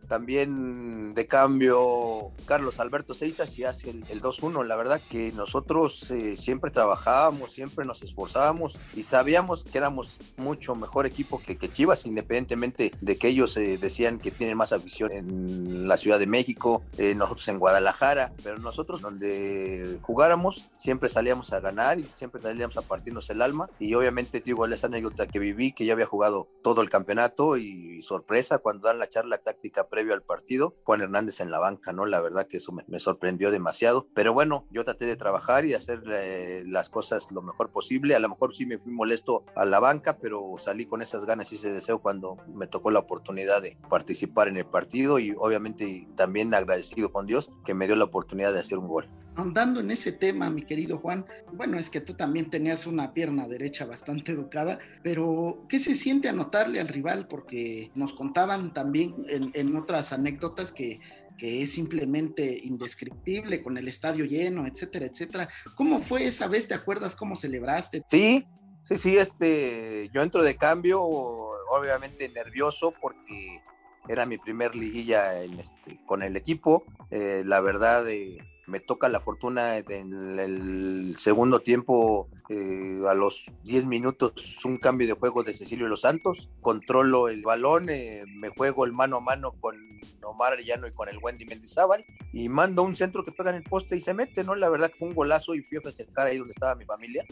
también 0.09 1.15
de 1.15 1.27
cambio 1.27 2.33
Carlos 2.47 2.81
Alberto 2.81 3.15
Seizas 3.15 3.59
y 3.59 3.65
hace 3.65 3.91
el, 3.91 4.05
el 4.11 4.23
2-1. 4.23 4.65
La 4.65 4.77
verdad 4.77 5.01
que 5.11 5.33
nosotros 5.33 6.11
eh, 6.11 6.37
siempre 6.37 6.71
trabajábamos, 6.71 7.53
siempre 7.53 7.85
nos 7.85 8.03
esforzábamos 8.03 8.79
y 8.95 9.03
sabíamos 9.03 9.65
que 9.65 9.79
éramos 9.79 10.21
mucho 10.37 10.75
mejor 10.75 11.07
equipo 11.07 11.41
que, 11.41 11.57
Chivas, 11.73 12.07
independientemente 12.07 12.93
de 13.01 13.17
que 13.17 13.29
ellos 13.29 13.57
eh, 13.57 13.79
decían 13.79 14.19
que 14.19 14.31
tienen 14.31 14.57
más 14.57 14.73
afición 14.73 15.13
en 15.13 15.89
la 15.89 15.97
Ciudad 15.97 16.19
de 16.19 16.27
México, 16.27 16.83
eh, 16.99 17.15
nosotros 17.15 17.47
en 17.49 17.59
Guadalajara, 17.59 18.33
pero 18.43 18.59
nosotros 18.59 19.01
donde 19.01 19.99
jugáramos 20.03 20.71
siempre 20.77 21.09
salíamos 21.09 21.53
a 21.53 21.61
ganar 21.61 21.99
y 21.99 22.05
siempre 22.05 22.43
salíamos 22.43 22.77
a 22.77 22.83
partirnos 22.83 23.31
el 23.31 23.43
alma 23.43 23.71
y 23.79 23.95
obviamente 23.95 24.41
digo 24.41 24.67
esa 24.67 24.87
anécdota 24.87 25.27
que 25.27 25.39
viví, 25.39 25.73
que 25.73 25.85
ya 25.85 25.93
había 25.93 26.07
jugado 26.07 26.49
todo 26.63 26.81
el 26.81 26.91
campeonato 26.91 27.57
y 27.57 28.01
sorpresa 28.03 28.59
cuando 28.59 28.89
dan 28.89 28.99
la 28.99 29.09
charla 29.09 29.39
táctica 29.39 29.89
previa 29.93 30.15
al 30.15 30.23
partido, 30.23 30.75
Juan 30.85 31.03
Hernández 31.03 31.41
en 31.41 31.51
la 31.51 31.59
banca, 31.59 31.93
¿no? 31.93 32.07
La 32.07 32.23
verdad 32.23 32.47
que 32.47 32.57
eso 32.57 32.73
me, 32.73 32.83
me 32.89 32.99
sorprendió 32.99 33.51
demasiado, 33.51 34.09
pero 34.15 34.33
bueno, 34.33 34.67
yo 34.71 34.85
traté 34.85 35.05
de 35.05 35.17
trabajar 35.17 35.67
y 35.67 35.75
hacer 35.75 36.03
eh, 36.07 36.65
las 36.67 36.89
cosas 36.89 37.31
lo 37.31 37.43
mejor 37.43 37.71
posible, 37.71 38.15
a 38.15 38.19
lo 38.19 38.31
mejor 38.31 38.57
sí 38.57 38.65
me 38.65 38.79
fui 38.79 38.91
molesto 38.91 39.45
a 39.55 39.67
la 39.67 39.81
banca, 39.81 40.17
pero 40.17 40.55
salí 40.57 40.87
con 40.87 41.03
esas 41.03 41.27
ganas 41.27 41.53
y 41.53 41.57
ese 41.57 41.71
deseo 41.71 42.01
cuando 42.01 42.39
me 42.49 42.67
tocó 42.67 42.91
la 42.91 43.01
oportunidad 43.01 43.61
de 43.61 43.77
participar 43.91 44.49
en 44.49 44.57
el 44.57 44.65
partido 44.65 45.19
y 45.19 45.35
obviamente 45.39 46.09
también 46.17 46.55
agradecido 46.55 47.13
con 47.13 47.27
Dios 47.27 47.51
que 47.63 47.75
me 47.75 47.87
dio 47.87 47.95
la 47.95 48.05
oportunidad 48.05 48.55
de 48.55 48.61
hacer 48.61 48.79
un 48.79 48.89
gol. 48.89 49.11
Andando 49.35 49.81
en 49.81 49.91
ese 49.91 50.13
tema, 50.13 50.51
mi 50.51 50.63
querido 50.63 50.99
Juan, 50.99 51.25
bueno, 51.53 51.79
es 51.79 51.89
que 51.89 52.03
tú 52.03 52.15
también 52.15 52.51
tenías 52.51 52.87
una 52.87 53.15
pierna 53.15 53.49
derecha 53.49 53.87
bastante 53.87 54.33
educada, 54.33 54.79
pero 55.03 55.65
¿qué 55.69 55.79
se 55.79 55.95
siente 55.95 56.29
anotarle 56.29 56.81
al 56.81 56.89
rival? 56.89 57.27
Porque 57.29 57.91
nos 57.95 58.13
contaban 58.13 58.75
también 58.75 59.15
en, 59.29 59.51
en 59.55 59.75
otras 59.75 60.13
anécdotas 60.13 60.71
que, 60.71 61.01
que, 61.39 61.63
es 61.63 61.73
simplemente 61.73 62.59
indescriptible 62.63 63.63
con 63.63 63.79
el 63.79 63.89
estadio 63.89 64.27
lleno, 64.27 64.67
etcétera, 64.67 65.07
etcétera. 65.07 65.49
¿Cómo 65.77 66.03
fue 66.03 66.27
esa 66.27 66.47
vez? 66.47 66.69
¿Te 66.69 66.75
acuerdas 66.75 67.17
cómo 67.17 67.35
celebraste? 67.35 68.03
Sí, 68.09 68.47
sí, 68.83 68.97
sí, 68.99 69.17
este, 69.17 70.11
yo 70.13 70.21
entro 70.21 70.43
de 70.43 70.57
cambio, 70.57 71.03
obviamente 71.03 72.29
nervioso 72.29 72.93
porque 73.01 73.63
era 74.09 74.27
mi 74.27 74.39
primer 74.39 74.75
liguilla 74.75 75.43
en 75.43 75.59
este, 75.59 76.01
con 76.07 76.23
el 76.23 76.37
equipo. 76.37 76.85
Eh, 77.11 77.43
la 77.47 77.61
verdad, 77.61 78.09
eh, 78.09 78.39
me 78.67 78.81
toca 78.81 79.09
la 79.09 79.21
fortuna 79.21 79.79
en 79.79 80.39
el 80.39 81.15
segundo 81.19 81.61
tiempo, 81.61 82.29
eh, 82.49 83.01
a 83.07 83.15
los 83.15 83.47
10 83.65 83.87
minutos, 83.87 84.65
un 84.65 84.79
cambio 84.79 85.07
de 85.07 85.15
juego 85.15 85.43
de 85.43 85.53
Cecilio 85.53 85.89
Los 85.89 86.03
Santos. 86.03 86.51
Controlo 86.61 87.29
el 87.29 87.43
balón, 87.43 87.91
eh, 87.91 88.25
me 88.27 88.49
juego 88.49 88.85
el 88.85 88.93
mano 88.93 89.19
a 89.19 89.21
mano 89.21 89.53
con 89.61 89.77
Omar 90.23 90.55
Arellano 90.55 90.87
y 90.87 90.93
con 90.93 91.09
el 91.09 91.19
Wendy 91.19 91.45
Mendizábal 91.45 92.05
y 92.33 92.49
mando 92.49 92.83
un 92.83 92.95
centro 92.95 93.25
que 93.25 93.33
pega 93.33 93.51
en 93.51 93.57
el 93.57 93.63
poste 93.63 93.97
y 93.97 94.01
se 94.01 94.15
mete, 94.15 94.45
¿no? 94.45 94.55
La 94.55 94.69
verdad 94.69 94.93
fue 94.97 95.09
un 95.09 95.15
golazo 95.15 95.55
y 95.55 95.63
fui 95.63 95.79
a 95.79 95.83
festejar 95.83 96.29
ahí 96.29 96.39
donde 96.39 96.53
estaba 96.53 96.75
mi 96.75 96.85
familia 96.85 97.25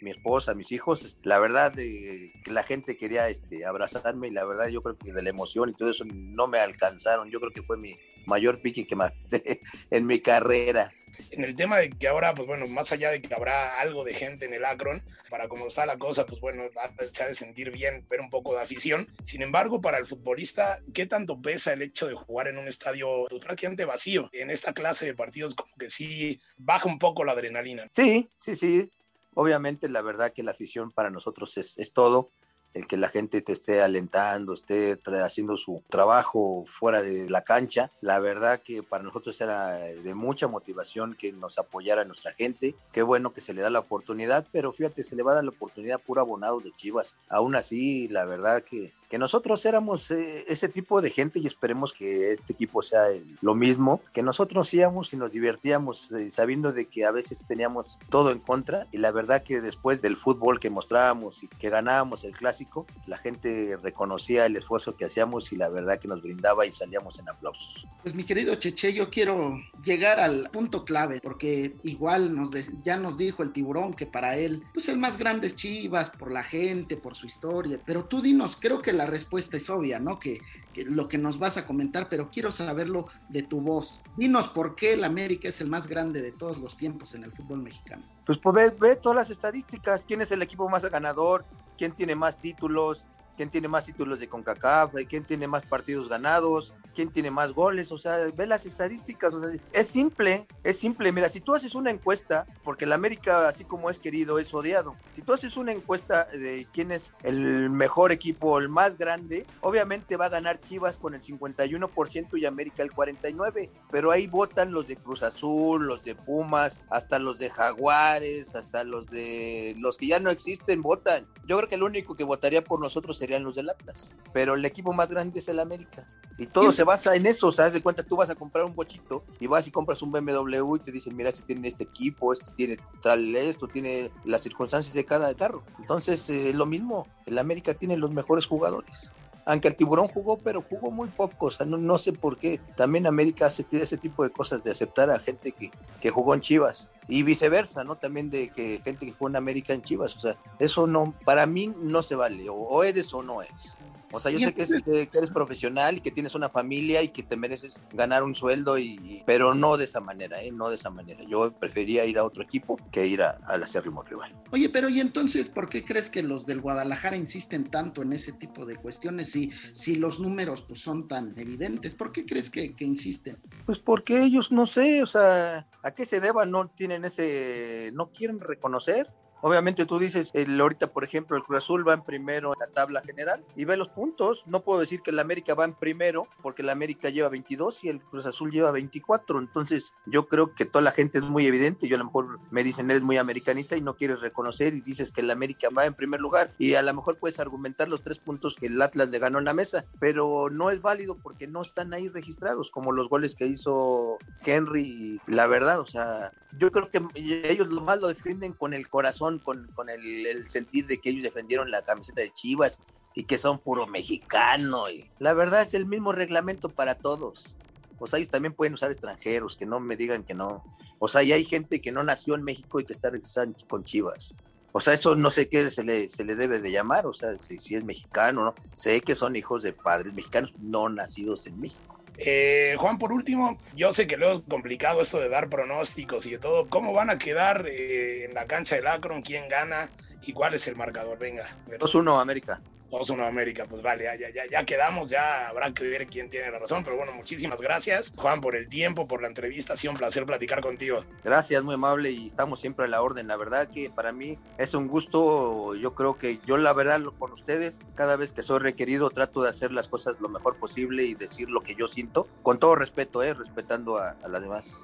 mi 0.00 0.10
esposa, 0.10 0.54
mis 0.54 0.72
hijos, 0.72 1.18
la 1.22 1.38
verdad 1.38 1.78
eh, 1.78 2.32
la 2.46 2.62
gente 2.62 2.96
quería 2.96 3.28
este, 3.28 3.64
abrazarme 3.64 4.28
y 4.28 4.30
la 4.30 4.44
verdad 4.44 4.68
yo 4.68 4.80
creo 4.80 4.96
que 4.96 5.12
de 5.12 5.22
la 5.22 5.30
emoción 5.30 5.68
y 5.68 5.74
todo 5.74 5.90
eso 5.90 6.04
no 6.04 6.46
me 6.46 6.58
alcanzaron. 6.58 7.30
Yo 7.30 7.40
creo 7.40 7.52
que 7.52 7.62
fue 7.62 7.76
mi 7.76 7.94
mayor 8.26 8.60
pique 8.60 8.86
que 8.86 8.96
más 8.96 9.12
en 9.90 10.06
mi 10.06 10.20
carrera. 10.20 10.90
En 11.30 11.44
el 11.44 11.56
tema 11.56 11.78
de 11.78 11.90
que 11.90 12.08
ahora, 12.08 12.34
pues 12.34 12.46
bueno, 12.46 12.66
más 12.68 12.92
allá 12.92 13.10
de 13.10 13.20
que 13.20 13.34
habrá 13.34 13.80
algo 13.80 14.04
de 14.04 14.14
gente 14.14 14.44
en 14.44 14.54
el 14.54 14.64
Akron, 14.64 15.02
para 15.28 15.48
cómo 15.48 15.66
está 15.66 15.84
la 15.84 15.98
cosa, 15.98 16.24
pues 16.24 16.40
bueno, 16.40 16.64
se 17.12 17.22
ha 17.22 17.26
de 17.26 17.34
sentir 17.34 17.70
bien 17.70 18.06
ver 18.08 18.20
un 18.20 18.30
poco 18.30 18.54
de 18.54 18.62
afición. 18.62 19.08
Sin 19.26 19.42
embargo, 19.42 19.80
para 19.80 19.98
el 19.98 20.06
futbolista, 20.06 20.80
¿qué 20.94 21.06
tanto 21.06 21.40
pesa 21.40 21.72
el 21.72 21.82
hecho 21.82 22.06
de 22.06 22.14
jugar 22.14 22.48
en 22.48 22.58
un 22.58 22.68
estadio 22.68 23.26
pues, 23.28 23.42
prácticamente 23.42 23.84
vacío? 23.84 24.28
En 24.32 24.50
esta 24.50 24.72
clase 24.72 25.06
de 25.06 25.14
partidos 25.14 25.54
como 25.54 25.74
que 25.76 25.90
sí 25.90 26.40
baja 26.56 26.88
un 26.88 26.98
poco 26.98 27.24
la 27.24 27.32
adrenalina. 27.32 27.88
Sí, 27.92 28.30
sí, 28.36 28.54
sí 28.54 28.90
obviamente 29.38 29.88
la 29.88 30.02
verdad 30.02 30.32
que 30.32 30.42
la 30.42 30.50
afición 30.50 30.90
para 30.90 31.10
nosotros 31.10 31.56
es, 31.58 31.92
todo, 31.92 32.30
el 32.74 32.88
que 32.88 32.96
la 32.96 33.08
gente 33.08 33.40
te 33.40 33.52
esté 33.52 33.80
alentando, 33.80 34.52
esté 34.52 34.98
haciendo 35.22 35.56
su 35.56 35.84
trabajo 35.88 36.64
fuera 36.66 37.02
de 37.02 37.30
la 37.30 37.42
cancha, 37.42 37.92
la 38.00 38.18
verdad 38.18 38.60
que 38.60 38.82
para 38.82 39.04
nosotros 39.04 39.40
era 39.40 39.74
de 39.76 40.14
mucha 40.16 40.48
motivación 40.48 41.14
que 41.14 41.32
nos 41.32 41.56
apoyara 41.56 42.04
nuestra 42.04 42.32
gente, 42.32 42.74
qué 42.90 43.02
bueno 43.02 43.32
que 43.32 43.40
se 43.40 43.54
le 43.54 43.62
da 43.62 43.70
la 43.70 43.78
oportunidad, 43.78 44.44
pero 44.50 44.72
fíjate, 44.72 45.04
se 45.04 45.14
le 45.14 45.22
va 45.22 45.30
a 45.30 45.34
dar 45.36 45.44
la 45.44 45.50
oportunidad 45.50 46.00
pura 46.00 46.22
abonado 46.22 46.58
de 46.58 46.72
Chivas, 46.72 47.14
aún 47.28 47.54
así 47.54 48.08
la 48.08 48.24
verdad 48.24 48.64
que 48.64 48.92
que 49.08 49.18
nosotros 49.18 49.64
éramos 49.64 50.10
eh, 50.10 50.44
ese 50.48 50.68
tipo 50.68 51.00
de 51.00 51.10
gente 51.10 51.38
y 51.38 51.46
esperemos 51.46 51.92
que 51.92 52.32
este 52.32 52.52
equipo 52.52 52.82
sea 52.82 53.08
el, 53.08 53.38
lo 53.40 53.54
mismo, 53.54 54.02
que 54.12 54.22
nosotros 54.22 54.72
íbamos 54.74 55.12
y 55.12 55.16
nos 55.16 55.32
divertíamos 55.32 56.12
eh, 56.12 56.30
sabiendo 56.30 56.72
de 56.72 56.86
que 56.86 57.04
a 57.04 57.10
veces 57.10 57.44
teníamos 57.46 57.98
todo 58.10 58.30
en 58.30 58.38
contra 58.38 58.86
y 58.92 58.98
la 58.98 59.10
verdad 59.10 59.42
que 59.42 59.60
después 59.60 60.02
del 60.02 60.16
fútbol 60.16 60.60
que 60.60 60.70
mostrábamos 60.70 61.42
y 61.42 61.48
que 61.48 61.70
ganábamos 61.70 62.24
el 62.24 62.32
clásico, 62.32 62.86
la 63.06 63.18
gente 63.18 63.76
reconocía 63.82 64.46
el 64.46 64.56
esfuerzo 64.56 64.96
que 64.96 65.06
hacíamos 65.06 65.52
y 65.52 65.56
la 65.56 65.68
verdad 65.68 65.98
que 65.98 66.08
nos 66.08 66.22
brindaba 66.22 66.66
y 66.66 66.72
salíamos 66.72 67.18
en 67.18 67.28
aplausos. 67.28 67.86
Pues 68.02 68.14
mi 68.14 68.24
querido 68.24 68.54
Cheche, 68.56 68.92
yo 68.92 69.10
quiero 69.10 69.58
llegar 69.82 70.20
al 70.20 70.50
punto 70.50 70.84
clave, 70.84 71.20
porque 71.22 71.76
igual 71.82 72.34
nos 72.34 72.48
ya 72.82 72.96
nos 72.96 73.18
dijo 73.18 73.42
el 73.42 73.52
tiburón 73.52 73.94
que 73.94 74.06
para 74.06 74.36
él, 74.36 74.62
pues 74.72 74.88
el 74.88 74.98
más 74.98 75.18
grande 75.18 75.46
es 75.46 75.56
Chivas, 75.56 76.10
por 76.10 76.30
la 76.30 76.42
gente, 76.42 76.96
por 76.96 77.14
su 77.14 77.26
historia, 77.26 77.80
pero 77.84 78.04
tú 78.04 78.20
dinos, 78.22 78.56
creo 78.58 78.82
que 78.82 78.92
la 78.98 79.06
respuesta 79.06 79.56
es 79.56 79.70
obvia, 79.70 79.98
¿no? 79.98 80.18
Que, 80.18 80.40
que 80.74 80.84
lo 80.84 81.08
que 81.08 81.16
nos 81.16 81.38
vas 81.38 81.56
a 81.56 81.66
comentar, 81.66 82.08
pero 82.10 82.30
quiero 82.30 82.52
saberlo 82.52 83.06
de 83.28 83.42
tu 83.42 83.60
voz. 83.60 84.02
Dinos 84.16 84.48
por 84.48 84.74
qué 84.74 84.92
el 84.92 85.04
América 85.04 85.48
es 85.48 85.60
el 85.60 85.70
más 85.70 85.86
grande 85.86 86.20
de 86.20 86.32
todos 86.32 86.58
los 86.58 86.76
tiempos 86.76 87.14
en 87.14 87.24
el 87.24 87.32
fútbol 87.32 87.62
mexicano. 87.62 88.02
Pues, 88.26 88.38
pues 88.38 88.78
ve 88.78 88.96
todas 88.96 89.16
las 89.16 89.30
estadísticas, 89.30 90.04
quién 90.04 90.20
es 90.20 90.30
el 90.32 90.42
equipo 90.42 90.68
más 90.68 90.84
ganador, 90.84 91.44
quién 91.78 91.92
tiene 91.92 92.14
más 92.14 92.38
títulos, 92.38 93.06
quién 93.38 93.50
tiene 93.50 93.68
más 93.68 93.86
títulos 93.86 94.18
de 94.18 94.28
CONCACAF, 94.28 94.94
quién 95.08 95.22
tiene 95.24 95.46
más 95.46 95.64
partidos 95.64 96.08
ganados, 96.08 96.74
quién 96.92 97.08
tiene 97.12 97.30
más 97.30 97.52
goles, 97.52 97.92
o 97.92 97.98
sea, 97.98 98.16
ve 98.34 98.48
las 98.48 98.66
estadísticas, 98.66 99.32
o 99.32 99.38
sea, 99.38 99.56
es 99.72 99.86
simple, 99.86 100.48
es 100.64 100.76
simple. 100.76 101.12
Mira, 101.12 101.28
si 101.28 101.40
tú 101.40 101.54
haces 101.54 101.76
una 101.76 101.92
encuesta, 101.92 102.46
porque 102.64 102.84
el 102.84 102.92
América, 102.92 103.46
así 103.46 103.62
como 103.62 103.90
es 103.90 104.00
querido, 104.00 104.40
es 104.40 104.52
odiado, 104.52 104.96
si 105.12 105.22
tú 105.22 105.32
haces 105.32 105.56
una 105.56 105.70
encuesta 105.70 106.24
de 106.24 106.66
quién 106.72 106.90
es 106.90 107.12
el 107.22 107.70
mejor 107.70 108.10
equipo, 108.10 108.58
el 108.58 108.68
más 108.68 108.98
grande, 108.98 109.46
obviamente 109.60 110.16
va 110.16 110.26
a 110.26 110.30
ganar 110.30 110.58
Chivas 110.58 110.96
con 110.96 111.14
el 111.14 111.22
51% 111.22 112.40
y 112.40 112.44
América 112.44 112.82
el 112.82 112.90
49%, 112.90 113.70
pero 113.88 114.10
ahí 114.10 114.26
votan 114.26 114.72
los 114.72 114.88
de 114.88 114.96
Cruz 114.96 115.22
Azul, 115.22 115.86
los 115.86 116.02
de 116.02 116.16
Pumas, 116.16 116.80
hasta 116.90 117.20
los 117.20 117.38
de 117.38 117.50
Jaguares, 117.50 118.56
hasta 118.56 118.82
los 118.82 119.08
de 119.10 119.76
los 119.78 119.96
que 119.96 120.08
ya 120.08 120.18
no 120.18 120.30
existen, 120.30 120.82
votan. 120.82 121.28
Yo 121.46 121.56
creo 121.56 121.68
que 121.68 121.76
el 121.76 121.84
único 121.84 122.16
que 122.16 122.24
votaría 122.24 122.64
por 122.64 122.80
nosotros 122.80 123.16
serían 123.28 123.44
los 123.44 123.56
del 123.56 123.68
Atlas, 123.68 124.14
pero 124.32 124.54
el 124.54 124.64
equipo 124.64 124.94
más 124.94 125.06
grande 125.08 125.40
es 125.40 125.48
el 125.48 125.60
América. 125.60 126.06
Y 126.38 126.46
todo 126.46 126.72
se 126.72 126.84
basa 126.84 127.14
en 127.14 127.26
eso, 127.26 127.48
o 127.48 127.52
sea, 127.52 127.68
de 127.68 127.82
cuenta, 127.82 128.02
tú 128.02 128.16
vas 128.16 128.30
a 128.30 128.34
comprar 128.34 128.64
un 128.64 128.72
bochito 128.72 129.22
y 129.40 129.48
vas 129.48 129.66
y 129.66 129.70
compras 129.70 130.00
un 130.02 130.12
BMW 130.12 130.76
y 130.76 130.78
te 130.78 130.92
dicen, 130.92 131.14
mira, 131.14 131.28
este 131.28 131.42
tiene 131.42 131.66
este 131.68 131.84
equipo, 131.84 132.32
este 132.32 132.46
tiene 132.56 132.78
tal 133.02 133.34
esto, 133.34 133.66
tiene 133.66 134.10
las 134.24 134.42
circunstancias 134.42 134.94
de 134.94 135.04
cada 135.04 135.34
carro. 135.34 135.62
Entonces, 135.80 136.30
es 136.30 136.46
eh, 136.46 136.54
lo 136.54 136.64
mismo, 136.64 137.06
el 137.26 137.38
América 137.38 137.74
tiene 137.74 137.96
los 137.98 138.14
mejores 138.14 138.46
jugadores 138.46 139.10
aunque 139.48 139.68
el 139.68 139.76
tiburón 139.76 140.08
jugó, 140.08 140.36
pero 140.36 140.60
jugó 140.60 140.90
muy 140.90 141.08
poco, 141.08 141.46
o 141.46 141.50
sea, 141.50 141.64
no, 141.64 141.78
no 141.78 141.96
sé 141.96 142.12
por 142.12 142.36
qué. 142.36 142.60
También 142.76 143.06
América 143.06 143.46
hace 143.46 143.64
ese 143.70 143.96
tipo 143.96 144.22
de 144.22 144.28
cosas, 144.28 144.62
de 144.62 144.70
aceptar 144.70 145.10
a 145.10 145.18
gente 145.18 145.52
que, 145.52 145.70
que 146.02 146.10
jugó 146.10 146.34
en 146.34 146.42
Chivas 146.42 146.90
y 147.08 147.22
viceversa, 147.22 147.82
¿no? 147.82 147.96
También 147.96 148.28
de 148.28 148.50
que 148.50 148.82
gente 148.84 149.06
que 149.06 149.12
jugó 149.12 149.30
en 149.30 149.36
América 149.36 149.72
en 149.72 149.80
Chivas, 149.80 150.14
o 150.16 150.20
sea, 150.20 150.36
eso 150.58 150.86
no, 150.86 151.14
para 151.24 151.46
mí 151.46 151.72
no 151.80 152.02
se 152.02 152.14
vale, 152.14 152.44
o 152.50 152.84
eres 152.84 153.14
o 153.14 153.22
no 153.22 153.40
eres. 153.40 153.78
O 154.10 154.20
sea, 154.20 154.30
yo 154.30 154.38
sé 154.38 154.54
que, 154.54 154.62
eres 154.62 155.30
profesional 155.30 155.98
y 155.98 156.00
que 156.00 156.10
tienes 156.10 156.34
una 156.34 156.48
familia 156.48 157.02
y 157.02 157.08
que 157.08 157.22
te 157.22 157.36
mereces 157.36 157.80
ganar 157.92 158.22
un 158.22 158.34
sueldo, 158.34 158.78
y, 158.78 159.22
pero 159.26 159.54
no 159.54 159.76
de 159.76 159.84
esa 159.84 160.00
manera, 160.00 160.42
¿eh? 160.42 160.50
No 160.50 160.68
de 160.68 160.76
esa 160.76 160.90
manera. 160.90 161.22
Yo 161.24 161.52
prefería 161.52 162.06
ir 162.06 162.18
a 162.18 162.24
otro 162.24 162.42
equipo 162.42 162.78
que 162.90 163.06
ir 163.06 163.22
a, 163.22 163.38
al 163.46 163.62
acérrimo 163.62 164.02
rival. 164.02 164.32
Oye, 164.50 164.68
pero 164.70 164.88
¿y 164.88 165.00
entonces 165.00 165.50
por 165.50 165.68
qué 165.68 165.84
crees 165.84 166.08
que 166.08 166.22
los 166.22 166.46
del 166.46 166.60
Guadalajara 166.60 167.16
insisten 167.16 167.70
tanto 167.70 168.02
en 168.02 168.12
ese 168.12 168.32
tipo 168.32 168.64
de 168.64 168.76
cuestiones 168.76 169.30
si, 169.30 169.50
si 169.72 169.96
los 169.96 170.20
números 170.20 170.62
pues, 170.62 170.80
son 170.80 171.06
tan 171.06 171.38
evidentes? 171.38 171.94
¿Por 171.94 172.12
qué 172.12 172.24
crees 172.24 172.50
que, 172.50 172.74
que 172.74 172.84
insisten? 172.84 173.36
Pues 173.66 173.78
porque 173.78 174.22
ellos, 174.22 174.52
no 174.52 174.66
sé, 174.66 175.02
o 175.02 175.06
sea, 175.06 175.66
¿a 175.82 175.90
qué 175.92 176.06
se 176.06 176.20
deba? 176.20 176.46
No 176.46 176.68
tienen 176.68 177.04
ese, 177.04 177.90
no 177.92 178.10
quieren 178.10 178.40
reconocer 178.40 179.08
Obviamente 179.40 179.86
tú 179.86 179.98
dices, 179.98 180.30
el, 180.34 180.60
ahorita 180.60 180.88
por 180.88 181.04
ejemplo 181.04 181.36
el 181.36 181.42
Cruz 181.42 181.58
Azul 181.58 181.86
va 181.86 181.94
en 181.94 182.02
primero 182.02 182.52
en 182.52 182.58
la 182.60 182.66
tabla 182.66 183.02
general 183.02 183.44
y 183.56 183.64
ve 183.64 183.76
los 183.76 183.88
puntos. 183.88 184.44
No 184.46 184.62
puedo 184.62 184.80
decir 184.80 185.00
que 185.02 185.10
el 185.10 185.18
América 185.18 185.54
va 185.54 185.64
en 185.64 185.74
primero 185.74 186.28
porque 186.42 186.62
el 186.62 186.70
América 186.70 187.10
lleva 187.10 187.28
22 187.28 187.84
y 187.84 187.88
el 187.88 188.00
Cruz 188.00 188.26
Azul 188.26 188.50
lleva 188.50 188.70
24. 188.70 189.38
Entonces 189.38 189.94
yo 190.06 190.28
creo 190.28 190.54
que 190.54 190.64
toda 190.64 190.82
la 190.82 190.92
gente 190.92 191.18
es 191.18 191.24
muy 191.24 191.46
evidente. 191.46 191.88
Yo 191.88 191.96
a 191.96 191.98
lo 191.98 192.06
mejor 192.06 192.40
me 192.50 192.64
dicen 192.64 192.90
eres 192.90 193.02
muy 193.02 193.16
americanista 193.16 193.76
y 193.76 193.80
no 193.80 193.94
quieres 193.94 194.20
reconocer 194.20 194.74
y 194.74 194.80
dices 194.80 195.12
que 195.12 195.20
el 195.20 195.30
América 195.30 195.68
va 195.76 195.86
en 195.86 195.94
primer 195.94 196.20
lugar 196.20 196.52
y 196.58 196.74
a 196.74 196.82
lo 196.82 196.94
mejor 196.94 197.18
puedes 197.18 197.38
argumentar 197.40 197.88
los 197.88 198.02
tres 198.02 198.18
puntos 198.18 198.56
que 198.56 198.66
el 198.66 198.80
Atlas 198.80 199.08
le 199.08 199.18
ganó 199.18 199.38
en 199.38 199.44
la 199.44 199.54
mesa, 199.54 199.84
pero 199.98 200.50
no 200.50 200.70
es 200.70 200.80
válido 200.80 201.16
porque 201.16 201.46
no 201.46 201.62
están 201.62 201.92
ahí 201.94 202.08
registrados 202.08 202.70
como 202.70 202.92
los 202.92 203.08
goles 203.08 203.34
que 203.34 203.46
hizo 203.46 204.18
Henry. 204.44 205.20
La 205.26 205.46
verdad, 205.46 205.80
o 205.80 205.86
sea, 205.86 206.32
yo 206.56 206.70
creo 206.70 206.90
que 206.90 207.02
ellos 207.14 207.68
lo 207.68 207.80
más 207.82 208.00
lo 208.00 208.08
defienden 208.08 208.52
con 208.52 208.74
el 208.74 208.88
corazón, 208.88 209.27
con, 209.38 209.70
con 209.74 209.90
el, 209.90 210.26
el, 210.26 210.46
sentir 210.46 210.86
de 210.86 210.98
que 210.98 211.10
ellos 211.10 211.22
defendieron 211.22 211.70
la 211.70 211.82
camiseta 211.82 212.22
de 212.22 212.30
Chivas 212.30 212.80
y 213.14 213.24
que 213.24 213.36
son 213.36 213.58
puro 213.58 213.86
mexicano. 213.86 214.90
Y 214.90 215.10
la 215.18 215.34
verdad 215.34 215.60
es 215.60 215.74
el 215.74 215.84
mismo 215.84 216.12
reglamento 216.12 216.70
para 216.70 216.94
todos. 216.94 217.54
O 217.98 218.06
sea, 218.06 218.18
ellos 218.18 218.30
también 218.30 218.54
pueden 218.54 218.74
usar 218.74 218.90
extranjeros, 218.90 219.56
que 219.56 219.66
no 219.66 219.80
me 219.80 219.96
digan 219.96 220.24
que 220.24 220.34
no. 220.34 220.64
O 220.98 221.08
sea, 221.08 221.22
y 221.22 221.32
hay 221.32 221.44
gente 221.44 221.80
que 221.80 221.92
no 221.92 222.02
nació 222.02 222.34
en 222.34 222.42
México 222.42 222.80
y 222.80 222.84
que 222.84 222.92
está 222.92 223.10
registrada 223.10 223.52
con 223.68 223.84
Chivas. 223.84 224.34
O 224.72 224.80
sea, 224.80 224.94
eso 224.94 225.16
no 225.16 225.30
sé 225.30 225.48
qué 225.48 225.70
se 225.70 225.82
le, 225.82 226.08
se 226.08 226.24
le 226.24 226.36
debe 226.36 226.60
de 226.60 226.70
llamar, 226.70 227.06
o 227.06 227.12
sea, 227.12 227.38
si, 227.38 227.58
si 227.58 227.74
es 227.74 227.84
mexicano, 227.84 228.44
¿no? 228.44 228.54
Sé 228.74 229.00
que 229.00 229.14
son 229.14 229.34
hijos 229.34 229.62
de 229.62 229.72
padres 229.72 230.12
mexicanos 230.12 230.54
no 230.58 230.88
nacidos 230.88 231.46
en 231.46 231.58
México. 231.58 231.97
Eh, 232.20 232.74
Juan, 232.78 232.98
por 232.98 233.12
último, 233.12 233.58
yo 233.76 233.92
sé 233.92 234.08
que 234.08 234.16
luego 234.16 234.40
es 234.40 234.44
complicado 234.48 235.00
esto 235.00 235.20
de 235.20 235.28
dar 235.28 235.48
pronósticos 235.48 236.26
y 236.26 236.32
de 236.32 236.38
todo. 236.38 236.68
¿Cómo 236.68 236.92
van 236.92 237.10
a 237.10 237.18
quedar 237.18 237.66
eh, 237.68 238.24
en 238.24 238.34
la 238.34 238.46
cancha 238.46 238.74
del 238.74 238.88
Akron? 238.88 239.22
¿Quién 239.22 239.48
gana? 239.48 239.88
¿Y 240.22 240.32
cuál 240.32 240.54
es 240.54 240.66
el 240.66 240.74
marcador? 240.74 241.16
Venga. 241.18 241.48
2-1 241.68 242.20
América. 242.20 242.60
2-1 242.90 243.26
América, 243.26 243.66
pues 243.68 243.82
vale, 243.82 244.04
ya, 244.04 244.30
ya, 244.30 244.46
ya 244.50 244.64
quedamos, 244.64 245.10
ya 245.10 245.48
habrá 245.48 245.70
que 245.72 245.84
ver 245.84 246.06
quién 246.06 246.30
tiene 246.30 246.50
la 246.50 246.58
razón, 246.58 246.84
pero 246.84 246.96
bueno, 246.96 247.12
muchísimas 247.12 247.60
gracias, 247.60 248.12
Juan, 248.16 248.40
por 248.40 248.56
el 248.56 248.68
tiempo, 248.68 249.06
por 249.06 249.22
la 249.22 249.28
entrevista, 249.28 249.74
ha 249.74 249.76
sido 249.76 249.92
un 249.92 249.98
placer 249.98 250.24
platicar 250.24 250.60
contigo. 250.60 251.02
Gracias, 251.22 251.62
muy 251.62 251.74
amable 251.74 252.10
y 252.10 252.26
estamos 252.26 252.60
siempre 252.60 252.86
a 252.86 252.88
la 252.88 253.02
orden, 253.02 253.28
la 253.28 253.36
verdad 253.36 253.68
que 253.68 253.90
para 253.90 254.12
mí 254.12 254.38
es 254.58 254.74
un 254.74 254.88
gusto, 254.88 255.74
yo 255.74 255.94
creo 255.94 256.16
que 256.16 256.38
yo 256.46 256.56
la 256.56 256.72
verdad 256.72 257.02
con 257.18 257.32
ustedes, 257.32 257.80
cada 257.94 258.16
vez 258.16 258.32
que 258.32 258.42
soy 258.42 258.58
requerido 258.58 259.10
trato 259.10 259.42
de 259.42 259.50
hacer 259.50 259.72
las 259.72 259.88
cosas 259.88 260.20
lo 260.20 260.28
mejor 260.28 260.58
posible 260.58 261.04
y 261.04 261.14
decir 261.14 261.50
lo 261.50 261.60
que 261.60 261.74
yo 261.74 261.88
siento, 261.88 262.28
con 262.42 262.58
todo 262.58 262.74
respeto, 262.74 263.22
eh, 263.22 263.34
respetando 263.34 263.98
a 263.98 264.16
las 264.28 264.40
demás 264.40 264.74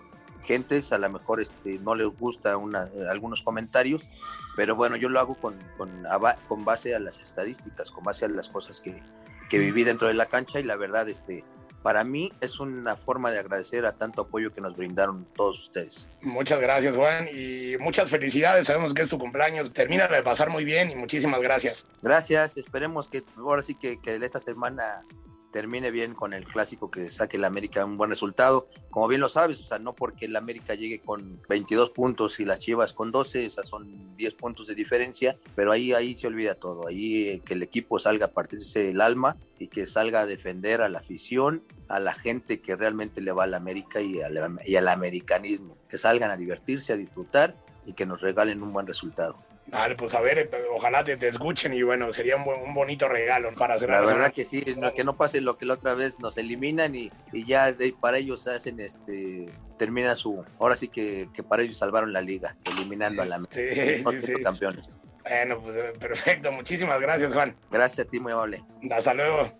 gentes, 0.45 0.93
a 0.93 0.99
lo 0.99 1.09
mejor 1.11 1.41
este, 1.41 1.79
no 1.79 1.95
les 1.95 2.09
gusta 2.09 2.57
una, 2.57 2.89
algunos 3.11 3.43
comentarios, 3.43 4.03
pero 4.57 4.77
bueno, 4.77 4.97
yo 4.97 5.09
lo 5.09 5.21
hago 5.21 5.35
con, 5.35 5.59
con, 5.77 6.05
con, 6.49 6.65
base 6.65 6.95
a 6.95 7.01
las 7.01 7.21
estadísticas, 7.21 7.91
con 7.91 8.05
base 8.05 8.25
a 8.25 8.29
las 8.29 8.49
cosas 8.49 8.81
que, 8.81 9.03
que 9.49 9.59
viví 9.59 9.85
dentro 9.85 10.09
de 10.09 10.15
la 10.15 10.27
cancha 10.27 10.61
y 10.61 10.63
la 10.63 10.77
verdad, 10.77 11.09
este, 11.09 11.45
para 11.85 12.03
mí 12.03 12.33
es 12.41 12.61
una 12.61 12.97
forma 12.97 13.31
de 13.31 13.39
agradecer 13.39 13.85
a 13.85 13.93
tanto 13.93 14.23
apoyo 14.23 14.53
que 14.53 14.63
nos 14.63 14.75
brindaron 14.75 15.27
todos 15.35 15.61
ustedes. 15.61 16.09
Muchas 16.23 16.59
gracias, 16.59 16.97
Juan, 16.97 17.29
y 17.31 17.77
muchas 17.79 18.09
felicidades. 18.09 18.67
Sabemos 18.69 18.95
que 18.95 19.03
es 19.03 19.09
tu 19.11 19.19
cumpleaños. 19.19 19.71
Termina 19.71 20.09
de 20.09 20.23
pasar 20.23 20.49
muy 20.49 20.65
bien 20.65 20.91
y 20.91 20.95
muchísimas 20.95 21.43
gracias. 21.43 21.87
Gracias. 22.01 22.57
Esperemos 22.57 23.09
que 23.09 23.23
ahora 23.37 23.61
sí 23.61 23.75
que, 23.75 24.01
que 24.01 24.17
esta 24.17 24.41
semana 24.41 25.03
termine 25.55 25.93
bien 25.93 26.15
con 26.15 26.33
el 26.33 26.45
clásico, 26.47 26.91
que 26.91 27.09
saque 27.11 27.37
el 27.37 27.45
América 27.45 27.85
un 27.85 27.97
buen 27.97 28.11
resultado. 28.11 28.67
Como 28.91 29.07
bien 29.07 29.21
lo 29.21 29.29
sabes, 29.29 29.61
o 29.61 29.65
sea, 29.65 29.79
no 29.79 29.93
porque 29.93 30.25
el 30.25 30.35
América 30.35 30.75
llegue 30.75 30.99
con 30.99 31.41
22 31.49 31.91
puntos 31.91 32.41
y 32.41 32.45
las 32.45 32.59
Chivas 32.59 32.93
con 32.93 33.13
12, 33.13 33.47
esas 33.47 33.69
son 33.69 34.17
10 34.17 34.35
puntos 34.35 34.67
de 34.67 34.75
diferencia, 34.75 35.37
pero 35.55 35.71
ahí, 35.71 35.93
ahí 35.93 36.17
se 36.17 36.27
olvida 36.27 36.57
todo. 36.57 36.89
Ahí 36.89 37.29
eh, 37.29 37.43
que 37.45 37.55
el 37.55 37.63
equipo 37.63 38.01
salga 38.01 38.27
a 38.27 38.31
partirse 38.33 38.91
el 38.91 39.01
alma 39.01 39.37
y 39.61 39.69
que 39.69 39.87
salga 39.87 40.23
a 40.23 40.27
defender 40.27 40.83
a 40.83 40.89
la 40.89 40.99
afición, 40.99 41.63
a 41.87 42.01
la 42.01 42.15
gente 42.15 42.59
que 42.59 42.75
realmente 42.75 43.21
le 43.21 43.31
va 43.31 43.45
al 43.45 43.55
América 43.55 44.01
y 44.01 44.23
al, 44.23 44.59
y 44.67 44.75
al 44.75 44.89
americanismo. 44.89 45.77
Que 45.89 45.99
salgan 45.99 46.33
a 46.33 46.37
divertirse, 46.37 46.95
a 46.95 46.97
disfrutar 46.97 47.55
y 47.87 47.93
que 47.93 48.07
nos 48.07 48.23
regalen 48.23 48.61
un 48.61 48.73
buen 48.73 48.89
resultado. 48.89 49.37
Vale, 49.67 49.95
pues 49.97 50.15
a 50.15 50.21
ver, 50.21 50.39
eh, 50.39 50.49
ojalá 50.73 51.03
te, 51.03 51.17
te 51.17 51.29
escuchen 51.29 51.73
y 51.73 51.83
bueno, 51.83 52.13
sería 52.13 52.37
un, 52.37 52.45
un, 52.47 52.75
bonito 52.75 53.09
regalo 53.09 53.51
para 53.55 53.75
hacer 53.75 53.89
La 53.89 54.03
verdad 54.03 54.33
que 54.33 54.45
sí, 54.45 54.63
no, 54.77 54.93
que 54.93 55.05
no 55.05 55.15
pase 55.17 55.41
lo 55.41 55.57
que 55.57 55.65
la 55.65 55.75
otra 55.75 55.95
vez 55.95 56.21
nos 56.21 56.37
eliminan 56.37 56.95
y, 56.95 57.11
y 57.33 57.45
ya 57.47 57.73
de, 57.73 57.95
para 57.99 58.19
ellos 58.19 58.47
hacen 58.47 58.79
este, 58.81 59.49
termina 59.79 60.15
su, 60.15 60.45
ahora 60.59 60.77
sí 60.77 60.89
que, 60.89 61.29
que 61.33 61.43
para 61.43 61.63
ellos 61.63 61.79
salvaron 61.79 62.13
la 62.13 62.21
liga, 62.21 62.57
eliminando 62.75 63.23
a 63.23 63.27
la 63.27 63.39
sí, 63.51 64.03
no 64.05 64.13
sí, 64.13 64.35
campeones. 64.43 65.01
Bueno, 65.23 65.61
pues 65.63 65.99
perfecto, 65.99 66.53
muchísimas 66.53 67.01
gracias 67.01 67.33
Juan. 67.33 67.57
Gracias 67.71 68.07
a 68.07 68.11
ti, 68.11 68.21
muy 68.21 68.33
amable. 68.33 68.63
Hasta 68.91 69.15
luego. 69.15 69.51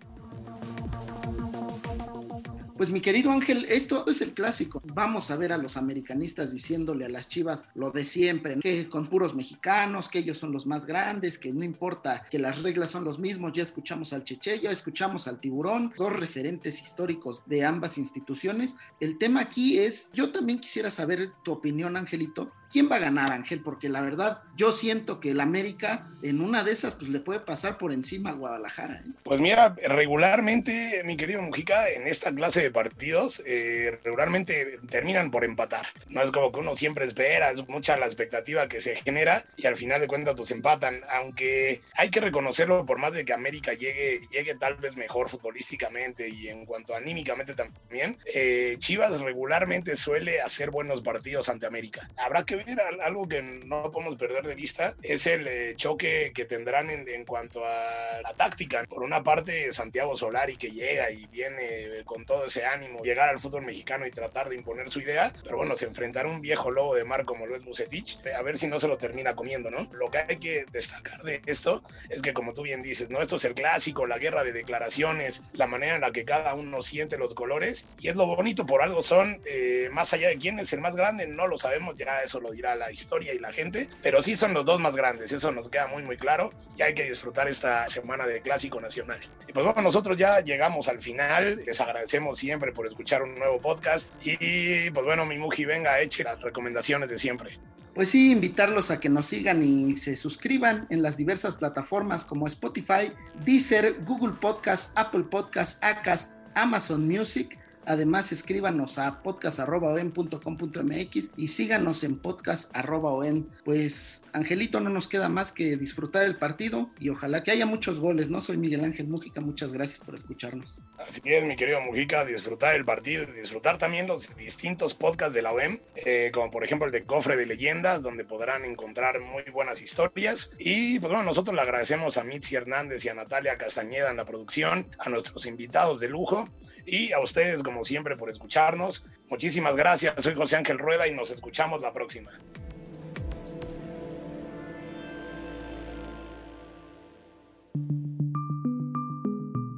Pues 2.77 2.89
mi 2.89 2.99
querido 2.99 3.31
Ángel, 3.31 3.65
esto 3.69 4.05
es 4.05 4.19
el 4.19 4.33
clásico. 4.33 4.81
Vamos 4.93 5.31
a 5.31 5.37
ver 5.37 5.53
a 5.53 5.57
los 5.57 5.77
americanistas 5.77 6.51
diciéndole 6.51 7.05
a 7.05 7.09
las 7.09 7.29
chivas 7.29 7.69
lo 7.73 7.89
de 7.89 8.03
siempre, 8.03 8.59
que 8.59 8.89
con 8.89 9.07
puros 9.07 9.33
mexicanos, 9.33 10.09
que 10.09 10.19
ellos 10.19 10.37
son 10.37 10.51
los 10.51 10.67
más 10.67 10.85
grandes, 10.85 11.39
que 11.39 11.53
no 11.53 11.63
importa 11.63 12.25
que 12.29 12.37
las 12.37 12.61
reglas 12.61 12.91
son 12.91 13.05
los 13.05 13.17
mismos. 13.17 13.53
Ya 13.53 13.63
escuchamos 13.63 14.11
al 14.11 14.25
Cheche, 14.25 14.59
ya 14.59 14.71
escuchamos 14.71 15.25
al 15.29 15.39
Tiburón, 15.39 15.93
dos 15.97 16.11
referentes 16.11 16.81
históricos 16.81 17.43
de 17.45 17.63
ambas 17.63 17.97
instituciones. 17.97 18.75
El 18.99 19.17
tema 19.17 19.39
aquí 19.39 19.79
es, 19.79 20.11
yo 20.11 20.33
también 20.33 20.59
quisiera 20.59 20.91
saber 20.91 21.31
tu 21.45 21.53
opinión, 21.53 21.95
Angelito, 21.95 22.51
¿Quién 22.71 22.89
va 22.91 22.97
a 22.97 22.99
ganar, 22.99 23.31
Ángel? 23.31 23.61
Porque 23.61 23.89
la 23.89 24.01
verdad, 24.01 24.41
yo 24.55 24.71
siento 24.71 25.19
que 25.19 25.31
el 25.31 25.41
América 25.41 26.07
en 26.25 26.41
una 26.41 26.63
de 26.63 26.71
esas 26.71 26.95
pues 26.95 27.09
le 27.09 27.19
puede 27.19 27.39
pasar 27.39 27.77
por 27.77 27.93
encima 27.93 28.31
al 28.31 28.37
Guadalajara. 28.37 28.95
¿eh? 28.95 29.11
Pues 29.23 29.39
mira, 29.39 29.75
regularmente, 29.85 31.03
mi 31.05 31.17
querido 31.17 31.41
Mujica, 31.41 31.89
en 31.89 32.07
esta 32.07 32.33
clase 32.33 32.61
de 32.61 32.71
partidos, 32.71 33.43
eh, 33.45 33.99
regularmente 34.03 34.79
terminan 34.89 35.29
por 35.29 35.43
empatar. 35.43 35.85
No 36.09 36.23
es 36.23 36.31
como 36.31 36.51
que 36.51 36.59
uno 36.59 36.75
siempre 36.75 37.05
espera, 37.05 37.51
es 37.51 37.67
mucha 37.67 37.97
la 37.97 38.07
expectativa 38.07 38.67
que 38.67 38.81
se 38.81 38.95
genera 38.95 39.45
y 39.55 39.67
al 39.67 39.77
final 39.77 40.01
de 40.01 40.07
cuentas 40.07 40.33
pues 40.35 40.49
empatan. 40.51 41.01
Aunque 41.09 41.81
hay 41.93 42.09
que 42.09 42.21
reconocerlo, 42.21 42.85
por 42.85 42.97
más 42.97 43.13
de 43.13 43.23
que 43.23 43.33
América 43.33 43.73
llegue, 43.73 44.21
llegue 44.31 44.55
tal 44.55 44.75
vez 44.77 44.95
mejor 44.95 45.29
futbolísticamente 45.29 46.27
y 46.27 46.47
en 46.47 46.65
cuanto 46.65 46.95
anímicamente 46.95 47.53
también, 47.53 48.17
eh, 48.33 48.77
Chivas 48.79 49.21
regularmente 49.21 49.95
suele 49.95 50.41
hacer 50.41 50.71
buenos 50.71 51.01
partidos 51.01 51.49
ante 51.49 51.67
América. 51.67 52.09
Habrá 52.17 52.43
que 52.45 52.55
ver 52.65 52.79
algo 53.01 53.27
que 53.27 53.41
no 53.41 53.91
podemos 53.91 54.17
perder 54.17 54.45
de 54.45 54.55
vista, 54.55 54.95
es 55.01 55.27
el 55.27 55.47
eh, 55.47 55.73
choque 55.75 56.31
que 56.33 56.45
tendrán 56.45 56.89
en, 56.89 57.07
en, 57.07 57.25
cuanto 57.25 57.63
a 57.65 58.21
la 58.21 58.33
táctica. 58.35 58.83
Por 58.87 59.03
una 59.03 59.23
parte, 59.23 59.71
Santiago 59.73 60.17
Solari 60.17 60.57
que 60.57 60.71
llega 60.71 61.11
y 61.11 61.27
viene 61.27 62.03
con 62.05 62.25
todo 62.25 62.45
ese 62.47 62.65
ánimo, 62.65 63.03
llegar 63.03 63.29
al 63.29 63.39
fútbol 63.39 63.65
mexicano 63.65 64.05
y 64.05 64.11
tratar 64.11 64.49
de 64.49 64.55
imponer 64.55 64.91
su 64.91 64.99
idea, 65.01 65.33
pero 65.43 65.57
bueno, 65.57 65.75
se 65.75 65.85
enfrentará 65.85 66.29
un 66.29 66.41
viejo 66.41 66.71
lobo 66.71 66.95
de 66.95 67.03
mar 67.03 67.25
como 67.25 67.45
lo 67.45 67.55
es 67.55 67.63
Bucetich, 67.63 68.17
a 68.37 68.41
ver 68.41 68.57
si 68.57 68.67
no 68.67 68.79
se 68.79 68.87
lo 68.87 68.97
termina 68.97 69.35
comiendo, 69.35 69.69
¿no? 69.69 69.87
Lo 69.93 70.09
que 70.09 70.19
hay 70.19 70.37
que 70.37 70.65
destacar 70.71 71.21
de 71.21 71.41
esto 71.45 71.83
es 72.09 72.21
que, 72.21 72.33
como 72.33 72.53
tú 72.53 72.63
bien 72.63 72.81
dices, 72.81 73.09
¿no? 73.09 73.21
Esto 73.21 73.37
es 73.37 73.45
el 73.45 73.53
clásico, 73.53 74.05
la 74.05 74.17
guerra 74.17 74.43
de 74.43 74.53
declaraciones, 74.53 75.43
la 75.53 75.67
manera 75.67 75.95
en 75.95 76.01
la 76.01 76.11
que 76.11 76.25
cada 76.25 76.53
uno 76.53 76.81
siente 76.83 77.17
los 77.17 77.33
colores, 77.33 77.87
y 77.99 78.09
es 78.09 78.15
lo 78.15 78.25
bonito, 78.25 78.65
por 78.65 78.81
algo 78.81 79.03
son, 79.03 79.41
eh, 79.45 79.89
más 79.91 80.13
allá 80.13 80.29
de 80.29 80.37
quién 80.37 80.59
es 80.59 80.71
el 80.73 80.81
más 80.81 80.95
grande, 80.95 81.27
no 81.27 81.47
lo 81.47 81.57
sabemos, 81.57 81.95
ya 81.97 82.21
eso 82.21 82.39
lo 82.45 82.51
dirá 82.51 82.75
la 82.75 82.91
historia 82.91 83.33
y 83.33 83.39
la 83.39 83.51
gente, 83.51 83.89
pero 84.01 84.21
sí 84.21 84.35
son 84.35 84.53
los 84.53 84.65
dos 84.65 84.79
más 84.79 84.95
grandes, 84.95 85.31
eso 85.31 85.51
nos 85.51 85.69
queda 85.69 85.87
muy 85.87 86.03
muy 86.03 86.17
claro 86.17 86.51
y 86.77 86.81
hay 86.81 86.93
que 86.93 87.09
disfrutar 87.09 87.47
esta 87.47 87.87
semana 87.89 88.27
de 88.27 88.41
Clásico 88.41 88.79
Nacional. 88.79 89.19
Y 89.47 89.51
pues 89.51 89.65
bueno, 89.65 89.81
nosotros 89.81 90.17
ya 90.17 90.41
llegamos 90.41 90.87
al 90.87 91.01
final, 91.01 91.63
les 91.65 91.81
agradecemos 91.81 92.37
siempre 92.37 92.71
por 92.71 92.85
escuchar 92.87 93.23
un 93.23 93.35
nuevo 93.37 93.57
podcast 93.57 94.09
y 94.23 94.89
pues 94.91 95.05
bueno, 95.05 95.25
mi 95.25 95.37
Muji, 95.37 95.65
venga, 95.65 95.99
eche 95.99 96.23
las 96.23 96.39
recomendaciones 96.41 97.09
de 97.09 97.17
siempre. 97.17 97.59
Pues 97.95 98.09
sí, 98.09 98.31
invitarlos 98.31 98.91
a 98.91 98.99
que 98.99 99.07
nos 99.07 99.27
sigan 99.27 99.63
y 99.63 99.95
se 99.95 100.17
suscriban 100.17 100.85
en 100.89 101.01
las 101.01 101.15
diversas 101.15 101.55
plataformas 101.55 102.25
como 102.25 102.45
Spotify, 102.45 103.13
Deezer, 103.45 103.95
Google 104.05 104.35
Podcast, 104.39 104.91
Apple 104.97 105.23
Podcast, 105.23 105.81
Acast, 105.81 106.33
Amazon 106.55 107.07
Music 107.07 107.57
Además, 107.85 108.31
escríbanos 108.31 108.97
a 108.97 109.21
podcast.com.mx 109.21 111.31
y 111.37 111.47
síganos 111.47 112.03
en 112.03 112.17
podcast.on. 112.17 113.49
Pues, 113.63 114.23
Angelito, 114.33 114.79
no 114.79 114.89
nos 114.89 115.07
queda 115.07 115.29
más 115.29 115.51
que 115.51 115.77
disfrutar 115.77 116.23
el 116.23 116.35
partido 116.35 116.89
y 116.99 117.09
ojalá 117.09 117.43
que 117.43 117.51
haya 117.51 117.65
muchos 117.65 117.99
goles, 117.99 118.29
¿no? 118.29 118.41
Soy 118.41 118.57
Miguel 118.57 118.83
Ángel 118.83 119.07
Mujica, 119.07 119.39
muchas 119.39 119.71
gracias 119.71 119.99
por 119.99 120.15
escucharnos. 120.15 120.81
Así 120.97 121.21
es, 121.25 121.45
mi 121.45 121.55
querido 121.55 121.79
Mujica, 121.81 122.25
disfrutar 122.25 122.75
el 122.75 122.85
partido 122.85 123.23
y 123.23 123.39
disfrutar 123.39 123.77
también 123.77 124.07
los 124.07 124.35
distintos 124.35 124.95
podcasts 124.95 125.33
de 125.33 125.41
la 125.41 125.51
OEM, 125.51 125.79
eh, 125.95 126.31
como 126.33 126.51
por 126.51 126.63
ejemplo 126.63 126.87
el 126.87 126.91
de 126.91 127.03
Cofre 127.03 127.37
de 127.37 127.45
Leyendas, 127.45 128.01
donde 128.01 128.25
podrán 128.25 128.65
encontrar 128.65 129.19
muy 129.19 129.43
buenas 129.53 129.81
historias. 129.81 130.51
Y 130.57 130.99
pues 130.99 131.11
bueno, 131.11 131.23
nosotros 131.23 131.55
le 131.55 131.61
agradecemos 131.61 132.17
a 132.17 132.23
Mitzi 132.23 132.55
Hernández 132.55 133.05
y 133.05 133.09
a 133.09 133.13
Natalia 133.13 133.57
Castañeda 133.57 134.09
en 134.09 134.17
la 134.17 134.25
producción, 134.25 134.87
a 134.97 135.09
nuestros 135.09 135.45
invitados 135.45 135.99
de 135.99 136.09
lujo 136.09 136.49
y 136.85 137.11
a 137.11 137.19
ustedes, 137.19 137.63
como 137.63 137.85
siempre, 137.85 138.15
por 138.15 138.29
escucharnos. 138.29 139.05
Muchísimas 139.29 139.75
gracias. 139.75 140.15
Soy 140.21 140.35
José 140.35 140.57
Ángel 140.57 140.77
Rueda 140.77 141.07
y 141.07 141.13
nos 141.13 141.31
escuchamos 141.31 141.81
la 141.81 141.93
próxima. 141.93 142.31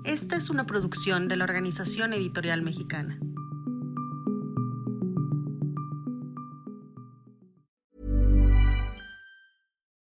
Esta 0.04 0.36
es 0.36 0.50
una 0.50 0.66
producción 0.66 1.28
de 1.28 1.36
la 1.38 1.44
Organización 1.44 2.14
Editorial 2.14 2.62
Mexicana. 2.62 3.20